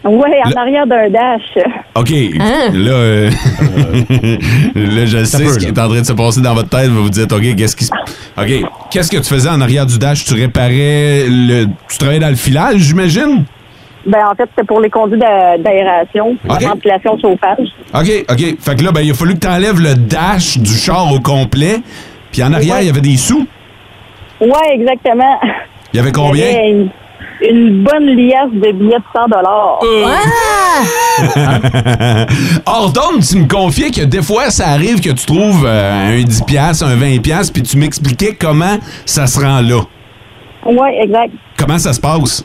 Oui, 0.03 0.31
en 0.47 0.51
arrière 0.59 0.87
d'un 0.87 1.11
dash. 1.11 1.43
OK. 1.95 2.11
Hein? 2.41 2.71
Là, 2.73 2.91
euh, 2.93 3.31
là, 4.75 5.05
je 5.07 5.25
sais 5.25 5.45
peu, 5.45 5.51
ce 5.53 5.59
qui 5.59 5.67
là. 5.67 5.73
est 5.73 5.79
en 5.79 5.89
train 5.89 6.01
de 6.01 6.07
se 6.07 6.13
passer 6.13 6.41
dans 6.41 6.55
votre 6.55 6.69
tête. 6.71 6.89
Vous 6.89 7.03
vous 7.05 7.11
dites, 7.11 7.31
OK, 7.33 7.55
qu'est-ce 7.57 7.77
qui 7.77 7.85
se... 7.85 7.93
OK. 8.41 8.71
Qu'est-ce 8.91 9.11
que 9.11 9.19
tu 9.19 9.25
faisais 9.29 9.49
en 9.51 9.61
arrière 9.61 9.85
du 9.87 9.99
dash? 9.99 10.25
Tu 10.25 10.35
réparais 10.35 11.25
le... 11.29 11.67
Tu 11.89 11.99
travaillais 11.99 12.21
dans 12.21 12.31
le 12.31 12.37
filage, 12.37 12.77
j'imagine? 12.79 13.45
Ben, 14.07 14.21
en 14.33 14.35
fait, 14.35 14.49
c'était 14.57 14.67
pour 14.67 14.81
les 14.81 14.89
conduits 14.89 15.19
d'a- 15.19 15.59
d'aération, 15.59 16.35
Ok. 16.49 16.63
la 16.63 16.69
ventilation 16.69 17.17
de 17.17 17.21
chauffage. 17.21 17.69
OK, 17.95 18.25
OK. 18.31 18.57
Fait 18.59 18.77
que 18.77 18.83
là, 18.85 18.93
ben, 18.93 19.03
il 19.03 19.11
a 19.11 19.15
fallu 19.15 19.35
que 19.35 19.41
tu 19.41 19.49
enlèves 19.49 19.81
le 19.81 19.95
dash 19.95 20.57
du 20.57 20.73
char 20.73 21.13
au 21.13 21.21
complet. 21.21 21.77
Puis 22.33 22.43
en 22.43 22.53
arrière, 22.55 22.81
il 22.81 22.87
y 22.87 22.91
avait 22.91 23.03
des 23.03 23.19
sous? 23.19 23.47
Oui, 24.41 24.49
exactement. 24.73 25.39
Il 25.93 25.97
y 25.97 26.01
avait 26.01 26.09
Il 26.09 26.13
y 26.13 26.13
combien? 26.13 26.47
avait 26.47 26.87
une, 27.43 27.83
bonne 27.83 28.07
liasse 28.07 28.53
de 28.53 28.73
billets 28.73 28.99
de 28.99 29.05
100 29.15 29.29
dollars. 29.29 29.81
Hors 32.67 32.93
d'onde, 32.93 33.23
tu 33.23 33.39
me 33.39 33.49
confiais 33.49 33.91
que 33.91 34.05
des 34.05 34.23
fois, 34.23 34.51
ça 34.51 34.69
arrive 34.69 35.01
que 35.01 35.11
tu 35.11 35.27
trouves 35.27 35.65
euh, 35.67 36.09
un 36.09 36.21
10$, 36.21 36.45
piastres, 36.45 36.87
un 36.87 36.97
20$, 36.97 37.21
piastres, 37.21 37.53
puis 37.53 37.63
tu 37.63 37.77
m'expliquais 37.77 38.37
comment 38.39 38.79
ça 39.07 39.27
se 39.27 39.41
rend 39.41 39.61
là. 39.61 39.83
Oui, 40.67 40.89
exact. 41.01 41.33
Comment 41.59 41.79
ça 41.79 41.93
se 41.93 42.01
passe? 42.01 42.45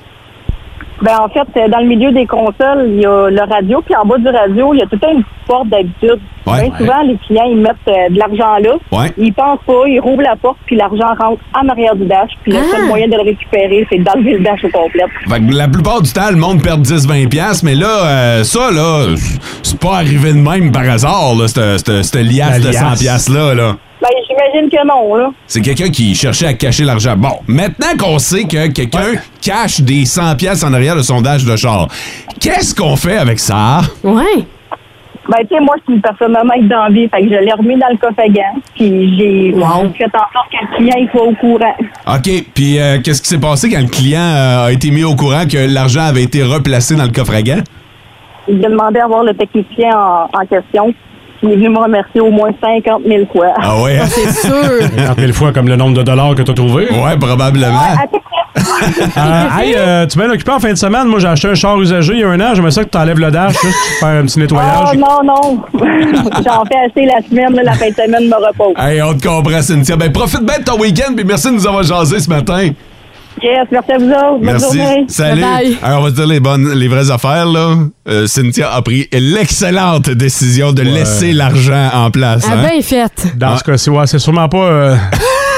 Ben, 1.02 1.18
en 1.20 1.30
fait, 1.30 1.48
euh, 1.58 1.68
dans 1.68 1.80
le 1.80 1.88
milieu 1.88 2.12
des 2.12 2.26
consoles, 2.26 2.86
il 2.88 3.02
y 3.02 3.06
a 3.06 3.30
le 3.30 3.42
radio, 3.42 3.82
puis 3.86 3.96
en 3.96 4.06
bas 4.06 4.18
du 4.18 4.30
radio, 4.30 4.74
il 4.74 4.80
y 4.80 4.84
a 4.84 4.88
tout 4.88 4.98
temps 4.98 5.12
une 5.12 5.24
petite 5.24 5.48
porte 5.48 5.68
d'habitude. 5.68 6.22
Ouais. 6.46 6.70
Bien 6.70 6.78
souvent, 6.78 7.02
les 7.04 7.18
clients, 7.26 7.46
ils 7.50 7.58
mettent 7.58 7.76
euh, 7.88 8.10
de 8.10 8.18
l'argent 8.20 8.58
là. 8.62 8.76
Ouais. 8.92 9.12
Ils 9.18 9.34
pensent 9.34 9.60
pas, 9.66 9.84
ils 9.88 10.00
rouvrent 10.00 10.22
la 10.22 10.36
porte, 10.36 10.58
puis 10.66 10.76
l'argent 10.76 11.08
rentre 11.20 11.42
en 11.60 11.68
arrière 11.70 11.96
du 11.96 12.06
dash. 12.06 12.32
Puis 12.44 12.52
le 12.52 12.60
seul 12.72 12.86
moyen 12.88 13.08
de 13.08 13.16
le 13.16 13.24
récupérer, 13.24 13.88
c'est 13.90 13.98
d'enlever 14.00 14.34
le 14.34 14.44
dash 14.44 14.64
au 14.64 14.70
complet. 14.70 15.06
Fait 15.28 15.40
que 15.40 15.54
la 15.54 15.68
plupart 15.68 16.02
du 16.02 16.12
temps, 16.14 16.30
le 16.30 16.36
monde 16.38 16.62
perd 16.62 16.82
10-20$, 16.86 17.30
piastres, 17.30 17.66
mais 17.66 17.76
là, 17.76 17.88
euh, 18.06 18.44
ça, 18.44 18.72
là, 18.72 19.08
c'est 19.64 19.80
pas 19.80 19.96
arrivé 19.98 20.34
de 20.34 20.38
même 20.38 20.72
par 20.72 20.84
hasard, 20.88 21.34
là, 21.36 21.48
cette, 21.48 21.80
cette, 21.80 22.04
cette 22.04 22.16
liasse 22.16 22.62
de 22.62 22.72
100$, 22.72 22.72
liasse. 22.72 23.00
piastres-là, 23.02 23.54
là. 23.56 23.76
Ben, 24.02 24.10
j'imagine 24.28 24.70
que 24.70 24.86
non, 24.88 25.16
là. 25.16 25.30
C'est 25.48 25.62
quelqu'un 25.62 25.90
qui 25.90 26.14
cherchait 26.14 26.46
à 26.48 26.54
cacher 26.54 26.84
l'argent. 26.84 27.16
Bon, 27.18 27.40
maintenant 27.48 27.96
qu'on 27.98 28.20
sait 28.20 28.44
que 28.44 28.68
quelqu'un 28.68 29.14
cache 29.42 29.82
des 29.82 30.04
100$ 30.04 30.36
piastres 30.36 30.68
en 30.68 30.74
arrière 30.74 30.96
de 30.96 31.02
son 31.02 31.22
dash 31.22 31.44
de 31.44 31.56
char, 31.56 31.88
qu'est-ce 32.40 32.76
qu'on 32.76 32.96
fait 32.98 33.18
avec 33.18 33.40
ça? 33.40 33.82
Ouais. 34.04 34.46
Ben, 35.28 35.40
tu 35.50 35.56
sais, 35.56 35.60
moi, 35.60 35.76
je 35.80 35.84
suis 35.84 35.94
une 35.96 36.02
personne 36.02 36.36
honnête 36.38 36.68
d'envie. 36.68 37.10
Fait 37.10 37.22
que 37.22 37.30
je 37.30 37.40
l'ai 37.40 37.54
remis 37.54 37.78
dans 37.78 37.90
le 37.90 37.98
coffre 37.98 38.20
à 38.20 38.28
gants. 38.28 38.62
Puis 38.76 39.18
j'ai 39.18 39.52
fait 39.54 39.64
en 39.64 40.30
sorte 40.32 40.52
que 40.52 40.58
le 40.62 40.78
client 40.78 40.96
il 40.98 41.10
soit 41.10 41.24
au 41.24 41.34
courant. 41.34 41.76
OK, 42.08 42.30
puis 42.54 42.80
euh, 42.80 43.00
qu'est-ce 43.04 43.22
qui 43.22 43.30
s'est 43.30 43.40
passé 43.40 43.70
quand 43.70 43.82
le 43.82 43.88
client 43.88 44.22
euh, 44.22 44.68
a 44.68 44.72
été 44.72 44.92
mis 44.92 45.04
au 45.04 45.16
courant 45.16 45.46
que 45.50 45.74
l'argent 45.74 46.04
avait 46.06 46.24
été 46.24 46.44
replacé 46.44 46.96
dans 46.96 47.04
le 47.06 47.12
coffre 47.12 47.34
à 47.34 47.42
gants? 47.42 47.64
J'ai 48.48 48.56
demandé 48.56 49.00
à 49.00 49.08
voir 49.08 49.24
le 49.24 49.34
technicien 49.34 49.90
en, 49.98 50.30
en 50.32 50.46
question. 50.46 50.94
Il 51.44 51.52
est 51.52 51.56
venu 51.56 51.70
me 51.70 51.80
remercier 51.80 52.22
au 52.22 52.32
moins 52.32 52.50
50 52.62 53.04
000 53.06 53.26
fois. 53.32 53.54
Ah 53.62 53.82
ouais? 53.82 54.00
hein? 54.00 54.06
C'est 54.08 54.32
sûr. 54.48 54.82
50 54.98 55.20
000 55.20 55.34
fois 55.34 55.52
comme 55.52 55.68
le 55.68 55.76
nombre 55.76 55.96
de 55.98 56.04
dollars 56.04 56.34
que 56.36 56.42
tu 56.42 56.52
as 56.52 56.54
trouvé? 56.54 56.88
Ouais, 56.90 57.18
probablement. 57.20 57.80
Euh, 59.18 59.60
hey, 59.60 59.76
euh, 59.78 60.06
tu 60.06 60.18
m'as 60.18 60.28
occupé 60.28 60.52
en 60.52 60.60
fin 60.60 60.70
de 60.72 60.78
semaine. 60.78 61.08
Moi, 61.08 61.20
j'ai 61.20 61.28
acheté 61.28 61.50
un 61.50 61.56
char 61.56 61.80
usagé 61.80 62.14
il 62.14 62.20
y 62.20 62.24
a 62.24 62.30
un 62.30 62.40
an. 62.40 62.56
J'aimerais 62.56 62.72
ça 62.72 62.84
que 62.84 62.90
tu 62.90 62.98
enlèves 62.98 63.20
le 63.20 63.30
dash, 63.30 63.52
juste 63.62 63.64
pour 63.64 64.08
faire 64.08 64.20
un 64.20 64.26
petit 64.26 64.40
nettoyage. 64.40 64.88
Oh 64.94 64.96
non, 64.96 65.24
non. 65.24 65.62
J'en 66.44 66.64
fais 66.66 66.78
assez 66.86 67.06
la 67.06 67.22
semaine. 67.28 67.54
là, 67.54 67.64
la 67.64 67.74
fin 67.74 67.90
de 67.90 67.94
semaine 67.96 68.28
me 68.30 68.36
repose. 68.48 68.74
Hey, 68.78 69.02
on 69.02 69.14
te 69.14 69.28
comprend, 69.28 69.62
Cynthia. 69.62 69.96
Ben, 69.98 70.12
profite 70.12 70.44
bien 70.46 70.60
de 70.60 70.64
ton 70.64 70.80
week-end, 70.80 71.14
puis 71.16 71.26
merci 71.26 71.48
de 71.50 71.54
nous 71.54 71.68
avoir 71.68 71.84
jasé 71.84 72.20
ce 72.20 72.30
matin. 72.30 72.70
Yes, 73.46 73.68
merci 73.72 73.92
à 73.92 73.98
vous 74.00 74.06
autres. 74.10 74.38
Bonne 74.40 74.42
Merci. 74.42 74.78
journée. 74.78 75.06
Salut. 75.08 75.44
Alors, 75.84 76.00
on 76.00 76.04
va 76.06 76.10
te 76.10 76.16
dire 76.16 76.26
les 76.26 76.40
bonnes, 76.40 76.74
les 76.74 76.88
vraies 76.88 77.12
affaires, 77.12 77.46
là. 77.46 77.76
Euh, 78.08 78.26
Cynthia 78.26 78.74
a 78.74 78.82
pris 78.82 79.08
l'excellente 79.12 80.10
décision 80.10 80.74
de 80.74 80.82
laisser 80.82 81.32
l'argent 81.32 81.92
en 81.94 82.10
place. 82.10 82.44
Ah 82.50 82.54
hein. 82.56 82.64
ben 82.64 82.82
fait. 82.82 83.38
Dans 83.38 83.56
ce 83.56 83.64
cas-ci, 83.64 83.92
ouais, 83.92 84.08
c'est 84.08 84.18
sûrement 84.18 84.50
pas, 84.50 84.58
euh, 84.66 84.96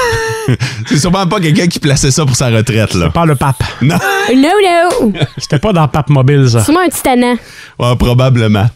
C'est 0.86 0.98
sûrement 0.98 1.26
pas 1.26 1.40
quelqu'un 1.40 1.66
qui 1.66 1.78
plaçait 1.78 2.10
ça 2.10 2.26
pour 2.26 2.36
sa 2.36 2.48
retraite, 2.48 2.92
là. 2.92 3.08
pas 3.08 3.24
le 3.24 3.36
pape. 3.36 3.62
Non, 3.80 3.96
No, 4.36 4.48
no. 5.08 5.12
C'était 5.38 5.58
pas 5.58 5.72
dans 5.72 5.88
Pape 5.88 6.10
Mobile, 6.10 6.46
ça. 6.50 6.62
Sûrement 6.64 6.80
un 6.80 6.90
titanant. 6.90 7.36
Ouais, 7.78 7.96
probablement. 7.96 8.66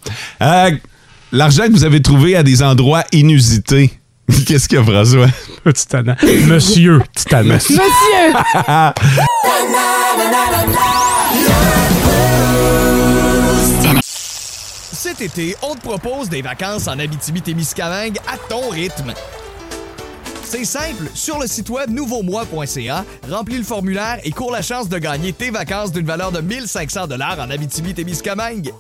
Euh, 0.41 0.71
L'argent 1.33 1.65
que 1.65 1.73
vous 1.73 1.85
avez 1.85 2.01
trouvé 2.01 2.37
à 2.37 2.43
des 2.43 2.63
endroits 2.63 3.05
inusités. 3.13 3.91
Qu'est-ce 4.47 4.69
qu'il 4.69 4.79
y 4.79 4.81
a, 4.81 4.85
François? 4.85 5.29
Titanant. 5.73 6.17
Monsieur. 6.47 7.01
Monsieur. 7.45 7.79
Cet 14.93 15.21
été, 15.21 15.57
on 15.63 15.75
te 15.75 15.81
propose 15.81 16.29
des 16.29 16.43
vacances 16.43 16.89
en 16.89 16.99
Abitibi-Témiscamingue 16.99 18.19
à 18.27 18.37
ton 18.49 18.71
rythme. 18.71 19.13
C'est 20.45 20.65
simple, 20.65 21.09
sur 21.15 21.39
le 21.39 21.47
site 21.47 21.71
web 21.71 21.91
nouveaumois.ca, 21.91 23.05
remplis 23.31 23.57
le 23.57 23.65
formulaire 23.65 24.19
et 24.23 24.31
cours 24.31 24.53
la 24.53 24.63
chance 24.63 24.89
de 24.89 24.99
gagner 24.99 25.33
tes 25.33 25.51
vacances 25.51 25.93
d'une 25.93 26.07
valeur 26.07 26.31
de 26.31 26.41
1500 26.41 27.07
dollars 27.07 27.39
en 27.41 27.51
Abitibi-Témiscamingue. 27.51 28.73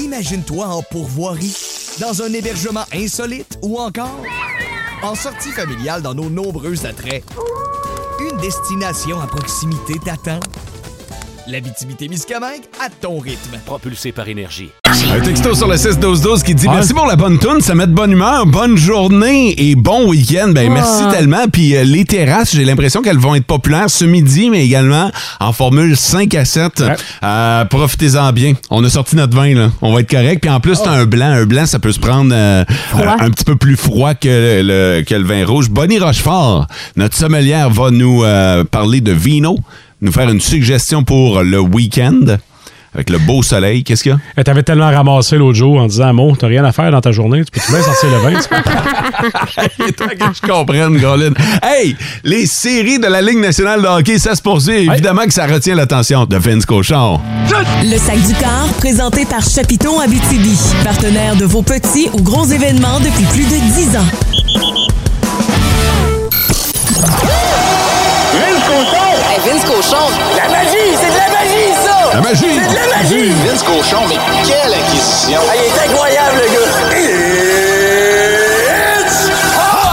Imagine-toi 0.00 0.66
en 0.66 0.82
pourvoirie, 0.82 1.56
dans 2.00 2.22
un 2.22 2.32
hébergement 2.32 2.84
insolite 2.92 3.58
ou 3.62 3.78
encore 3.78 4.22
en 5.02 5.14
sortie 5.14 5.50
familiale 5.50 6.02
dans 6.02 6.14
nos 6.14 6.28
nombreux 6.28 6.86
attraits. 6.86 7.24
Une 8.20 8.36
destination 8.38 9.20
à 9.20 9.26
proximité 9.26 9.94
t'attend. 10.04 10.40
L'Abitibi-Témiscamingue 11.50 12.62
à 12.80 12.88
ton 12.88 13.18
rythme. 13.18 13.58
Propulsé 13.66 14.12
par 14.12 14.28
énergie. 14.28 14.70
Un 15.12 15.20
texto 15.20 15.54
sur 15.54 15.66
le 15.66 15.74
6-12-12 15.76 16.42
qui 16.44 16.54
dit 16.54 16.68
Ouais. 16.68 16.74
Merci 16.74 16.94
pour 16.94 17.06
la 17.06 17.16
bonne 17.16 17.38
toune, 17.38 17.60
ça 17.60 17.74
met 17.74 17.86
de 17.86 17.92
bonne 17.92 18.12
humeur, 18.12 18.46
bonne 18.46 18.76
journée 18.76 19.54
et 19.58 19.74
bon 19.74 20.08
week-end. 20.08 20.48
Ben, 20.50 20.72
merci 20.72 21.02
tellement. 21.10 21.48
Puis 21.52 21.74
euh, 21.74 21.82
les 21.84 22.04
terrasses, 22.04 22.54
j'ai 22.54 22.64
l'impression 22.64 23.02
qu'elles 23.02 23.18
vont 23.18 23.34
être 23.34 23.46
populaires 23.46 23.90
ce 23.90 24.04
midi, 24.04 24.50
mais 24.50 24.64
également 24.64 25.10
en 25.40 25.52
formule 25.52 25.96
5 25.96 26.34
à 26.34 26.44
7. 26.44 26.80
Ouais. 26.80 26.96
Euh, 27.24 27.64
Profitez-en 27.64 28.32
bien. 28.32 28.54
On 28.70 28.84
a 28.84 28.90
sorti 28.90 29.16
notre 29.16 29.36
vin, 29.36 29.54
là. 29.54 29.70
On 29.82 29.92
va 29.92 30.00
être 30.00 30.10
correct. 30.10 30.40
Puis 30.42 30.50
en 30.50 30.60
plus, 30.60 30.80
t'as 30.82 30.90
un 30.92 31.06
blanc. 31.06 31.30
Un 31.30 31.46
blanc, 31.46 31.66
ça 31.66 31.78
peut 31.78 31.92
se 31.92 32.00
prendre 32.00 32.32
euh, 32.32 32.64
euh, 32.96 33.06
un 33.18 33.30
petit 33.30 33.44
peu 33.44 33.56
plus 33.56 33.76
froid 33.76 34.14
que 34.14 34.28
le, 34.62 35.02
que 35.02 35.14
le 35.14 35.24
vin 35.24 35.44
rouge. 35.44 35.68
Bonnie 35.70 35.98
Rochefort, 35.98 36.66
notre 36.96 37.16
sommelière, 37.16 37.70
va 37.70 37.90
nous 37.90 38.22
euh, 38.22 38.64
parler 38.64 39.00
de 39.00 39.12
vino, 39.12 39.56
nous 40.00 40.12
faire 40.12 40.28
une 40.28 40.40
suggestion 40.40 41.02
pour 41.04 41.42
le 41.42 41.58
week-end. 41.60 42.36
Avec 42.92 43.08
le 43.08 43.18
beau 43.18 43.40
soleil, 43.44 43.84
qu'est-ce 43.84 44.02
qu'il 44.02 44.10
y 44.10 44.14
a? 44.16 44.18
Elle 44.34 44.42
t'avait 44.42 44.64
tellement 44.64 44.90
ramassé 44.90 45.38
l'autre 45.38 45.56
jour 45.56 45.78
en 45.78 45.86
disant 45.86 46.12
Mo, 46.12 46.34
t'as 46.36 46.48
rien 46.48 46.64
à 46.64 46.72
faire 46.72 46.90
dans 46.90 47.00
ta 47.00 47.12
journée, 47.12 47.44
tu 47.44 47.52
peux-tu 47.52 47.70
bien 47.70 47.82
sortir 47.82 48.10
le 48.10 48.16
vin? 48.18 48.40
tu 48.40 48.48
peux? 49.78 49.86
Et 49.88 49.92
toi 49.92 50.06
que 50.08 50.24
je 50.34 50.40
comprenne, 50.50 51.00
Colin. 51.00 51.30
Hey, 51.62 51.94
les 52.24 52.46
séries 52.46 52.98
de 52.98 53.06
la 53.06 53.22
Ligue 53.22 53.38
nationale 53.38 53.80
de 53.80 53.86
hockey, 53.86 54.18
ça 54.18 54.34
se 54.34 54.42
poursuit. 54.42 54.88
Évidemment 54.90 55.24
que 55.24 55.32
ça 55.32 55.46
retient 55.46 55.76
l'attention 55.76 56.24
de 56.24 56.36
Vince 56.36 56.66
Cochon. 56.66 57.20
Le 57.84 57.96
sac 57.96 58.20
du 58.26 58.34
corps, 58.34 58.68
présenté 58.78 59.24
par 59.24 59.48
Chapiton 59.48 60.00
Abitibi, 60.00 60.58
partenaire 60.82 61.36
de 61.36 61.44
vos 61.44 61.62
petits 61.62 62.08
ou 62.12 62.20
gros 62.22 62.46
événements 62.46 62.98
depuis 62.98 63.24
plus 63.26 63.44
de 63.44 63.74
10 63.76 63.96
ans. 63.98 64.10
Vince 68.32 68.64
Cochon! 68.66 69.09
Vince 69.50 69.64
Cochon! 69.64 69.96
La 70.36 70.48
magie! 70.48 70.94
C'est 71.00 71.10
de 71.10 71.16
la 71.16 71.28
magie, 71.28 71.72
ça! 71.84 72.10
La 72.14 72.20
magie! 72.20 72.54
C'est 72.54 72.70
de 72.70 72.74
la 72.76 72.86
magie! 72.96 73.32
Vince 73.44 73.64
Cochon, 73.64 74.02
mais 74.08 74.14
quelle 74.44 74.72
acquisition! 74.72 75.40
Ah, 75.40 75.54
il 75.56 75.62
est 75.66 75.78
incroyable, 75.90 76.36
le 76.36 76.46
gars! 76.54 76.70
It's 79.00 79.26
time! 79.52 79.90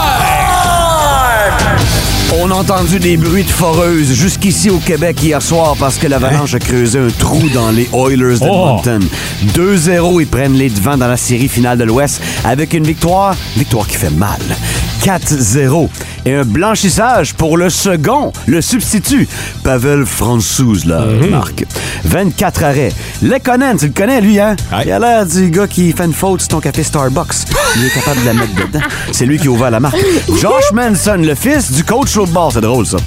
On 2.40 2.52
a 2.52 2.54
entendu 2.54 3.00
des 3.00 3.16
bruits 3.16 3.42
de 3.42 3.50
foreuse 3.50 4.12
jusqu'ici 4.12 4.70
au 4.70 4.78
Québec 4.78 5.20
hier 5.24 5.42
soir 5.42 5.74
parce 5.80 5.98
que 5.98 6.06
l'Avalanche 6.06 6.54
a 6.54 6.60
creusé 6.60 7.00
un 7.00 7.08
trou 7.18 7.48
dans 7.48 7.72
les 7.72 7.90
Oilers 7.92 8.38
d'Edmonton. 8.38 9.02
2-0, 9.56 10.20
ils 10.20 10.26
prennent 10.28 10.54
les 10.54 10.70
devants 10.70 10.96
dans 10.96 11.08
la 11.08 11.16
série 11.16 11.48
finale 11.48 11.78
de 11.78 11.84
l'Ouest 11.84 12.22
avec 12.44 12.74
une 12.74 12.84
victoire, 12.84 13.34
victoire 13.56 13.88
qui 13.88 13.96
fait 13.96 14.10
mal. 14.10 14.38
4-0. 15.02 15.88
Et 16.28 16.34
un 16.34 16.44
blanchissage 16.44 17.32
pour 17.32 17.56
le 17.56 17.70
second, 17.70 18.32
le 18.46 18.60
substitut, 18.60 19.26
Pavel 19.64 20.04
Franzouz, 20.04 20.84
là, 20.84 21.04
Marc. 21.30 21.64
24 22.04 22.64
arrêts. 22.64 22.92
Lekonen, 23.22 23.78
tu 23.78 23.86
le 23.86 23.92
connais, 23.92 24.20
lui, 24.20 24.38
hein? 24.38 24.54
Il 24.84 24.92
a 24.92 24.98
l'air 24.98 25.24
du 25.24 25.50
gars 25.50 25.66
qui 25.66 25.90
fait 25.92 26.04
une 26.04 26.12
faute 26.12 26.40
sur 26.40 26.48
ton 26.48 26.60
café 26.60 26.82
Starbucks. 26.82 27.46
Il 27.76 27.86
est 27.86 27.94
capable 27.94 28.20
de 28.20 28.26
la 28.26 28.34
mettre 28.34 28.54
dedans. 28.54 28.84
C'est 29.10 29.24
lui 29.24 29.38
qui 29.38 29.46
a 29.46 29.50
ouvert 29.50 29.70
la 29.70 29.80
marque. 29.80 29.96
Josh 30.38 30.70
Manson, 30.74 31.16
le 31.18 31.34
fils 31.34 31.72
du 31.72 31.82
coach 31.82 32.10
football, 32.10 32.50
c'est 32.52 32.60
drôle, 32.60 32.84
ça. 32.84 32.98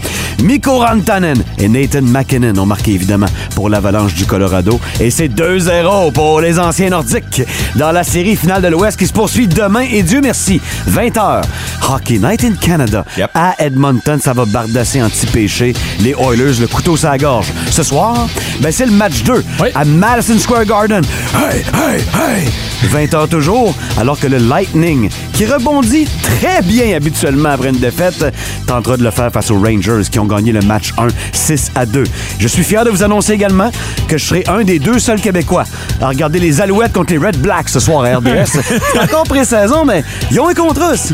Mikko 0.43 0.80
Rantanen 0.80 1.38
et 1.59 1.67
Nathan 1.67 2.01
McKinnon 2.01 2.57
ont 2.57 2.65
marqué, 2.65 2.93
évidemment, 2.93 3.28
pour 3.53 3.69
l'Avalanche 3.69 4.15
du 4.15 4.26
Colorado. 4.26 4.80
Et 4.99 5.11
c'est 5.11 5.28
2-0 5.28 6.11
pour 6.11 6.41
les 6.41 6.57
anciens 6.57 6.89
nordiques 6.89 7.43
dans 7.76 7.91
la 7.91 8.03
série 8.03 8.36
finale 8.36 8.63
de 8.63 8.69
l'Ouest 8.69 8.97
qui 8.97 9.05
se 9.05 9.13
poursuit 9.13 9.47
demain. 9.47 9.86
Et 9.91 10.01
Dieu 10.01 10.22
merci, 10.22 10.59
20h, 10.89 11.43
Hockey 11.88 12.17
Night 12.17 12.43
in 12.43 12.53
Canada. 12.59 13.05
À 13.34 13.55
Edmonton, 13.59 14.20
ça 14.22 14.34
va 14.34 14.45
bardasser 14.45 15.01
anti-péché. 15.01 15.74
Les 15.99 16.12
Oilers, 16.12 16.59
le 16.59 16.68
couteau 16.68 16.95
sur 16.95 17.09
la 17.09 17.18
gorge. 17.18 17.51
Ce 17.70 17.84
soir, 17.84 18.28
ben, 18.59 18.72
c'est 18.72 18.86
le 18.86 18.91
match 18.91 19.24
2 19.24 19.43
à 19.76 19.86
Madison 19.86 20.39
Square 20.39 20.66
Garden. 20.66 21.03
Hey, 21.36 21.64
hey, 21.74 22.01
hey! 22.01 22.49
20h 22.88 23.28
toujours, 23.28 23.76
alors 23.97 24.20
que 24.20 24.28
le 24.28 24.38
Lightning, 24.38 25.09
qui 25.34 25.45
rebondit 25.45 26.07
très 26.24 26.62
bien 26.62 26.95
habituellement 26.95 27.49
après 27.49 27.70
une 27.70 27.78
défaite, 27.80 28.26
tentera 28.66 28.97
de 28.97 29.03
le 29.03 29.12
faire 29.12 29.32
face 29.32 29.51
aux 29.51 29.59
Rangers 29.59 30.01
qui 30.09 30.18
ont 30.20 30.26
gagné 30.26 30.51
le 30.51 30.62
match 30.62 30.93
1 30.97 31.07
6 31.32 31.72
à 31.76 31.86
2. 31.86 32.03
Je 32.39 32.47
suis 32.47 32.64
fier 32.64 32.84
de 32.86 32.89
vous 32.89 33.03
annoncer 33.03 33.34
également 33.34 33.72
que 34.07 34.18
je 34.18 34.26
serai 34.26 34.43
un 34.47 34.64
des 34.64 34.80
deux 34.80 34.99
seuls 34.99 35.22
Québécois 35.22 35.66
à 36.01 36.07
regarder 36.07 36.39
les 36.39 36.62
Alouettes 36.62 36.93
contre 36.93 37.14
les 37.14 37.20
Red 37.20 37.38
Blacks 37.38 37.70
ce 37.70 37.80
soir 37.80 38.03
à 38.03 38.18
RDS. 38.18 38.45
C'est 38.93 38.99
encore 38.99 39.24
pré-saison, 39.24 39.86
mais 39.86 40.03
ils 40.32 40.39
ont 40.39 40.47
un 40.47 40.53
contrat 40.53 40.91
aussi. 40.93 41.14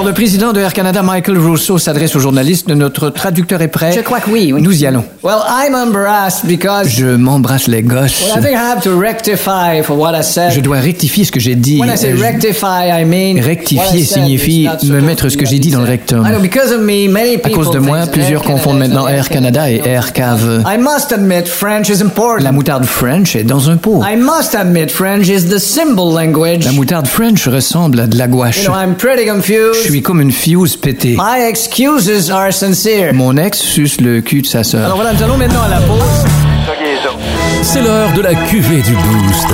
Alors, 0.00 0.08
le 0.08 0.14
président 0.14 0.54
de 0.54 0.60
Air 0.60 0.72
Canada, 0.72 1.02
Michael 1.02 1.36
Rousseau, 1.36 1.76
s'adresse 1.76 2.16
aux 2.16 2.20
journalistes. 2.20 2.66
Notre 2.68 3.10
traducteur 3.10 3.60
est 3.60 3.68
prêt. 3.68 3.92
Je 3.94 4.00
crois 4.00 4.20
que 4.20 4.30
oui, 4.30 4.50
oui. 4.50 4.62
Nous 4.62 4.82
y 4.82 4.86
allons. 4.86 5.04
Well, 5.22 5.40
I'm 5.46 5.74
embarrassed 5.74 6.46
because. 6.46 6.88
Je 6.88 7.04
m'embrasse 7.04 7.68
les 7.68 7.82
gosses. 7.82 8.22
Well, 8.22 8.38
I 8.38 8.40
think 8.42 8.54
I 8.54 8.72
have 8.72 8.82
to 8.84 8.98
rectify 8.98 9.82
for 9.82 9.98
what 9.98 10.18
I 10.18 10.22
said. 10.22 10.52
Je 10.52 10.60
dois 10.62 10.78
rectifier 10.78 11.26
ce 11.26 11.30
que 11.30 11.38
j'ai 11.38 11.54
dit. 11.54 11.78
When 11.78 11.90
I 11.94 11.98
say 11.98 12.16
je- 12.16 12.22
rectify, 12.22 12.88
I 12.88 13.04
mean. 13.04 13.36
what 13.36 13.42
I 13.42 13.46
Rectifier 13.46 14.04
signifie 14.06 14.68
me 14.84 15.02
mettre 15.02 15.28
ce 15.28 15.36
que 15.36 15.44
j'ai 15.44 15.58
dit 15.58 15.70
dans 15.70 15.80
le 15.80 15.86
rectum. 15.86 16.24
I 16.26 16.30
know, 16.30 16.40
because 16.40 16.72
of 16.72 16.80
me, 16.80 17.06
many 17.06 17.34
À 17.44 17.50
cause 17.50 17.70
de 17.70 17.78
moi, 17.78 18.06
plusieurs 18.10 18.40
confondent 18.42 18.78
maintenant 18.78 19.04
an 19.04 19.08
Air 19.08 19.28
Canada 19.28 19.70
et 19.70 19.82
Air 19.84 20.14
Cave. 20.14 20.64
I 20.66 20.78
must 20.78 21.12
admit, 21.12 21.46
French 21.46 21.90
is 21.90 22.00
important. 22.00 22.42
La 22.42 22.52
moutarde 22.52 22.86
French 22.86 23.36
est 23.36 23.44
dans 23.44 23.68
un 23.68 23.76
pot. 23.76 24.02
I 24.02 24.16
must 24.16 24.54
admit, 24.54 24.88
French 24.88 25.28
is 25.28 25.50
the 25.50 25.58
symbol 25.58 26.14
language. 26.14 26.64
La 26.64 26.72
moutarde 26.72 27.06
French 27.06 27.46
ressemble 27.46 28.00
à 28.00 28.06
de 28.06 28.16
la 28.16 28.28
gouache. 28.28 28.62
You 28.62 28.70
know, 28.70 28.80
I'm 28.80 28.94
pretty 28.94 29.26
confused. 29.28 29.89
Suis 29.90 30.02
comme 30.02 30.20
une 30.20 30.30
fuse 30.30 30.76
pétée. 30.76 31.16
My 31.18 31.42
excuses 31.48 32.30
are 32.30 32.52
sincere. 32.52 33.12
Mon 33.12 33.36
ex 33.36 33.58
suce 33.58 34.00
le 34.00 34.20
cul 34.20 34.42
de 34.42 34.46
sa 34.46 34.62
sœur. 34.62 34.84
Alors 34.84 34.96
voilà, 34.96 35.12
nous 35.12 35.22
allons 35.22 35.36
maintenant 35.36 35.62
à 35.62 35.68
la 35.68 35.80
pause. 35.80 36.24
C'est 37.62 37.82
l'heure 37.82 38.12
de 38.12 38.20
la 38.20 38.34
cuvée 38.34 38.82
du 38.82 38.92
Boost. 38.92 39.48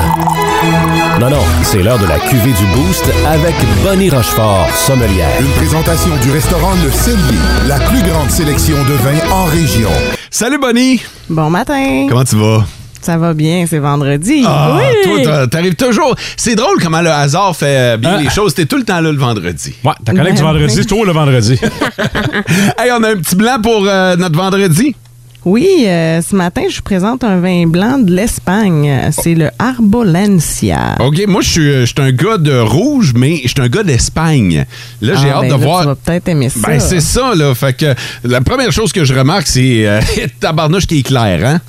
Non, 1.21 1.31
non, 1.31 1.43
c'est 1.63 1.83
l'heure 1.83 1.99
de 1.99 2.07
la 2.07 2.19
cuvée 2.19 2.53
du 2.53 2.67
Boost 2.75 3.05
avec 3.27 3.55
Bonnie 3.83 4.11
Rochefort, 4.11 4.69
sommelière. 4.75 5.41
Une 5.41 5.53
présentation 5.53 6.11
du 6.23 6.31
restaurant 6.31 6.73
Le 6.85 6.91
Cellier, 6.91 7.39
la 7.67 7.79
plus 7.81 8.03
grande 8.03 8.31
sélection 8.31 8.77
de 8.77 8.93
vins 8.93 9.33
en 9.33 9.45
région. 9.45 9.91
Salut 10.31 10.59
Bonnie! 10.59 11.03
Bon 11.31 11.51
matin. 11.51 12.07
Comment 12.09 12.25
tu 12.25 12.37
vas? 12.37 12.65
Ça 13.07 13.19
va 13.19 13.35
bien, 13.35 13.67
c'est 13.71 13.79
vendredi. 13.79 14.43
Ah, 14.45 14.77
oui. 14.81 14.83
toi, 15.05 15.23
t'a- 15.23 15.47
t'arrives 15.47 15.77
toujours. 15.77 16.17
C'est 16.37 16.57
drôle 16.57 16.83
comment 16.83 17.01
le 17.03 17.11
hasard 17.11 17.55
fait 17.55 17.95
euh, 17.95 17.97
bien 17.99 18.21
les 18.21 18.29
choses. 18.31 18.53
T'es 18.53 18.67
tout 18.67 18.77
le 18.79 18.83
temps 18.83 19.01
là 19.01 19.13
le 19.13 19.17
vendredi. 19.17 19.75
Ouais, 19.85 19.93
ta 20.05 20.11
collègue 20.13 20.35
du 20.35 20.41
Ben, 20.43 20.49
vendredi, 20.49 20.75
c'est 20.75 20.87
toi 20.87 21.07
le 21.07 21.13
vendredi. 21.13 21.53
hey, 22.81 22.91
on 22.99 23.05
a 23.05 23.11
un 23.13 23.17
petit 23.17 23.37
blanc 23.37 23.59
pour 23.63 23.85
euh, 23.87 24.17
notre 24.17 24.37
vendredi. 24.37 24.97
Oui, 25.45 25.85
euh, 25.87 26.21
ce 26.21 26.35
matin, 26.35 26.63
je 26.69 26.75
vous 26.79 26.83
présente 26.83 27.23
un 27.23 27.39
vin 27.39 27.69
blanc 27.69 28.01
de 28.01 28.11
l'Espagne. 28.13 29.13
C'est 29.13 29.37
le 29.37 29.51
Arbolencia. 29.61 30.97
OK, 30.99 31.23
moi, 31.29 31.41
je 31.43 31.49
suis, 31.49 31.73
je 31.73 31.85
suis 31.85 31.95
un 32.01 32.11
gars 32.11 32.39
de 32.39 32.59
rouge, 32.59 33.13
mais 33.15 33.37
je 33.45 33.49
suis 33.51 33.61
un 33.61 33.69
gars 33.69 33.85
d'Espagne. 33.85 34.67
Là, 35.01 35.15
j'ai 35.15 35.31
Ah, 35.31 35.37
hâte 35.37 35.43
ben 35.43 35.47
de 35.47 35.53
là, 35.53 35.57
voir. 35.65 35.81
Tu 35.83 35.87
vas 35.87 35.95
peut-être 35.95 36.29
aimer 36.29 36.49
ça. 36.49 36.67
Ben, 36.67 36.81
c'est 36.81 37.01
ça, 37.01 37.37
là. 37.37 37.55
Fait 37.55 37.73
que 37.77 37.95
la 38.25 38.41
première 38.41 38.73
chose 38.73 38.93
que 38.93 39.05
je 39.05 39.15
remarque, 39.15 39.47
c'est 39.47 39.87
euh, 39.87 40.01
tabarnouche 40.41 40.89
qui 40.89 40.99
est 40.99 41.03
clair, 41.07 41.47
hein? 41.47 41.61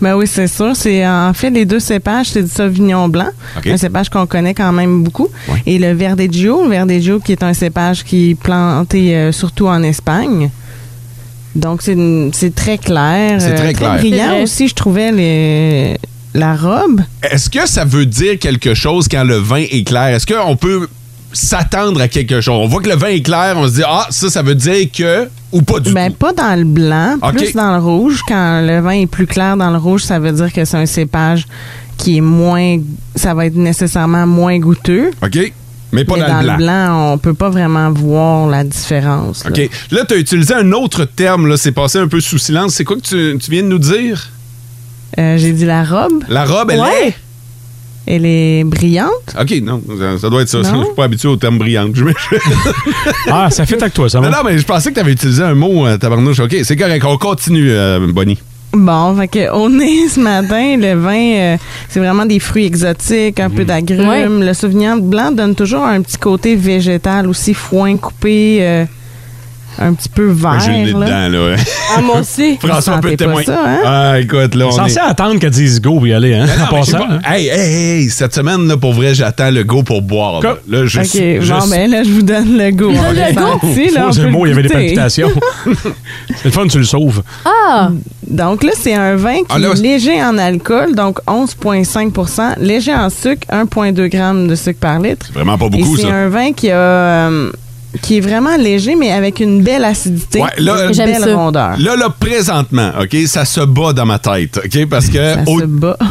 Ben 0.00 0.14
oui, 0.16 0.26
c'est 0.26 0.46
sûr. 0.46 0.74
C'est 0.74 1.06
en 1.06 1.32
fait 1.34 1.50
les 1.50 1.64
deux 1.66 1.80
cépages, 1.80 2.28
c'est 2.30 2.42
du 2.42 2.48
Sauvignon 2.50 3.08
blanc, 3.08 3.28
un 3.66 3.76
cépage 3.76 4.08
qu'on 4.08 4.26
connaît 4.26 4.54
quand 4.54 4.72
même 4.72 5.02
beaucoup, 5.02 5.28
et 5.66 5.78
le 5.78 5.92
Verdeggio, 5.92 6.62
le 6.64 6.70
Verdeggio 6.70 7.20
qui 7.20 7.32
est 7.32 7.42
un 7.42 7.52
cépage 7.54 8.02
qui 8.04 8.30
est 8.30 8.34
planté 8.34 9.14
euh, 9.14 9.32
surtout 9.32 9.66
en 9.68 9.82
Espagne. 9.82 10.50
Donc 11.54 11.82
c'est 11.82 11.96
c'est 12.32 12.54
très 12.54 12.78
clair, 12.78 13.40
C'est 13.40 13.54
très 13.56 13.72
clair. 13.74 13.96
brillant 13.96 14.16
C'est 14.18 14.26
vrai. 14.28 14.42
aussi. 14.42 14.68
Je 14.68 14.74
trouvais 14.74 15.10
les- 15.12 15.96
la 16.32 16.54
robe. 16.54 17.00
Est-ce 17.28 17.50
que 17.50 17.66
ça 17.68 17.84
veut 17.84 18.06
dire 18.06 18.38
quelque 18.38 18.72
chose 18.72 19.08
quand 19.10 19.24
le 19.24 19.34
vin 19.36 19.64
est 19.68 19.84
clair? 19.86 20.14
Est-ce 20.14 20.26
qu'on 20.26 20.56
peut 20.56 20.86
s'attendre 21.32 22.00
à 22.00 22.08
quelque 22.08 22.40
chose? 22.40 22.54
On 22.62 22.66
voit 22.66 22.80
que 22.82 22.88
le 22.88 22.96
vin 22.96 23.08
est 23.08 23.22
clair, 23.22 23.54
on 23.56 23.66
se 23.68 23.74
dit, 23.74 23.82
ah, 23.86 24.06
ça, 24.10 24.28
ça 24.30 24.42
veut 24.42 24.54
dire 24.54 24.86
que, 24.92 25.28
ou 25.52 25.62
pas 25.62 25.80
du 25.80 25.92
Ben, 25.92 26.10
tout. 26.10 26.16
pas 26.16 26.32
dans 26.32 26.58
le 26.58 26.64
blanc, 26.64 27.18
plus 27.36 27.52
dans 27.54 27.72
le 27.76 27.82
rouge. 27.82 28.20
Quand 28.26 28.60
le 28.60 28.80
vin 28.80 28.92
est 29.02 29.06
plus 29.06 29.26
clair 29.26 29.56
dans 29.56 29.70
le 29.70 29.78
rouge, 29.78 30.02
ça 30.02 30.18
veut 30.18 30.32
dire 30.32 30.52
que 30.52 30.64
c'est 30.64 30.76
un 30.76 30.86
cépage 30.86 31.46
qui 31.96 32.16
est 32.18 32.20
moins. 32.22 32.78
Ça 33.16 33.34
va 33.34 33.46
être 33.46 33.56
nécessairement 33.56 34.26
moins 34.26 34.58
goûteux. 34.58 35.10
OK? 35.22 35.52
Mais 35.92 36.04
pas 36.04 36.14
Mais 36.18 36.20
dans, 36.28 36.40
le 36.42 36.56
blanc. 36.56 37.12
on 37.14 37.18
peut 37.18 37.34
pas 37.34 37.50
vraiment 37.50 37.90
voir 37.90 38.46
la 38.48 38.62
différence. 38.62 39.42
là. 39.44 39.50
OK. 39.50 39.68
Là, 39.90 40.04
tu 40.06 40.14
as 40.14 40.18
utilisé 40.18 40.54
un 40.54 40.70
autre 40.70 41.04
terme, 41.04 41.48
là, 41.48 41.56
c'est 41.56 41.72
passé 41.72 41.98
un 41.98 42.06
peu 42.06 42.20
sous 42.20 42.38
silence. 42.38 42.74
C'est 42.74 42.84
quoi 42.84 42.94
que 42.96 43.00
tu, 43.02 43.36
tu 43.38 43.50
viens 43.50 43.62
de 43.64 43.68
nous 43.68 43.80
dire? 43.80 44.28
Euh, 45.18 45.36
J'ai 45.36 45.50
dit 45.52 45.64
la 45.66 45.82
robe. 45.82 46.22
La 46.28 46.44
robe, 46.44 46.70
elle 46.70 46.78
Ouais. 46.80 47.08
est? 47.08 47.14
Elle 48.12 48.26
est 48.26 48.64
brillante. 48.64 49.36
OK, 49.40 49.54
non, 49.62 49.80
ça, 49.98 50.18
ça 50.18 50.28
doit 50.30 50.42
être 50.42 50.48
ça. 50.48 50.58
Non? 50.58 50.80
Je 50.80 50.84
suis 50.86 50.94
pas 50.96 51.04
habitué 51.04 51.28
au 51.28 51.36
terme 51.36 51.58
brillante. 51.58 51.92
Je 51.94 52.04
ah, 53.30 53.48
ça 53.50 53.64
fait 53.66 53.80
avec 53.80 53.94
toi, 53.94 54.08
ça 54.08 54.18
Non, 54.18 54.30
va. 54.30 54.38
non, 54.38 54.42
mais 54.44 54.58
je 54.58 54.64
pensais 54.66 54.90
que 54.90 54.94
tu 54.94 55.00
avais 55.00 55.12
utilisé 55.12 55.42
un 55.44 55.54
mot, 55.54 55.86
euh, 55.86 55.96
tabarnouche. 55.96 56.40
OK, 56.40 56.56
c'est 56.64 56.76
correct. 56.76 57.04
On 57.06 57.16
continue, 57.16 57.70
euh, 57.70 58.08
Bonnie. 58.12 58.38
Bon, 58.72 59.16
fait 59.16 59.28
que 59.28 59.52
au 59.52 59.68
nez 59.68 60.08
ce 60.12 60.18
matin, 60.20 60.76
le 60.76 60.94
vin, 60.94 61.34
euh, 61.34 61.56
c'est 61.88 62.00
vraiment 62.00 62.26
des 62.26 62.38
fruits 62.38 62.66
exotiques, 62.66 63.38
un 63.40 63.50
peu 63.50 63.64
d'agrumes. 63.64 64.42
Le 64.42 64.54
Sauvignon 64.54 64.96
blanc 64.98 65.32
donne 65.32 65.54
toujours 65.54 65.84
un 65.84 66.00
petit 66.02 66.18
côté 66.18 66.56
végétal 66.56 67.28
aussi, 67.28 67.54
foin 67.54 67.96
coupé, 67.96 68.58
euh, 68.60 68.84
un 69.80 69.94
petit 69.94 70.08
peu 70.08 70.26
vert. 70.30 70.60
J'ai 70.60 70.70
le 70.72 70.76
nez 70.78 70.92
là. 70.92 71.28
dedans, 71.28 71.46
là. 71.50 71.56
Ah, 71.96 72.00
moi 72.02 72.20
aussi. 72.20 72.56
François 72.60 72.80
sentez 72.94 73.10
pas 73.10 73.16
témoigner. 73.16 73.46
ça, 73.46 73.60
hein? 73.66 73.78
Ah, 73.84 74.20
écoute, 74.20 74.54
là, 74.54 74.66
on 74.66 74.70
Censé 74.72 74.96
est... 74.96 75.00
attendre 75.00 75.38
qu'elle 75.40 75.50
dise 75.50 75.80
go 75.80 75.94
pour 75.94 76.06
y 76.06 76.12
aller, 76.12 76.34
hein? 76.34 76.46
Non, 76.46 76.64
en 76.64 76.78
passant, 76.78 76.98
pas. 76.98 77.06
hein? 77.10 77.20
Hey, 77.34 77.48
hey, 77.48 78.00
hey, 78.02 78.10
cette 78.10 78.34
semaine, 78.34 78.68
là, 78.68 78.76
pour 78.76 78.92
vrai, 78.92 79.14
j'attends 79.14 79.50
le 79.50 79.64
go 79.64 79.82
pour 79.82 80.02
boire. 80.02 80.40
Là, 80.42 80.56
Là, 80.68 80.86
je 80.86 81.00
OK, 81.00 81.06
suis- 81.06 81.40
je 81.40 81.52
bon, 81.52 81.66
ben 81.68 81.90
là, 81.90 82.02
je 82.04 82.10
vous 82.10 82.22
donne 82.22 82.56
le 82.56 82.70
goût. 82.70 82.90
On 82.90 83.12
l'a 83.12 83.32
senti, 83.32 83.90
là, 83.90 84.08
on 84.10 84.20
un 84.20 84.30
mot, 84.30 84.46
il 84.46 84.50
y 84.50 84.52
avait 84.52 84.62
des 84.62 84.68
palpitations. 84.68 85.30
c'est 86.36 86.44
le 86.46 86.50
fun, 86.50 86.66
tu 86.66 86.78
le 86.78 86.84
sauves. 86.84 87.22
Ah! 87.44 87.90
Donc 88.26 88.62
là, 88.62 88.70
c'est 88.76 88.94
un 88.94 89.16
vin 89.16 89.38
qui 89.38 89.46
Ah, 89.48 89.58
là, 89.58 89.70
est 89.72 89.80
léger 89.80 90.22
en 90.22 90.38
alcool, 90.38 90.94
donc 90.94 91.18
11,5% 91.26 92.58
léger 92.60 92.94
en 92.94 93.10
sucre, 93.10 93.46
1,2 93.50 94.10
g 94.10 94.48
de 94.48 94.54
sucre 94.54 94.78
par 94.78 95.00
litre. 95.00 95.26
Vraiment 95.34 95.58
pas 95.58 95.68
beaucoup, 95.68 95.94
Et 95.96 96.00
c'est 96.00 96.06
ça. 96.08 96.14
un 96.14 96.28
vin 96.28 96.52
qui 96.52 96.70
a... 96.70 96.76
euh, 96.76 97.50
qui 98.02 98.16
est 98.18 98.20
vraiment 98.20 98.56
léger, 98.56 98.94
mais 98.96 99.12
avec 99.12 99.40
une 99.40 99.62
belle 99.62 99.84
acidité. 99.84 100.40
Ouais, 100.40 100.48
là, 100.58 100.86
une 100.90 100.96
belle 100.96 101.34
rondeur. 101.34 101.76
Là, 101.78 101.96
là, 101.96 102.08
présentement, 102.18 102.90
OK, 103.00 103.16
ça 103.26 103.44
se 103.44 103.60
bat 103.60 103.92
dans 103.92 104.06
ma 104.06 104.18
tête, 104.18 104.60
OK, 104.64 104.86
parce 104.88 105.06
que... 105.08 105.18
Ça 105.34 105.44
se 105.44 105.64
bat. 105.66 105.96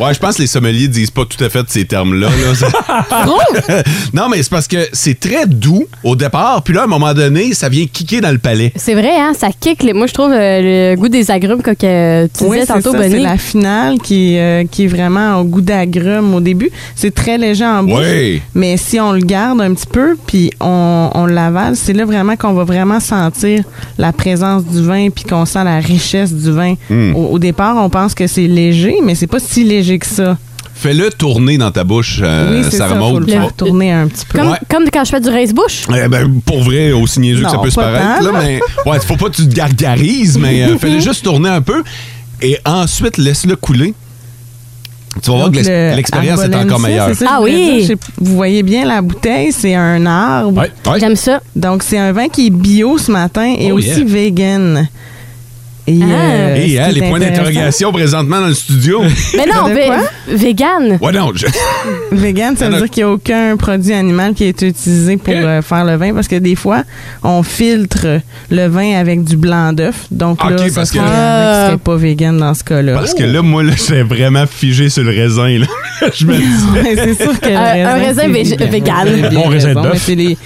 ouais, 0.00 0.14
je 0.14 0.18
pense 0.18 0.36
que 0.36 0.42
les 0.42 0.46
sommeliers 0.46 0.88
disent 0.88 1.10
pas 1.10 1.24
tout 1.24 1.42
à 1.44 1.48
fait 1.48 1.64
ces 1.68 1.84
termes-là. 1.84 2.28
là. 2.28 3.02
Non, 4.14 4.28
mais 4.28 4.42
c'est 4.42 4.50
parce 4.50 4.66
que 4.68 4.88
c'est 4.92 5.18
très 5.18 5.46
doux 5.46 5.86
au 6.04 6.16
départ, 6.16 6.62
puis 6.62 6.74
là, 6.74 6.82
à 6.82 6.84
un 6.84 6.88
moment 6.88 7.12
donné, 7.14 7.54
ça 7.54 7.68
vient 7.68 7.86
kicker 7.86 8.20
dans 8.20 8.32
le 8.32 8.38
palais. 8.38 8.72
C'est 8.76 8.94
vrai, 8.94 9.18
hein, 9.18 9.32
ça 9.38 9.48
kick. 9.58 9.82
les- 9.82 9.92
Moi, 9.92 10.06
je 10.06 10.14
trouve 10.14 10.32
euh, 10.32 10.92
le 10.92 10.96
goût 10.96 11.08
des 11.08 11.30
agrumes, 11.30 11.62
comme 11.62 11.76
que 11.76 12.26
tu 12.26 12.44
Oui, 12.44 12.56
disais 12.58 12.66
c'est 12.66 12.72
tantôt, 12.74 12.92
ça, 12.92 13.02
c'est 13.02 13.08
Bonnie. 13.10 13.22
la 13.22 13.36
finale 13.38 13.98
qui, 13.98 14.38
euh, 14.38 14.64
qui 14.70 14.84
est 14.84 14.88
vraiment 14.88 15.36
au 15.40 15.44
goût 15.44 15.60
d'agrumes 15.60 16.34
au 16.34 16.40
début. 16.40 16.70
C'est 16.94 17.14
très 17.14 17.38
léger 17.38 17.64
en 17.66 17.82
bouche. 17.82 18.00
Oui. 18.00 18.42
Mais 18.54 18.76
si 18.76 18.98
on 19.00 19.12
le 19.12 19.20
garde 19.20 19.60
un 19.60 19.72
petit 19.74 19.86
peu, 19.86 20.16
puis 20.26 20.39
on, 20.60 21.10
on 21.14 21.26
l'avale, 21.26 21.76
c'est 21.76 21.92
là 21.92 22.04
vraiment 22.04 22.36
qu'on 22.36 22.52
va 22.54 22.64
vraiment 22.64 23.00
sentir 23.00 23.64
la 23.98 24.12
présence 24.12 24.64
du 24.64 24.82
vin, 24.82 25.08
puis 25.10 25.24
qu'on 25.24 25.44
sent 25.44 25.64
la 25.64 25.78
richesse 25.80 26.32
du 26.32 26.50
vin. 26.52 26.74
Mm. 26.88 27.14
Au, 27.16 27.32
au 27.32 27.38
départ, 27.38 27.76
on 27.76 27.90
pense 27.90 28.14
que 28.14 28.26
c'est 28.26 28.46
léger, 28.46 28.94
mais 29.04 29.14
c'est 29.14 29.26
pas 29.26 29.40
si 29.40 29.64
léger 29.64 29.98
que 29.98 30.06
ça. 30.06 30.38
fais-le 30.74 31.10
tourner 31.10 31.58
dans 31.58 31.70
ta 31.70 31.84
bouche, 31.84 32.20
euh, 32.22 32.62
oui, 32.64 32.70
ça, 32.72 32.88
faut 32.88 33.18
le 33.20 33.26
vas- 33.26 33.50
tourner 33.54 33.92
un 33.92 34.06
petit 34.08 34.24
peu. 34.24 34.38
Comme, 34.38 34.48
Ouais. 34.52 34.58
comme 34.70 34.84
quand 34.90 35.04
je 35.04 35.10
fais 35.10 35.20
du 35.20 35.28
race-bouche. 35.28 35.82
Eh 35.94 36.08
ben, 36.08 36.40
pour 36.46 36.62
vrai, 36.62 36.92
aussi 36.92 37.20
niaiseux 37.20 37.44
que 37.44 37.50
ça 37.50 37.58
peut 37.58 37.68
se 37.70 37.74
paraître, 37.74 38.22
là. 38.24 38.30
mais 38.42 38.60
ouais, 38.86 38.98
faut 39.00 39.16
pas 39.16 39.26
que 39.28 39.36
tu 39.36 39.46
te 39.48 39.54
gargarises, 39.54 40.38
mais 40.38 40.62
euh, 40.62 40.78
fais-le 40.80 41.00
juste 41.00 41.22
tourner 41.24 41.50
un 41.50 41.60
peu 41.60 41.82
et 42.40 42.56
ensuite 42.64 43.18
laisse-le 43.18 43.56
couler. 43.56 43.92
Tu 45.22 45.30
vas 45.30 45.36
voir 45.36 45.50
que 45.50 45.56
l'ex- 45.56 45.68
le 45.68 45.96
l'expérience 45.96 46.40
est 46.44 46.54
encore 46.54 46.78
meilleure. 46.80 47.14
ça 47.14 47.26
Ah 47.28 47.40
oui. 47.42 47.84
dire. 47.86 47.96
Vous 48.18 48.36
voyez 48.36 48.62
bien 48.62 48.86
la 48.86 49.02
bouteille, 49.02 49.52
c'est 49.52 49.74
un 49.74 50.06
arbre. 50.06 50.64
J'aime 50.98 51.16
ça. 51.16 51.40
Donc, 51.56 51.82
c'est 51.82 51.98
un 51.98 52.12
vin 52.12 52.28
qui 52.28 52.46
est 52.46 52.50
bio 52.50 52.96
ce 52.96 53.10
matin 53.10 53.54
et 53.58 53.72
Oh, 53.72 53.76
aussi 53.76 53.88
yeah. 53.88 54.04
vegan. 54.04 54.88
Et, 55.90 55.98
Ah. 56.02 56.06
euh, 56.06 56.54
Et 56.56 56.78
hein, 56.78 56.88
les 56.92 57.00
points 57.02 57.18
d'interrogation 57.18 57.90
présentement 57.92 58.40
dans 58.40 58.46
le 58.48 58.54
studio. 58.54 59.02
Mais 59.36 59.46
non, 59.46 59.68
vé- 59.74 59.86
quoi? 59.86 59.96
vegan. 60.28 60.98
ouais, 61.00 61.12
non, 61.12 61.32
je- 61.34 61.46
Vegan, 62.12 62.56
ça 62.56 62.66
Ah, 62.66 62.70
veut 62.70 62.76
dire 62.78 62.90
qu'il 62.90 63.04
n'y 63.04 63.10
a 63.10 63.12
aucun 63.12 63.56
produit 63.56 63.92
animal 63.92 64.34
qui 64.34 64.44
est 64.44 64.62
utilisé 64.62 65.16
pour 65.16 65.34
euh, 65.34 65.62
faire 65.62 65.84
le 65.84 65.96
vin 65.96 66.12
parce 66.14 66.28
que 66.28 66.36
des 66.36 66.54
fois, 66.54 66.84
on 67.24 67.42
filtre 67.42 68.20
le 68.50 68.66
vin 68.68 68.94
avec 68.98 69.24
du 69.24 69.36
blanc 69.36 69.72
d'œuf. 69.72 70.06
Donc 70.10 70.44
Ok, 70.44 70.50
là, 70.50 70.58
ça 70.68 70.74
parce 70.76 70.90
que- 70.90 70.98
serait, 70.98 71.08
Ah. 71.10 71.66
serait 71.68 71.78
pas 71.78 71.96
vegan 71.96 72.36
dans 72.38 72.54
ce 72.54 72.62
cas-là. 72.64 72.92
Parce 72.94 73.14
que 73.14 73.24
là, 73.24 73.42
moi, 73.42 73.62
là, 73.62 73.72
j'ai 73.88 74.02
vraiment 74.02 74.44
figé 74.46 74.88
sur 74.88 75.02
le 75.02 75.10
raisin. 75.10 75.58
Là. 75.58 75.66
je 76.14 76.24
me 76.26 76.36
dis. 76.36 76.44
C'est 76.94 77.22
sûr 77.22 77.40
que 77.40 77.48
le 77.48 77.56
Un- 77.56 77.86
un 77.86 77.94
raisin 77.94 78.28
vegan. 78.28 79.30
Bon 79.32 79.48
raisin 79.48 79.74
mais 79.74 80.36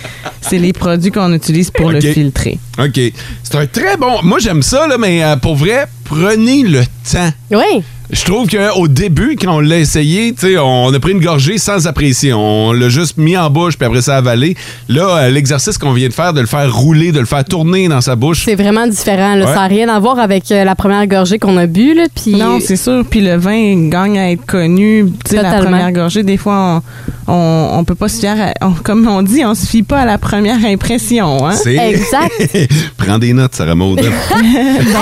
C'est 0.41 0.59
les, 0.59 0.73
produits 0.73 1.11
qu'on 1.11 1.33
utilise 1.33 1.71
pour 1.71 1.91
le 1.91 2.01
filtrer. 2.01 2.59
OK. 2.79 3.01
C'est 3.43 3.55
un 3.55 3.67
très 3.67 3.97
bon. 3.97 4.21
Moi, 4.23 4.39
j'aime 4.39 4.63
ça, 4.63 4.87
là, 4.87 4.99
mais 4.99 5.23
euh, 5.25 5.37
pour 5.37 5.57
vrai, 5.57 5.87
prenez 6.05 6.63
le 6.63 6.83
temps. 7.11 7.31
Oui. 7.51 7.83
Je 8.15 8.25
trouve 8.25 8.49
qu'au 8.49 8.87
début, 8.87 9.35
quand 9.41 9.57
on 9.57 9.61
l'a 9.61 9.77
essayé, 9.79 10.33
tu 10.33 10.47
sais, 10.53 10.57
on 10.59 10.95
a 10.95 11.01
pris 11.01 11.11
une 11.13 11.21
gorgée 11.21 11.59
sans 11.59 11.89
apprécier. 11.89 12.33
On 12.33 12.73
l'a 12.73 12.89
juste 12.89 13.19
mis 13.19 13.37
en 13.37 13.51
bouche, 13.51 13.77
puis 13.77 13.85
après 13.87 14.03
ça 14.03 14.17
avalé. 14.17 14.57
Là, 14.89 15.17
euh, 15.17 15.31
l'exercice 15.31 15.79
qu'on 15.79 15.93
vient 15.93 16.07
de 16.09 16.13
faire, 16.13 16.33
de 16.33 16.41
le 16.41 16.47
faire 16.47 16.73
rouler, 16.73 17.11
de 17.11 17.19
le 17.19 17.27
faire 17.27 17.45
tourner 17.45 17.89
dans 17.89 18.01
sa 18.01 18.15
bouche. 18.15 18.43
C'est 18.45 18.55
vraiment 18.55 18.87
différent. 18.87 19.35
Là. 19.35 19.47
Ouais. 19.47 19.53
Ça 19.55 19.61
n'a 19.63 19.67
rien 19.67 19.89
à 19.89 19.99
voir 19.99 20.21
avec 20.21 20.51
euh, 20.53 20.63
la 20.63 20.77
première 20.77 21.05
gorgée 21.09 21.41
qu'on 21.41 21.57
a 21.57 21.67
bu. 21.67 21.93
Là, 21.95 22.05
puis 22.15 22.37
Non, 22.37 22.61
c'est 22.65 22.77
sûr. 22.77 23.05
Puis 23.11 23.21
le 23.21 23.35
vin 23.37 23.89
gagne 23.89 24.17
à 24.17 24.31
être 24.31 24.47
connu. 24.47 25.07
Tu 25.25 25.35
sais, 25.35 25.43
la 25.43 25.61
première 25.61 25.91
gorgée, 25.91 26.23
des 26.23 26.37
fois, 26.37 26.83
on, 27.27 27.33
on, 27.33 27.79
on 27.81 27.85
peut 27.85 27.97
pas 27.97 28.09
se 28.09 28.21
fier, 28.21 28.37
à- 28.61 28.67
on- 28.67 28.75
comme 28.75 29.09
on 29.09 29.23
dit, 29.23 29.45
on 29.45 29.57
se 29.57 29.67
fie 29.67 29.83
pas 29.83 29.99
à 30.03 30.05
la 30.05 30.19
première 30.19 30.65
impression. 30.65 31.49
Hein? 31.49 31.57
C'est- 31.57 31.75
Exact. 31.77 32.33
Prends 32.97 33.19
des 33.19 33.33
notes, 33.33 33.57
Sarah 33.57 33.75
Maud. 33.75 33.97
Donc, 34.01 34.09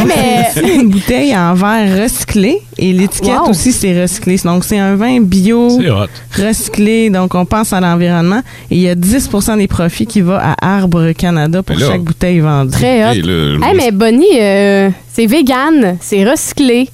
mais- 0.06 0.74
une 0.76 0.88
bouteille 0.88 1.36
en 1.36 1.52
verre 1.52 2.02
recyclé 2.04 2.58
et 2.78 2.92
l'étiquette 3.02 3.40
Wow. 3.44 3.50
aussi, 3.50 3.72
c'est 3.72 4.00
recyclé. 4.00 4.36
Donc, 4.44 4.64
c'est 4.64 4.78
un 4.78 4.96
vin 4.96 5.20
bio, 5.20 5.68
recyclé. 6.36 7.10
Donc, 7.10 7.34
on 7.34 7.44
pense 7.44 7.72
à 7.72 7.80
l'environnement. 7.80 8.40
Et 8.70 8.76
il 8.76 8.80
y 8.82 8.88
a 8.88 8.94
10% 8.94 9.56
des 9.56 9.68
profits 9.68 10.06
qui 10.06 10.20
va 10.20 10.38
à 10.58 10.76
Arbre 10.76 11.12
Canada 11.12 11.62
pour 11.62 11.76
là- 11.76 11.86
chaque 11.88 12.02
bouteille 12.02 12.40
vendue. 12.40 12.70
Très 12.72 13.04
hot. 13.04 13.12
Hey, 13.14 13.22
Hey, 13.62 13.76
mais 13.76 13.90
Bonnie, 13.90 14.24
euh, 14.40 14.90
c'est 15.12 15.26
vegan, 15.26 15.96
c'est 16.00 16.24
recyclé. 16.28 16.88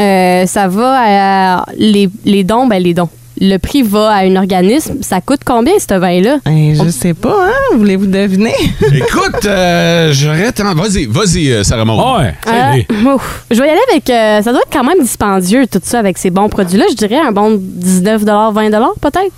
Euh, 0.00 0.46
ça 0.46 0.68
va 0.68 0.94
à 0.96 1.66
les, 1.76 2.08
les 2.24 2.44
dons, 2.44 2.66
ben 2.66 2.80
les 2.82 2.94
dons. 2.94 3.08
Le 3.40 3.56
prix 3.58 3.82
va 3.82 4.10
à 4.10 4.18
un 4.24 4.36
organisme. 4.36 4.96
Ça 5.02 5.20
coûte 5.20 5.40
combien, 5.44 5.72
ce 5.78 5.94
vin-là? 5.98 6.38
Ben, 6.44 6.74
je 6.74 6.90
sais 6.90 7.14
pas, 7.14 7.46
hein? 7.48 7.76
Voulez-vous 7.76 8.06
deviner? 8.06 8.54
Écoute, 8.92 9.44
euh, 9.46 10.12
j'aurais 10.12 10.50
tant. 10.52 10.74
Vas-y, 10.74 11.06
vas-y, 11.06 11.52
euh, 11.52 11.62
Sarah 11.62 11.84
Maud. 11.84 12.00
Ouais, 12.20 12.34
Euh, 12.48 13.14
ouf. 13.14 13.44
je 13.50 13.60
vais 13.60 13.68
y 13.68 13.70
aller 13.70 13.80
avec. 13.92 14.10
euh, 14.10 14.42
ça 14.42 14.50
doit 14.52 14.60
être 14.62 14.72
quand 14.72 14.84
même 14.84 15.00
dispendieux, 15.00 15.66
tout 15.70 15.80
ça, 15.82 15.98
avec 16.00 16.18
ces 16.18 16.30
bons 16.30 16.48
produits-là. 16.48 16.84
Je 16.90 16.96
dirais 16.96 17.18
un 17.20 17.30
bon 17.32 17.56
19 17.60 18.22
20 18.24 18.70
peut-être. 19.00 19.32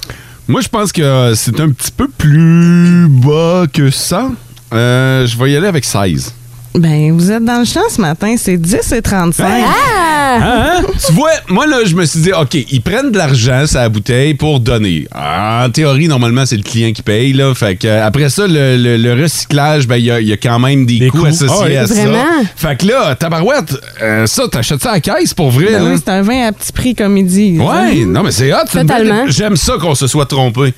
Moi, 0.48 0.60
je 0.62 0.68
pense 0.68 0.92
que 0.92 1.32
c'est 1.36 1.60
un 1.60 1.68
petit 1.70 1.92
peu 1.92 2.08
plus 2.08 3.06
bas 3.08 3.64
que 3.72 3.90
ça. 3.90 4.30
Euh, 4.72 5.26
je 5.26 5.36
vais 5.38 5.52
y 5.52 5.56
aller 5.56 5.66
avec 5.66 5.84
16. 5.84 6.32
Ben, 6.74 7.12
vous 7.12 7.30
êtes 7.32 7.44
dans 7.44 7.58
le 7.58 7.64
champ 7.64 7.80
ce 7.90 8.00
matin. 8.00 8.34
C'est 8.38 8.56
10 8.56 8.92
et 8.92 9.02
35. 9.02 9.44
Ah! 9.46 9.99
Hein? 10.40 10.82
tu 11.06 11.12
vois, 11.12 11.30
moi, 11.48 11.66
là, 11.66 11.78
je 11.84 11.94
me 11.94 12.04
suis 12.04 12.20
dit, 12.20 12.32
OK, 12.32 12.54
ils 12.54 12.80
prennent 12.82 13.10
de 13.10 13.18
l'argent 13.18 13.66
sur 13.66 13.78
la 13.80 13.88
bouteille 13.88 14.34
pour 14.34 14.60
donner. 14.60 15.06
En 15.14 15.68
théorie, 15.70 16.08
normalement, 16.08 16.46
c'est 16.46 16.56
le 16.56 16.62
client 16.62 16.92
qui 16.92 17.02
paye, 17.02 17.32
là. 17.32 17.54
Fait 17.54 17.76
que, 17.76 17.86
euh, 17.86 18.06
après 18.06 18.28
ça, 18.28 18.46
le, 18.46 18.76
le- 18.76 18.96
le 18.96 19.22
recyclage, 19.22 19.86
ben, 19.86 19.96
il 19.96 20.04
y 20.04 20.10
a, 20.10 20.20
il 20.20 20.28
y 20.28 20.32
a 20.32 20.36
quand 20.36 20.58
même 20.58 20.86
des, 20.86 20.98
Des 20.98 21.08
coûts, 21.08 21.18
coûts. 21.20 21.26
associés 21.26 21.48
Ah 21.60 21.64
oui. 21.66 21.76
à 21.76 21.86
ça. 21.86 21.94
Vraiment? 21.94 22.24
Fait 22.56 22.76
que 22.76 22.86
là, 22.86 23.14
tabarouette, 23.14 23.74
euh, 24.02 24.26
ça, 24.26 24.48
t'achètes 24.48 24.82
ça 24.82 24.90
à 24.90 24.94
la 24.94 25.00
caisse 25.00 25.34
pour 25.34 25.50
vrai, 25.50 25.66
Ben 25.72 25.82
là? 25.84 25.90
oui, 25.90 25.96
c'est 26.04 26.10
un 26.12 26.22
vin 26.22 26.46
à 26.46 26.52
petit 26.52 26.72
prix, 26.72 26.94
comme 26.94 27.16
ils 27.16 27.26
disent. 27.26 27.60
Ouais, 27.60 28.04
non, 28.06 28.22
mais 28.22 28.30
c'est 28.30 28.52
hot. 28.52 28.58
Totalement. 28.70 29.24
J'aime 29.28 29.56
ça 29.56 29.74
qu'on 29.80 29.94
se 29.94 30.06
soit 30.06 30.26
trompé. 30.26 30.72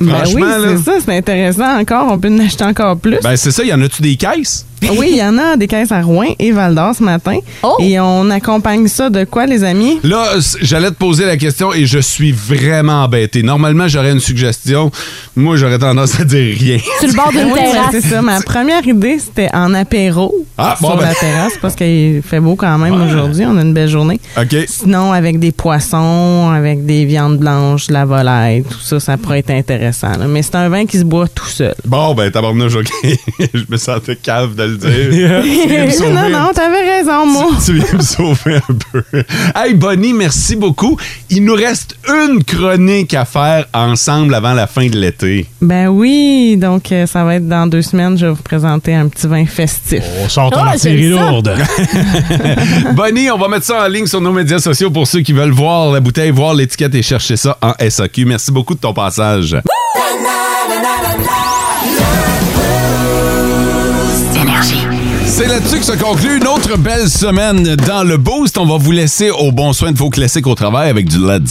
Ben 0.00 0.22
oui, 0.32 0.42
c'est 0.62 0.78
ça, 0.78 0.92
c'est 1.04 1.16
intéressant 1.16 1.76
encore. 1.80 2.12
On 2.12 2.18
peut 2.18 2.28
en 2.28 2.38
acheter 2.38 2.62
encore 2.62 2.96
plus. 2.98 3.18
Ben, 3.22 3.34
c'est 3.36 3.50
ça, 3.50 3.64
y 3.64 3.72
en 3.72 3.80
a-tu 3.82 4.00
des 4.00 4.14
caisses? 4.14 4.64
Oui, 4.96 5.08
il 5.12 5.16
y 5.18 5.22
en 5.22 5.36
a 5.38 5.56
des 5.56 5.66
caisses 5.66 5.92
à 5.92 6.00
Rouen 6.02 6.34
et 6.38 6.52
Val 6.52 6.74
d'Or 6.74 6.94
ce 6.94 7.02
matin. 7.02 7.38
Oh! 7.62 7.76
Et 7.80 7.98
on 8.00 8.30
accompagne 8.30 8.86
ça 8.88 9.10
de 9.10 9.24
quoi, 9.24 9.46
les 9.46 9.64
amis? 9.64 9.98
Là, 10.04 10.24
j'allais 10.62 10.90
te 10.90 10.96
poser 10.96 11.24
la 11.26 11.36
question 11.36 11.72
et 11.72 11.86
je 11.86 11.98
suis 11.98 12.32
vraiment 12.32 13.04
embêté. 13.04 13.42
Normalement, 13.42 13.88
j'aurais 13.88 14.12
une 14.12 14.20
suggestion. 14.20 14.90
Moi, 15.36 15.56
j'aurais 15.56 15.78
tendance 15.78 16.18
à 16.20 16.24
dire 16.24 16.56
rien. 16.58 16.78
Sur 17.00 17.08
le 17.08 17.14
bord 17.14 17.30
d'une 17.32 17.52
Oui, 17.52 17.58
terrasse. 17.58 17.88
c'est 17.92 18.00
ça. 18.02 18.22
Ma 18.22 18.40
première 18.40 18.86
idée, 18.86 19.18
c'était 19.18 19.48
en 19.54 19.74
apéro 19.74 20.34
Ah, 20.56 20.76
sur 20.78 20.88
bon, 20.90 20.96
ben. 20.96 21.02
la 21.06 21.14
terrasse 21.14 21.54
parce 21.60 21.74
qu'il 21.74 22.22
fait 22.22 22.40
beau 22.40 22.54
quand 22.56 22.78
même 22.78 22.94
Ouais. 22.94 23.06
aujourd'hui. 23.10 23.44
On 23.46 23.56
a 23.56 23.62
une 23.62 23.74
belle 23.74 23.88
journée. 23.88 24.20
OK. 24.40 24.56
Sinon, 24.66 25.12
avec 25.12 25.38
des 25.38 25.52
poissons, 25.52 26.50
avec 26.54 26.84
des 26.86 27.04
viandes 27.04 27.38
blanches, 27.38 27.86
de 27.88 27.92
la 27.92 28.04
volaille, 28.04 28.62
tout 28.62 28.80
ça, 28.80 29.00
ça 29.00 29.16
pourrait 29.16 29.40
être 29.40 29.50
intéressant. 29.50 30.10
là. 30.18 30.26
Mais 30.26 30.42
c'est 30.42 30.54
un 30.56 30.68
vin 30.68 30.86
qui 30.86 30.98
se 30.98 31.04
boit 31.04 31.28
tout 31.28 31.46
seul. 31.46 31.74
Bon, 31.84 32.14
ben, 32.14 32.30
tabarnouche, 32.30 32.76
OK. 32.76 32.88
je 33.54 33.64
me 33.68 33.76
sentais 33.76 34.16
cave 34.16 34.54
de 34.54 34.67
le 34.68 34.76
dire. 34.76 36.08
Non, 36.08 36.28
non, 36.30 36.50
t'avais 36.54 36.98
raison, 36.98 37.26
moi. 37.26 37.50
Tu 37.64 37.74
viens 37.74 37.94
me 37.94 38.02
sauver 38.02 38.56
un 38.56 38.74
peu. 38.92 39.02
Hey, 39.54 39.74
Bonnie, 39.74 40.12
merci 40.12 40.56
beaucoup. 40.56 40.96
Il 41.30 41.44
nous 41.44 41.54
reste 41.54 41.96
une 42.08 42.42
chronique 42.44 43.14
à 43.14 43.24
faire 43.24 43.66
ensemble 43.74 44.34
avant 44.34 44.54
la 44.54 44.66
fin 44.66 44.86
de 44.86 44.96
l'été. 44.98 45.46
Ben 45.60 45.88
oui, 45.88 46.56
donc 46.56 46.90
euh, 46.92 47.06
ça 47.06 47.24
va 47.24 47.36
être 47.36 47.48
dans 47.48 47.66
deux 47.66 47.82
semaines. 47.82 48.16
Je 48.18 48.26
vais 48.26 48.32
vous 48.32 48.42
présenter 48.42 48.94
un 48.94 49.08
petit 49.08 49.26
vin 49.26 49.44
festif. 49.46 50.02
On 50.24 50.28
sort 50.28 50.50
ton 50.50 50.60
Ah, 50.60 50.70
artillerie 50.70 51.08
lourde. 51.10 51.54
Bonnie, 52.94 53.30
on 53.30 53.38
va 53.38 53.48
mettre 53.48 53.66
ça 53.66 53.84
en 53.84 53.88
ligne 53.88 54.06
sur 54.06 54.20
nos 54.20 54.32
médias 54.32 54.58
sociaux 54.58 54.90
pour 54.90 55.06
ceux 55.06 55.20
qui 55.20 55.32
veulent 55.32 55.50
voir 55.52 55.92
la 55.92 56.00
bouteille, 56.00 56.30
voir 56.30 56.54
l'étiquette 56.54 56.94
et 56.94 57.02
chercher 57.02 57.36
ça 57.36 57.58
en 57.62 57.72
SAQ. 57.88 58.24
Merci 58.24 58.50
beaucoup 58.52 58.74
de 58.74 58.80
ton 58.80 58.92
passage. 58.94 59.56
C'est 65.30 65.46
là-dessus 65.46 65.78
que 65.78 65.84
se 65.84 65.92
conclut 65.92 66.38
une 66.38 66.46
autre 66.46 66.76
belle 66.78 67.08
semaine 67.08 67.76
dans 67.86 68.02
le 68.02 68.16
Boost. 68.16 68.56
On 68.56 68.64
va 68.64 68.78
vous 68.78 68.90
laisser 68.92 69.30
au 69.30 69.52
bon 69.52 69.72
soin 69.72 69.92
de 69.92 69.98
vos 69.98 70.08
classiques 70.08 70.46
au 70.46 70.54
travail 70.54 70.88
avec 70.88 71.06
du 71.06 71.18
Led. 71.18 71.46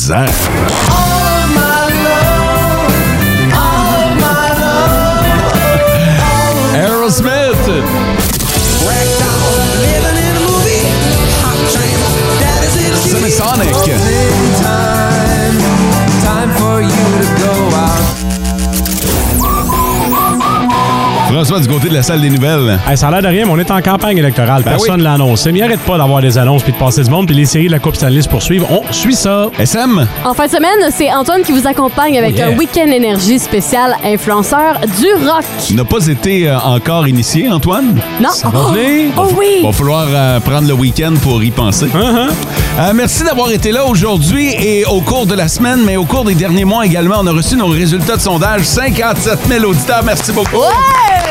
François, 21.37 21.59
du 21.59 21.67
côté 21.67 21.87
de 21.89 21.93
la 21.93 22.01
salle 22.01 22.19
des 22.19 22.31
nouvelles. 22.31 22.79
Hey, 22.89 22.97
ça 22.97 23.09
a 23.09 23.11
l'air 23.11 23.21
de 23.21 23.27
rien, 23.27 23.45
mais 23.45 23.51
on 23.51 23.59
est 23.59 23.69
en 23.69 23.79
campagne 23.79 24.17
électorale. 24.17 24.63
Ben 24.63 24.71
Personne 24.71 24.97
ne 24.97 25.03
l'a 25.03 25.13
annoncé. 25.13 25.51
Mais 25.51 25.59
il 25.59 25.63
arrête 25.63 25.81
pas 25.81 25.95
d'avoir 25.99 26.19
des 26.19 26.35
annonces 26.35 26.63
puis 26.63 26.71
de 26.73 26.77
passer 26.79 27.03
du 27.03 27.11
monde. 27.11 27.27
Puis 27.27 27.35
les 27.35 27.45
séries 27.45 27.67
de 27.67 27.71
la 27.73 27.77
Coupe 27.77 27.95
Stanley 27.95 28.23
se 28.23 28.27
poursuivent. 28.27 28.65
On 28.71 28.81
suit 28.91 29.13
ça. 29.13 29.47
SM. 29.59 30.07
En 30.25 30.33
fin 30.33 30.47
de 30.47 30.51
semaine, 30.51 30.89
c'est 30.91 31.13
Antoine 31.13 31.43
qui 31.43 31.51
vous 31.51 31.67
accompagne 31.67 32.17
avec 32.17 32.33
Oh 32.33 32.37
yeah. 32.39 32.47
un 32.47 32.57
week-end 32.57 32.87
énergie 32.87 33.37
spécial 33.37 33.95
influenceur 34.03 34.79
du 34.99 35.27
rock. 35.27 35.43
n'a 35.75 35.85
pas 35.85 36.07
été 36.07 36.49
euh, 36.49 36.57
encore 36.57 37.07
initié, 37.07 37.47
Antoine? 37.51 37.99
Non. 38.19 38.31
Ça 38.31 38.49
va 38.49 38.59
Oh, 38.69 38.71
venir. 38.71 39.11
oh 39.15 39.27
oui. 39.37 39.61
Va 39.63 39.71
falloir 39.71 40.07
euh, 40.09 40.39
prendre 40.39 40.67
le 40.67 40.73
week-end 40.73 41.13
pour 41.21 41.43
y 41.43 41.51
penser. 41.51 41.85
Euh, 41.93 42.91
merci 42.95 43.23
d'avoir 43.23 43.51
été 43.51 43.71
là 43.71 43.85
aujourd'hui 43.85 44.55
et 44.59 44.85
au 44.85 45.01
cours 45.01 45.27
de 45.27 45.35
la 45.35 45.47
semaine, 45.47 45.81
mais 45.85 45.97
au 45.97 46.05
cours 46.05 46.25
des 46.25 46.33
derniers 46.35 46.65
mois 46.65 46.83
également, 46.83 47.17
on 47.19 47.27
a 47.27 47.31
reçu 47.31 47.55
nos 47.55 47.67
résultats 47.67 48.15
de 48.15 48.21
sondage. 48.21 48.63
57 48.63 49.39
000 49.47 49.65
auditeurs. 49.65 50.01
Merci 50.03 50.31
beaucoup. 50.31 50.57
Ouais! 50.57 51.26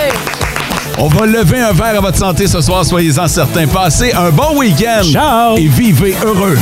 On 0.99 1.09
va 1.09 1.27
lever 1.27 1.61
un 1.61 1.73
verre 1.73 1.99
à 1.99 2.01
votre 2.01 2.17
santé 2.17 2.47
ce 2.47 2.61
soir, 2.61 2.85
soyez-en 2.85 3.29
certains. 3.29 3.67
Passez 3.67 4.13
un 4.13 4.31
bon 4.31 4.57
week-end. 4.59 5.03
Ciao. 5.03 5.57
Et 5.57 5.67
vivez 5.67 6.15
heureux. 6.25 6.57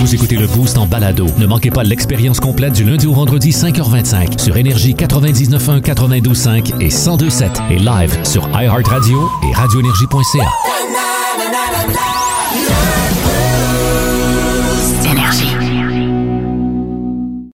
Vous 0.00 0.14
écoutez 0.14 0.36
le 0.36 0.46
Boost 0.46 0.78
en 0.78 0.86
balado. 0.86 1.26
Ne 1.38 1.46
manquez 1.46 1.70
pas 1.70 1.82
l'expérience 1.82 2.38
complète 2.38 2.74
du 2.74 2.84
lundi 2.84 3.06
au 3.06 3.14
vendredi 3.14 3.50
5h25 3.50 4.38
sur 4.40 4.56
Énergie 4.56 4.94
99.1, 4.94 5.80
92.5 5.80 6.80
et 6.80 6.90
102.7 6.90 7.70
et 7.70 7.78
live 7.78 8.18
sur 8.22 8.48
iHeartRadio 8.54 9.28
et 9.42 9.52
radioénergie.ca. 9.54 10.48